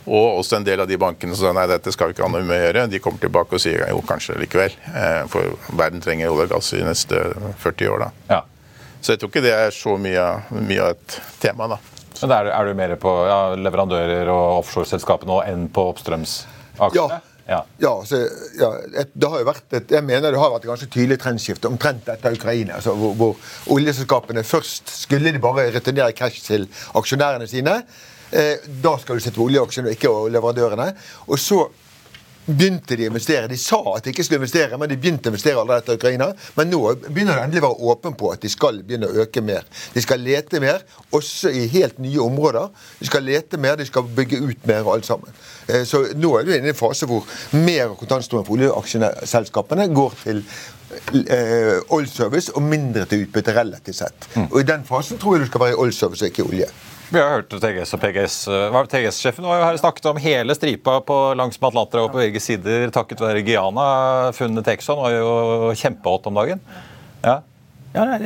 Og 0.05 0.39
også 0.39 0.57
en 0.57 0.65
del 0.65 0.81
av 0.81 0.89
de 0.89 0.97
bankene 0.97 1.35
som 1.37 1.49
sa 1.49 1.53
nei, 1.55 1.67
dette 1.69 1.93
skal 1.93 2.09
vi 2.09 2.15
ikke 2.15 2.25
ha 2.25 2.31
noe 2.33 2.45
med 2.45 2.57
å 2.57 2.63
gjøre. 2.65 2.87
De 2.89 3.01
kommer 3.03 3.21
tilbake 3.21 3.57
og 3.57 3.61
sier 3.61 3.85
jo, 3.89 4.01
kanskje 4.07 4.39
likevel. 4.41 4.73
Eh, 4.91 5.21
for 5.31 5.55
verden 5.77 6.01
trenger 6.01 6.31
olje 6.33 6.49
og 6.49 6.55
gass 6.55 6.71
i 6.77 6.81
neste 6.85 7.21
40 7.61 7.93
år. 7.93 8.05
da. 8.07 8.11
Ja. 8.33 8.41
Så 9.01 9.13
jeg 9.13 9.21
tror 9.21 9.31
ikke 9.31 9.45
det 9.45 9.53
er 9.57 9.73
så 9.73 9.95
mye, 10.01 10.25
mye 10.57 10.87
av 10.87 10.95
et 10.95 11.19
tema. 11.41 11.69
da. 11.75 11.79
Men 12.21 12.33
er 12.37 12.65
du 12.65 12.73
mer 12.77 12.95
på 13.01 13.11
ja, 13.25 13.39
leverandører 13.57 14.29
og 14.29 14.61
offshoreselskapene 14.61 15.31
nå 15.31 15.39
enn 15.47 15.67
på 15.73 15.87
oppstrømsaksjene? 15.93 16.97
Ja. 16.97 17.21
Ja. 17.51 17.59
ja, 17.83 17.91
så, 18.07 18.21
ja 18.55 18.69
det 19.11 19.29
har 19.33 19.41
jo 19.41 19.47
vært 19.49 19.75
et, 19.75 19.91
jeg 19.91 20.07
mener 20.07 20.31
det 20.31 20.39
har 20.39 20.53
vært 20.53 20.63
et 20.63 20.71
ganske 20.71 20.87
tydelig 20.93 21.17
trendskifte 21.19 21.67
omtrent 21.67 22.07
etter 22.13 22.37
Ukraina. 22.37 22.77
Altså, 22.79 22.95
hvor, 22.95 23.17
hvor, 23.19 23.51
oljeselskapene 23.75 24.45
først 24.47 24.93
skulle 25.01 25.33
de 25.35 25.43
bare 25.43 25.67
returnere 25.75 26.15
cash 26.15 26.45
til 26.45 26.69
aksjonærene 26.95 27.49
sine. 27.51 27.81
Eh, 28.31 28.63
da 28.83 28.95
skal 29.01 29.19
du 29.19 29.23
sitte 29.23 29.35
på 29.35 29.49
oljeaksjene 29.49 29.91
og 29.91 29.97
ikke 29.97 30.13
leverandørene. 30.37 30.87
Og 31.27 31.41
så 31.41 31.65
begynte 32.45 32.97
de 32.97 33.05
å 33.05 33.11
investere. 33.11 33.49
De 33.51 33.57
sa 33.59 33.79
at 33.93 34.05
de 34.05 34.13
ikke 34.13 34.25
skulle 34.25 34.41
investere, 34.41 34.77
men 34.79 34.89
de 34.89 34.97
begynte 34.99 35.29
å 35.29 35.33
investere 35.33 35.61
allerede 35.61 35.85
etter 35.85 35.99
Ukraina. 35.99 36.31
Men 36.57 36.71
nå 36.71 36.81
begynner 37.07 37.37
de 37.37 37.45
endelig 37.45 37.63
å 37.63 37.67
være 37.67 37.91
åpen 37.93 38.17
på 38.17 38.31
at 38.33 38.43
de 38.43 38.51
skal 38.51 38.81
begynne 38.85 39.09
å 39.09 39.23
øke 39.25 39.43
mer. 39.45 39.67
De 39.93 40.03
skal 40.03 40.23
lete 40.25 40.61
mer, 40.63 40.83
også 41.13 41.53
i 41.53 41.67
helt 41.71 42.01
nye 42.01 42.21
områder. 42.23 42.69
De 42.99 43.09
skal 43.09 43.25
lete 43.27 43.61
mer, 43.61 43.77
de 43.79 43.87
skal 43.87 44.09
bygge 44.19 44.41
ut 44.41 44.67
mer, 44.69 44.83
og 44.85 44.97
alt 44.97 45.09
sammen. 45.09 45.41
Eh, 45.67 45.85
så 45.87 46.03
nå 46.17 46.35
er 46.37 46.45
du 46.45 46.53
inne 46.55 46.71
i 46.71 46.75
en 46.75 46.81
fase 46.81 47.09
hvor 47.09 47.27
mer 47.55 47.89
av 47.89 47.97
kontantstrømmen 47.99 48.47
for 48.47 48.57
oljeaksjeselskapene 48.57 49.89
går 49.93 50.15
til 50.23 50.45
eh, 51.23 51.77
oil 51.93 52.07
service 52.09 52.53
og 52.55 52.65
mindre 52.65 53.05
til 53.09 53.27
utbytte 53.27 53.55
relativt 53.55 54.01
sett. 54.01 54.31
Mm. 54.35 54.47
Og 54.49 54.61
I 54.61 54.69
den 54.73 54.87
fasen 54.87 55.21
tror 55.21 55.37
jeg 55.37 55.45
du 55.45 55.51
skal 55.51 55.65
være 55.67 55.77
i 55.77 55.83
oil 55.85 55.93
service 55.95 56.25
og 56.25 56.33
ikke 56.33 56.47
olje. 56.49 56.71
Vi 57.11 57.19
har 57.19 57.27
hørt 57.27 57.51
TGS 57.51 57.91
og 57.97 57.99
PGS. 57.99 58.35
TGS-sjefen 58.87 59.43
har 59.43 59.57
jo 59.59 59.63
her 59.67 59.77
snakket 59.81 60.05
om 60.07 60.19
hele 60.23 60.55
stripa 60.55 60.93
på 61.03 61.15
langs 61.35 61.57
med 61.59 61.67
Atlanteren 61.67 62.05
og 62.07 62.13
på 62.13 62.21
begge 62.21 62.39
sider 62.39 62.85
takket 62.95 63.19
være 63.19 63.41
Giana. 63.43 63.87
Funnet 64.37 64.69
Exxon 64.71 65.01
var 65.01 65.17
jo 65.17 65.33
kjempehot 65.75 66.29
om 66.31 66.39
dagen. 66.39 66.61
Ja. 67.19 67.41
Ja, 67.93 68.05
det, 68.05 68.17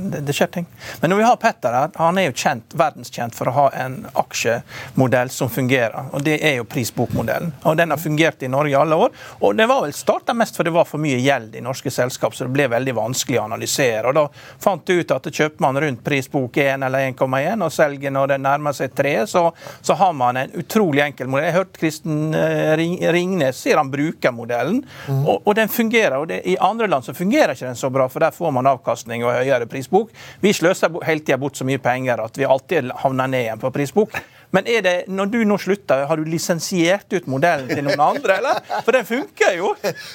det, 0.00 0.20
det, 0.20 0.32
skjer 0.32 0.46
ting. 0.46 0.66
Men 1.00 1.10
når 1.10 1.16
vi 1.16 1.26
har 1.26 1.36
Petter 1.36 1.76
her, 1.76 1.90
han 1.94 2.18
er 2.18 2.28
jo 2.28 2.34
kjent, 2.34 2.74
verdenskjent 2.74 3.36
for 3.36 3.50
å 3.50 3.54
ha 3.56 3.66
en 3.78 4.00
aksjemodell 4.18 5.30
som 5.30 5.50
fungerer. 5.50 6.10
og 6.12 6.24
Det 6.26 6.38
er 6.42 6.56
jo 6.58 6.66
prisbokmodellen. 6.66 7.52
Og 7.62 7.76
Den 7.76 7.94
har 7.94 8.00
fungert 8.02 8.42
i 8.42 8.50
Norge 8.50 8.74
i 8.74 8.78
alle 8.78 8.98
år. 8.98 9.14
Og 9.40 9.56
Det 9.56 9.66
var 9.70 9.84
vel 9.84 9.94
starta 9.94 10.34
mest 10.34 10.56
fordi 10.56 10.70
det 10.70 10.76
var 10.76 10.88
for 10.88 11.02
mye 11.02 11.20
gjeld 11.22 11.54
i 11.56 11.62
norske 11.62 11.90
selskap, 11.90 12.34
så 12.34 12.46
det 12.46 12.54
ble 12.56 12.66
veldig 12.72 12.94
vanskelig 12.98 13.38
å 13.38 13.44
analysere. 13.46 14.08
Og 14.08 14.14
Da 14.18 14.26
fant 14.58 14.86
du 14.86 14.98
ut 14.98 15.14
at 15.14 15.30
kjøper 15.32 15.62
man 15.62 15.80
rundt 15.80 16.04
prisbok 16.04 16.56
1 16.56 16.82
eller 16.82 17.06
1,1 17.12 17.62
og 17.62 17.72
selger 17.72 18.10
når 18.10 18.34
det 18.34 18.40
nærmer 18.42 18.76
seg 18.76 18.94
3, 18.98 19.14
så, 19.30 19.44
så, 19.80 19.94
har 20.02 20.12
man 20.12 20.36
en 20.36 20.54
utrolig 20.58 21.04
enkel 21.04 21.30
modell. 21.30 21.46
Jeg 21.46 21.58
hørte 21.60 21.78
Kristen 21.78 22.34
eh, 22.34 22.74
Ringnes 23.12 23.62
sier 23.62 23.78
han 23.78 23.90
bruker 23.92 24.34
modellen, 24.34 24.82
mm. 24.82 25.22
og, 25.22 25.42
og, 25.46 25.54
den 25.56 25.70
fungerer. 25.70 26.18
og 26.18 26.28
det, 26.28 26.42
I 26.48 26.56
andre 26.60 26.88
land 26.90 27.06
så 27.06 27.14
fungerer 27.14 27.54
ikke 27.54 27.68
den 27.68 27.78
så 27.78 27.90
bra, 27.92 28.08
for 28.10 28.24
der 28.24 28.34
får 28.34 28.54
man 28.56 28.71
avkastning 28.72 29.24
og 29.26 29.34
høyere 29.36 29.68
prisbok. 29.70 30.12
Vi 30.42 30.54
sløser 30.56 30.92
hele 31.06 31.24
tida 31.24 31.38
bort 31.40 31.58
så 31.58 31.66
mye 31.68 31.80
penger 31.82 32.22
at 32.24 32.38
vi 32.38 32.48
alltid 32.48 32.92
havner 33.02 33.30
ned 33.30 33.46
igjen 33.46 33.62
på 33.62 33.72
prisbok. 33.74 34.16
Men 34.52 34.66
er 34.68 34.82
det, 34.84 34.94
når 35.08 35.30
du 35.32 35.38
nå 35.48 35.56
slutter, 35.56 36.04
har 36.10 36.20
du 36.20 36.28
lisensiert 36.28 37.08
ut 37.14 37.28
modellen 37.30 37.70
til 37.72 37.86
noen 37.86 38.02
andre, 38.04 38.36
eller? 38.36 38.58
For 38.84 38.92
den 38.92 39.06
funker 39.08 39.54
jo. 39.56 39.70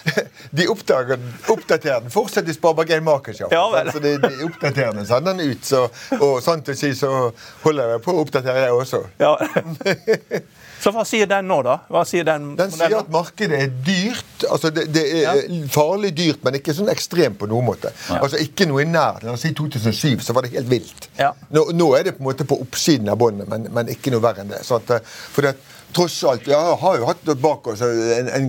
De 0.57 0.67
oppdager, 0.69 1.17
oppdaterer 1.49 2.05
den 2.05 2.13
fortsatt 2.13 2.45
i 2.45 2.53
Sparebank1 2.53 3.01
Markets. 3.07 3.41
Ja, 3.41 3.63
altså 3.81 3.97
de, 4.03 4.13
de 4.21 4.45
oppdaterer 4.45 4.93
den, 4.93 5.09
sender 5.09 5.33
den 5.33 5.55
ut. 5.55 5.65
Så, 5.65 5.87
og 6.19 6.37
sant 6.45 6.69
å 6.69 6.77
si, 6.77 6.93
så 6.97 7.31
holder 7.65 7.95
jeg 7.95 8.05
på 8.05 8.13
å 8.13 8.21
oppdatere, 8.21 8.67
jeg 8.67 8.77
også. 8.77 9.03
Ja. 9.17 9.33
Så 10.81 10.91
hva 10.93 11.03
sier 11.07 11.29
den 11.29 11.47
nå, 11.49 11.59
da? 11.65 11.77
Hva 11.91 12.03
sier 12.07 12.25
Den 12.27 12.51
Den 12.57 12.73
sier 12.73 12.97
at 12.99 13.09
markedet 13.13 13.61
er 13.65 13.71
dyrt. 13.85 14.45
altså 14.49 14.71
Det, 14.73 14.87
det 14.93 15.05
er 15.21 15.41
ja. 15.41 15.61
farlig 15.73 16.13
dyrt, 16.17 16.43
men 16.45 16.59
ikke 16.59 16.75
sånn 16.77 16.91
ekstremt 16.93 17.39
på 17.41 17.49
noen 17.49 17.67
måte. 17.71 17.93
Ja. 18.09 18.21
Altså 18.21 18.41
Ikke 18.43 18.67
noe 18.69 18.83
i 18.83 18.89
nær. 18.89 19.23
La 19.25 19.33
oss 19.33 19.45
si 19.45 19.53
2007, 19.57 20.21
så 20.25 20.35
var 20.37 20.45
det 20.45 20.53
helt 20.57 20.69
vilt. 20.71 21.09
Ja. 21.19 21.33
Nå, 21.53 21.69
nå, 21.77 21.89
er 21.97 22.09
det 22.09 22.17
på 22.17 22.23
en 22.23 22.29
måte 22.29 22.47
på 22.47 22.59
oppsiden 22.63 23.09
av 23.11 23.19
båndet, 23.21 23.49
men, 23.51 23.69
men, 23.73 23.89
ikke 23.93 24.13
noe 24.13 24.23
verre 24.23 24.45
enn 24.45 24.53
det. 24.53 24.63
Så 24.67 24.79
at, 24.81 24.93
eh, 24.97 25.17
for 25.33 25.47
det, 25.47 25.55
tross 25.95 26.17
alt 26.27 26.47
Jeg 26.49 26.77
har 26.81 26.97
jo 26.99 27.07
hatt 27.07 27.29
bak 27.41 27.67
oss 27.71 27.81
en, 27.85 28.29
en, 28.33 28.47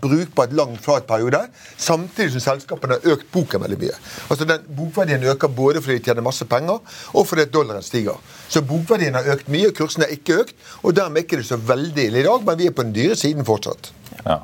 på 0.00 0.44
et 0.44 0.54
lang, 0.56 0.74
flat 0.82 1.06
periode, 1.08 1.40
samtidig 1.76 2.34
som 2.36 2.44
selskapene 2.44 2.98
har 2.98 3.14
økt 3.14 3.30
boken 3.34 3.64
veldig 3.64 3.78
mye. 3.80 3.96
Altså 4.28 4.48
den 4.48 4.66
Bokverdien 4.78 5.24
øker 5.32 5.48
både 5.48 5.82
fordi 5.84 5.98
de 5.98 6.10
tjener 6.10 6.26
masse 6.26 6.44
penger, 6.48 6.82
og 7.14 7.26
fordi 7.28 7.48
dollaren 7.52 7.84
stiger. 7.86 8.20
Så 8.48 8.62
bokverdien 8.66 9.16
har 9.18 9.32
økt 9.34 9.50
mye, 9.52 9.72
kursen 9.76 10.04
har 10.04 10.12
ikke 10.14 10.42
økt, 10.44 10.54
og 10.82 10.96
dermed 10.98 11.24
er 11.24 11.42
det 11.42 11.48
så 11.48 11.58
veldig 11.60 12.10
ille 12.10 12.22
i 12.22 12.28
dag, 12.28 12.44
men 12.46 12.60
vi 12.60 12.68
er 12.68 12.76
på 12.76 12.86
den 12.86 12.94
dyre 12.96 13.18
siden 13.18 13.48
fortsatt. 13.48 13.92
Ja. 14.24 14.42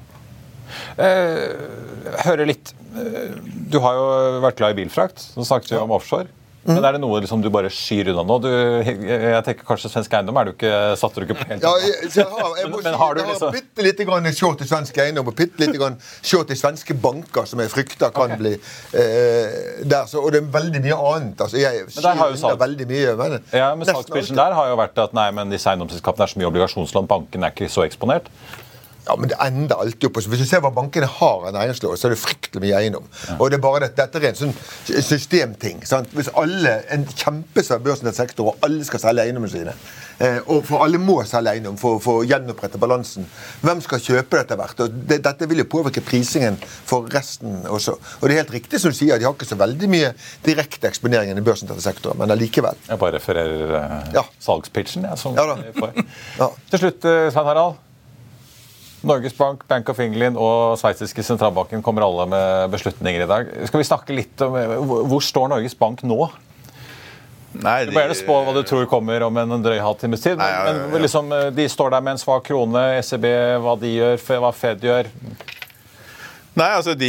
Eh, 0.99 1.51
hører 2.25 2.49
litt 2.49 2.73
eh, 2.99 3.35
Du 3.71 3.77
har 3.83 3.95
jo 3.99 4.07
vært 4.43 4.59
glad 4.59 4.75
i 4.75 4.83
bilfrakt. 4.83 5.23
Så 5.35 5.47
snakket 5.47 5.75
vi 5.75 5.81
om 5.83 5.95
offshore. 5.95 6.31
Men 6.65 6.85
er 6.85 6.97
det 6.97 7.01
noe 7.03 7.21
liksom, 7.21 7.43
du 7.45 7.51
bare 7.53 7.69
skyr 7.73 8.09
unna 8.13 8.23
nå? 8.25 8.39
Du, 8.41 8.49
jeg 8.49 9.43
tenker 9.47 9.67
kanskje 9.69 9.91
Svensk 9.93 10.15
Eiendom 10.17 10.39
er 10.41 10.49
du 10.49 10.53
ikke, 10.55 10.73
satte 11.01 11.21
du 11.21 11.27
ikke 11.27 11.37
på 11.37 11.49
helt 11.51 11.67
ja, 11.67 11.73
jeg, 11.83 12.09
jeg 12.15 12.27
har, 12.31 12.55
jeg 12.61 12.71
må 12.73 12.81
men, 12.81 12.87
si, 12.87 13.01
har 13.03 13.15
du 13.17 13.21
jeg 13.21 13.29
har 13.29 13.35
liksom... 13.35 13.53
bitte 13.59 13.87
lite 13.87 14.07
grann 14.09 14.31
short 14.39 14.65
i 14.65 14.69
svensk 14.71 15.01
eiendom 15.05 15.29
og 15.31 15.37
bitte 15.39 15.61
lite 15.61 15.81
grann 15.81 15.99
short 16.25 16.53
i 16.55 16.59
svenske 16.59 16.97
banker, 17.05 17.49
som 17.51 17.61
jeg 17.61 17.73
frykter 17.73 18.15
kan 18.17 18.33
okay. 18.33 18.41
bli 18.41 18.55
eh, 18.57 19.85
der. 19.85 20.09
Så, 20.11 20.23
og 20.23 20.33
det 20.35 20.41
er 20.41 20.51
veldig 20.57 20.85
mye 20.89 21.01
annet. 21.13 21.45
Altså, 21.45 21.61
jeg 21.61 21.85
skyr 21.93 22.25
unna 22.25 22.55
veldig 22.65 22.89
mye. 22.91 23.15
Men, 23.21 23.39
ja, 23.53 23.71
men 23.77 23.91
salgspitchen 23.91 24.41
der 24.41 24.57
har 24.57 24.73
jo 24.73 24.81
vært 24.81 25.01
at 25.05 25.17
nei, 25.17 25.29
men 25.37 25.53
disse 25.53 25.69
eiendomsselskapene 25.73 26.27
er 26.27 26.33
så 26.33 26.41
mye 26.41 26.53
obligasjonslån, 26.53 27.11
banken 27.11 27.45
er 27.45 27.55
ikke 27.55 27.71
så 27.73 27.85
eksponert. 27.85 28.33
Ja, 29.07 29.17
men 29.21 29.29
det 29.29 29.37
ender 29.43 29.81
alltid 29.83 30.09
opp. 30.09 30.21
Hvis 30.25 30.41
du 30.41 30.49
ser 30.49 30.63
hva 30.65 30.71
bankene 30.73 31.09
har 31.19 31.49
av 31.49 31.53
næringslov, 31.53 31.97
så 32.01 32.09
er 32.09 32.15
det 32.15 32.21
fryktelig 32.23 32.63
mye 32.65 32.79
eiendom. 32.79 33.05
Ja. 33.29 33.37
Og 33.37 33.51
det 33.53 33.59
er 33.59 33.65
bare 33.65 33.83
det, 33.85 33.91
Dette 33.99 34.21
er 34.21 34.31
en 34.31 34.39
sånn 34.39 34.55
systemting. 34.89 35.85
Sant? 35.89 36.13
Hvis 36.17 36.33
alle, 36.41 36.79
En 36.95 37.05
kjempesvær 37.09 37.83
børsnett 37.85 38.17
sektor, 38.17 38.53
og 38.53 38.65
alle 38.65 38.85
skal 38.87 39.03
selge 39.03 39.25
eiendommene 39.25 39.53
sine, 39.53 39.75
eh, 40.23 40.39
og 40.47 40.65
for 40.69 40.85
alle 40.85 41.01
må 41.01 41.19
selge 41.29 41.53
eiendom 41.55 41.77
for, 41.81 42.01
for 42.03 42.23
å 42.23 42.27
gjenopprette 42.29 42.81
balansen, 42.81 43.27
hvem 43.65 43.83
skal 43.85 44.03
kjøpe 44.05 44.41
dette 44.41 44.59
hvert? 44.61 44.83
Og 44.85 44.99
det, 45.11 45.21
Dette 45.25 45.49
vil 45.51 45.65
jo 45.65 45.69
påvirke 45.69 46.05
prisingen 46.05 46.59
for 46.65 47.09
resten 47.13 47.65
også. 47.69 47.97
Og 48.21 48.27
det 48.29 48.37
er 48.37 48.43
helt 48.45 48.57
riktig 48.57 48.81
som 48.81 48.95
du 48.95 48.99
sier, 48.99 49.19
de 49.19 49.29
har 49.29 49.37
ikke 49.37 49.49
så 49.49 49.59
veldig 49.61 49.91
mye 49.91 50.13
direkte 50.47 50.89
eksponering 50.91 51.35
i 51.35 51.45
børsnoterte 51.45 51.85
sektorer, 51.85 52.21
men 52.21 52.35
allikevel. 52.35 52.79
Jeg 52.89 53.01
bare 53.01 53.19
refererer 53.19 53.75
uh, 53.75 53.97
ja. 54.17 54.25
salgspitchen, 54.45 55.09
jeg, 55.11 55.21
som 55.21 55.37
ja, 55.37 55.49
ja. 56.39 56.53
Til 56.71 56.87
slutt, 56.87 57.05
uh, 57.05 57.27
Svein 57.33 57.51
Harald. 57.53 57.84
Norges 59.05 59.37
Bank, 59.37 59.67
Bank 59.69 59.91
of 59.93 60.01
England 60.03 60.39
og 60.41 60.79
sveitsiske 60.81 61.25
sentralbanken 61.27 61.85
kommer 61.85 62.07
alle 62.07 62.27
med 62.31 62.73
beslutninger 62.73 63.25
i 63.25 63.29
dag. 63.31 63.53
Skal 63.69 63.83
vi 63.83 63.87
snakke 63.89 64.17
litt 64.17 64.45
om 64.45 64.57
Hvor 65.11 65.23
står 65.25 65.53
Norges 65.53 65.77
Bank 65.79 66.03
nå? 66.07 66.19
Nei, 67.55 67.85
de, 67.85 67.93
du 67.93 67.99
gjerne 68.01 68.17
spå 68.19 68.41
hva 68.43 68.55
du 68.57 68.65
tror 68.67 68.89
kommer 68.91 69.23
om 69.23 69.37
en 69.39 69.61
drøy 69.63 69.79
halvtimes 69.79 70.25
tid. 70.25 70.41
Nei, 70.41 70.49
ja, 70.51 70.63
ja, 70.67 70.73
ja. 70.75 70.87
Men 70.91 71.05
liksom, 71.05 71.31
de 71.55 71.67
står 71.71 71.95
der 71.95 72.03
med 72.03 72.17
en 72.17 72.23
svak 72.23 72.49
krone. 72.49 72.83
ECB, 72.99 73.29
hva 73.63 73.77
de 73.79 73.93
gjør, 73.95 74.25
hva 74.43 74.51
Fed 74.57 74.83
gjør. 74.89 75.11
Nei, 76.55 76.69
altså 76.71 76.93
de, 76.95 77.09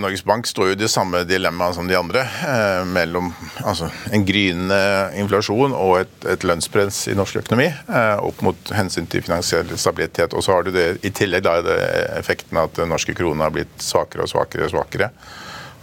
Norges 0.00 0.22
Bank 0.24 0.46
står 0.48 0.70
jo 0.70 0.74
i 0.74 0.78
det 0.80 0.88
samme 0.88 1.20
dilemmaet 1.28 1.76
som 1.76 1.88
de 1.88 1.96
andre. 1.98 2.22
Eh, 2.24 2.84
mellom 2.88 3.28
altså, 3.68 3.90
en 4.08 4.24
gryende 4.24 4.78
inflasjon 5.20 5.74
og 5.76 5.98
et, 5.98 6.14
et 6.32 6.46
lønnspress 6.48 7.02
i 7.12 7.16
norsk 7.18 7.42
økonomi. 7.42 7.66
Eh, 7.68 8.22
opp 8.24 8.40
mot 8.46 8.72
hensyn 8.72 9.10
til 9.12 9.26
finansiell 9.26 9.74
stabilitet. 9.76 10.32
Og 10.32 10.46
så 10.46 10.56
har 10.56 10.64
du 10.64 10.72
det 10.72 10.86
i 11.04 11.12
tillegg 11.12 11.44
da, 11.44 11.58
det 11.66 11.76
effekten 12.16 12.62
at 12.62 12.80
den 12.80 12.88
norske 12.94 13.12
krona 13.18 13.50
har 13.50 13.52
blitt 13.58 13.76
svakere 13.84 14.24
og 14.24 14.32
svakere. 14.32 14.70
og 14.70 14.72
svakere. 14.72 15.10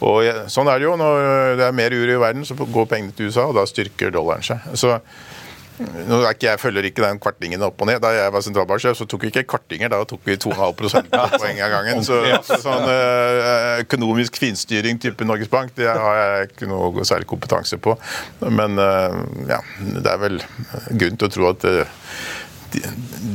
Og 0.02 0.50
Sånn 0.50 0.72
er 0.72 0.82
det 0.82 0.90
jo. 0.90 0.96
Når 0.98 1.62
det 1.62 1.68
er 1.68 1.78
mer 1.78 1.94
uro 1.94 2.16
i 2.16 2.24
verden, 2.26 2.48
så 2.48 2.58
går 2.58 2.90
pengene 2.90 3.14
til 3.14 3.30
USA, 3.30 3.52
og 3.52 3.60
da 3.60 3.68
styrker 3.70 4.16
dollaren 4.16 4.50
seg. 4.50 4.66
Så 4.74 4.98
nå 5.80 6.20
er 6.22 6.34
ikke 6.34 6.50
Jeg 6.50 6.60
følger 6.62 6.88
ikke 6.90 7.04
den 7.06 7.20
kvartingen 7.22 7.64
opp 7.66 7.80
og 7.82 7.90
ned. 7.90 8.02
Da 8.04 8.12
jeg 8.16 8.34
var 8.34 8.44
sentralbanksjef, 8.46 8.98
så 9.00 9.08
tok 9.10 9.26
vi 9.26 9.32
ikke 9.32 9.46
kvartinger, 9.54 9.92
da 9.92 10.02
tok 10.08 10.26
vi 10.28 10.38
2,5 10.42 10.76
prosentpoeng 10.80 11.62
av 11.66 11.74
gangen. 11.76 12.04
Så, 12.06 12.20
sånn 12.64 12.88
øh, 12.90 13.84
økonomisk 13.86 14.40
finstyring 14.42 15.00
type 15.02 15.28
Norges 15.28 15.52
Bank, 15.52 15.76
det 15.78 15.88
har 15.90 16.20
jeg 16.20 16.50
ikke 16.52 16.70
noe 16.72 17.06
særlig 17.08 17.30
kompetanse 17.30 17.80
på. 17.82 17.96
Men 18.46 18.80
øh, 18.82 19.22
ja, 19.52 19.62
det 19.80 20.08
er 20.10 20.22
vel 20.26 20.42
grunn 20.90 21.20
til 21.20 21.30
å 21.30 21.34
tro 21.34 21.50
at 21.54 21.68
øh, 21.70 21.96
de, 22.74 22.84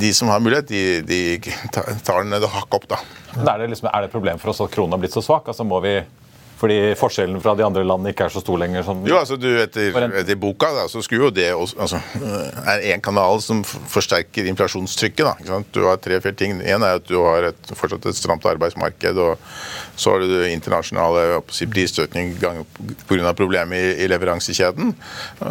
de, 0.01 0.13
som 0.15 0.31
har 0.31 0.43
mulighet, 0.43 0.69
de, 0.71 1.03
de 1.07 1.55
tar 1.75 2.23
den 2.23 2.31
ned 2.35 2.45
og 2.47 2.53
hakk 2.55 2.77
opp, 2.79 2.91
da. 2.93 3.01
Er 3.35 3.65
det, 3.65 3.73
liksom, 3.73 3.89
er 3.91 4.05
det 4.05 4.11
et 4.11 4.15
problem 4.15 4.39
for 4.43 4.53
oss 4.53 4.63
at 4.63 4.75
kronen 4.75 4.95
har 4.95 5.03
blitt 5.03 5.17
så 5.17 5.25
svak? 5.25 5.49
Altså 5.51 5.67
må 5.67 5.81
vi 5.83 5.97
fordi 6.61 6.95
forskjellen 6.99 7.41
fra 7.43 7.55
de 7.59 7.65
andre 7.67 7.83
landene 7.85 8.13
ikke 8.15 8.29
er 8.29 8.33
så 8.33 8.41
stor 8.43 8.59
lenger? 8.61 8.85
Som 8.87 9.03
jo, 9.07 9.17
altså 9.19 9.37
du, 9.41 9.49
etter, 9.61 9.97
etter 10.21 10.39
boka 10.41 10.71
da, 10.77 10.87
så 10.91 11.03
skulle 11.05 11.27
jo 11.29 11.33
det 11.35 11.49
også, 11.55 11.79
altså, 11.83 12.01
er 12.65 12.85
en 12.95 13.03
kanal 13.05 13.41
som 13.45 13.63
forsterker 13.65 14.49
inflasjonstrykket. 14.53 15.27
da, 15.27 15.61
Du 15.75 15.83
har 15.89 16.01
tre-fire 16.03 16.37
ting. 16.39 16.57
En 16.63 16.87
er 16.87 17.01
at 17.01 17.09
du 17.09 17.17
har 17.21 17.51
et, 17.51 17.73
fortsatt 17.75 18.07
et 18.07 18.19
stramt 18.19 18.47
arbeidsmarked. 18.49 19.19
og 19.19 19.39
Så 19.97 20.15
har 20.15 20.23
du 20.23 20.47
internasjonale 20.49 21.43
prisstøtning 21.75 22.37
pga. 23.09 23.33
problemer 23.35 23.77
i, 23.77 24.05
i 24.05 24.09
leveransekjeden. 24.09 24.95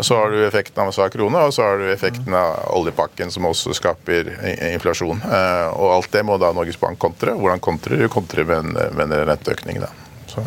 Så 0.02 0.18
har 0.18 0.32
du 0.32 0.42
effekten 0.48 0.82
av 0.82 0.92
en 0.92 0.96
svak 0.96 1.14
krone, 1.14 1.46
og 1.46 1.54
så 1.54 1.68
har 1.68 1.82
du 1.82 1.92
effekten 1.92 2.34
av 2.34 2.72
oljepakken, 2.74 3.32
som 3.32 3.46
også 3.50 3.76
skaper 3.78 4.32
inflasjon. 4.74 5.22
Eh, 5.24 5.68
og 5.76 5.98
alt 5.98 6.12
det 6.16 6.24
må 6.26 6.40
da 6.42 6.54
Norges 6.56 6.80
Bank 6.80 7.00
kontre. 7.00 7.36
Hvordan 7.38 7.62
kontrer 7.64 8.02
du? 8.02 8.08
Kontrer 8.14 8.48
med 8.48 8.64
en, 8.64 8.96
med 8.96 9.12
en 9.12 9.28
renteøkning. 9.34 9.84
da. 9.84 9.92
Så. 10.32 10.42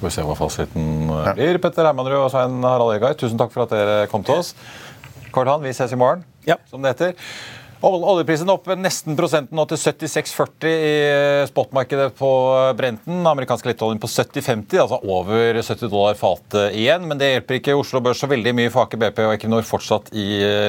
Får 0.00 0.08
vi 0.08 0.14
se 0.14 0.22
hva 0.24 0.34
fasiten 0.38 1.10
eh, 1.12 1.26
blir. 1.36 1.58
Petter 1.60 1.84
Hermanrud 1.84 2.22
og 2.22 2.30
Svein 2.32 2.62
Harald 2.64 2.94
Egard, 2.94 3.18
tusen 3.20 3.36
takk 3.40 3.52
for 3.52 3.66
at 3.66 3.74
dere 3.74 3.96
kom 4.08 4.24
til 4.24 4.40
oss. 4.40 4.54
Karl 5.30 5.50
Han, 5.52 5.60
vi 5.60 5.74
ses 5.76 5.92
i 5.92 5.98
morgen, 6.00 6.24
ja. 6.48 6.56
som 6.70 6.80
det 6.80 6.94
heter. 6.94 7.28
Oljeprisen 7.80 8.50
opp 8.52 8.66
nesten 8.76 9.14
prosenten 9.16 9.56
nå 9.56 9.64
til 9.70 9.78
76,40 9.80 10.66
i 10.68 10.96
spotmarkedet 11.48 12.10
på 12.18 12.28
Brenten. 12.76 13.22
Amerikansk 13.24 13.70
lettoljen 13.70 14.00
på 14.02 14.08
70,50, 14.10 14.74
altså 14.82 14.98
over 15.00 15.56
70 15.56 15.88
dollar 15.88 16.18
fatet 16.18 16.76
igjen. 16.76 17.06
Men 17.08 17.16
det 17.16 17.30
hjelper 17.30 17.56
ikke 17.56 17.76
Oslo 17.80 18.02
Børs 18.04 18.20
så 18.20 18.28
veldig 18.28 18.52
mye 18.58 18.72
for 18.74 18.84
Aker 18.84 19.00
BP 19.00 19.22
og 19.24 19.32
Equinor 19.32 19.64
fortsatt 19.64 20.10
i 20.12 20.26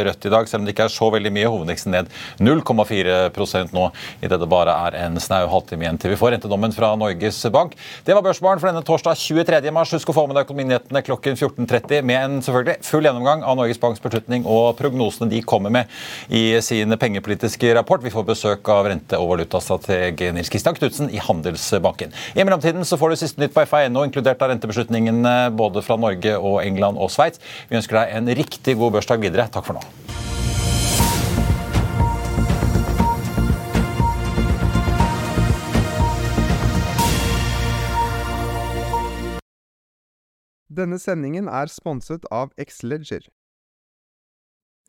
rødt 0.07 0.27
i 0.29 0.31
dag, 0.31 0.47
selv 0.47 0.61
om 0.61 0.69
det 0.69 0.75
ikke 0.75 0.85
er 0.87 0.93
så 0.93 1.09
veldig 1.11 1.33
mye. 1.35 1.49
Hovedveksten 1.51 1.91
ned 1.97 2.13
0,4 2.39 3.73
nå 3.75 3.89
idet 4.23 4.39
det 4.39 4.49
bare 4.55 4.77
er 4.87 4.97
en 5.01 5.19
snau 5.19 5.49
halvtime 5.51 5.83
igjen 5.83 5.99
til 5.99 6.15
vi 6.15 6.19
får 6.21 6.37
rentedommen 6.37 6.71
fra 6.71 6.93
Norges 6.95 7.41
Bank. 7.51 7.75
Det 8.07 8.15
var 8.15 8.23
Børsmorgen 8.23 8.63
for 8.63 8.71
denne 8.71 8.85
torsdag 8.87 9.19
23. 9.19 9.75
mars. 9.75 9.91
Husk 9.97 10.13
å 10.13 10.15
få 10.15 10.25
med 10.29 10.39
deg 10.39 10.47
økonominyhetene 10.47 11.03
klokken 11.09 11.35
14.30 11.35 12.07
med 12.07 12.21
en 12.21 12.39
selvfølgelig 12.47 12.87
full 12.87 13.03
gjennomgang 13.03 13.43
av 13.43 13.59
Norges 13.59 13.83
Banks 13.83 13.99
beslutning 13.99 14.47
og 14.47 14.77
prognosene 14.79 15.27
de 15.35 15.43
kommer 15.43 15.75
med 15.75 15.91
i 16.31 16.55
sine 16.63 17.00
pengepolitisk 17.01 17.63
rapport. 17.75 18.03
Vi 18.03 18.13
får 18.13 18.27
besøk 18.27 18.69
av 18.69 18.87
rente- 18.91 19.19
og 19.19 19.33
valutastrateg 19.33 20.21
Nils 20.35 20.51
Kristian 20.53 20.77
Knutsen 20.77 21.09
i 21.09 21.21
Handelsbanken. 21.21 22.13
I 22.35 22.45
mellomtiden 22.45 22.85
så 22.85 22.99
får 23.01 23.13
du 23.13 23.21
siste 23.23 23.41
nytt 23.41 23.55
på 23.55 23.65
FA.no, 23.65 24.05
inkludert 24.05 24.41
av 24.41 24.53
rentebeslutningen 24.53 25.25
både 25.57 25.83
fra 25.85 25.97
Norge 25.97 26.37
og 26.37 26.61
England 26.63 27.01
og 27.01 27.09
Sveits. 27.13 27.41
Vi 27.69 27.79
ønsker 27.81 28.03
deg 28.03 28.17
en 28.19 28.35
riktig 28.43 28.77
god 28.77 28.99
børsdag 28.99 29.23
videre. 29.25 29.49
Takk 29.51 29.67
for 29.67 29.79
nå. 29.79 29.85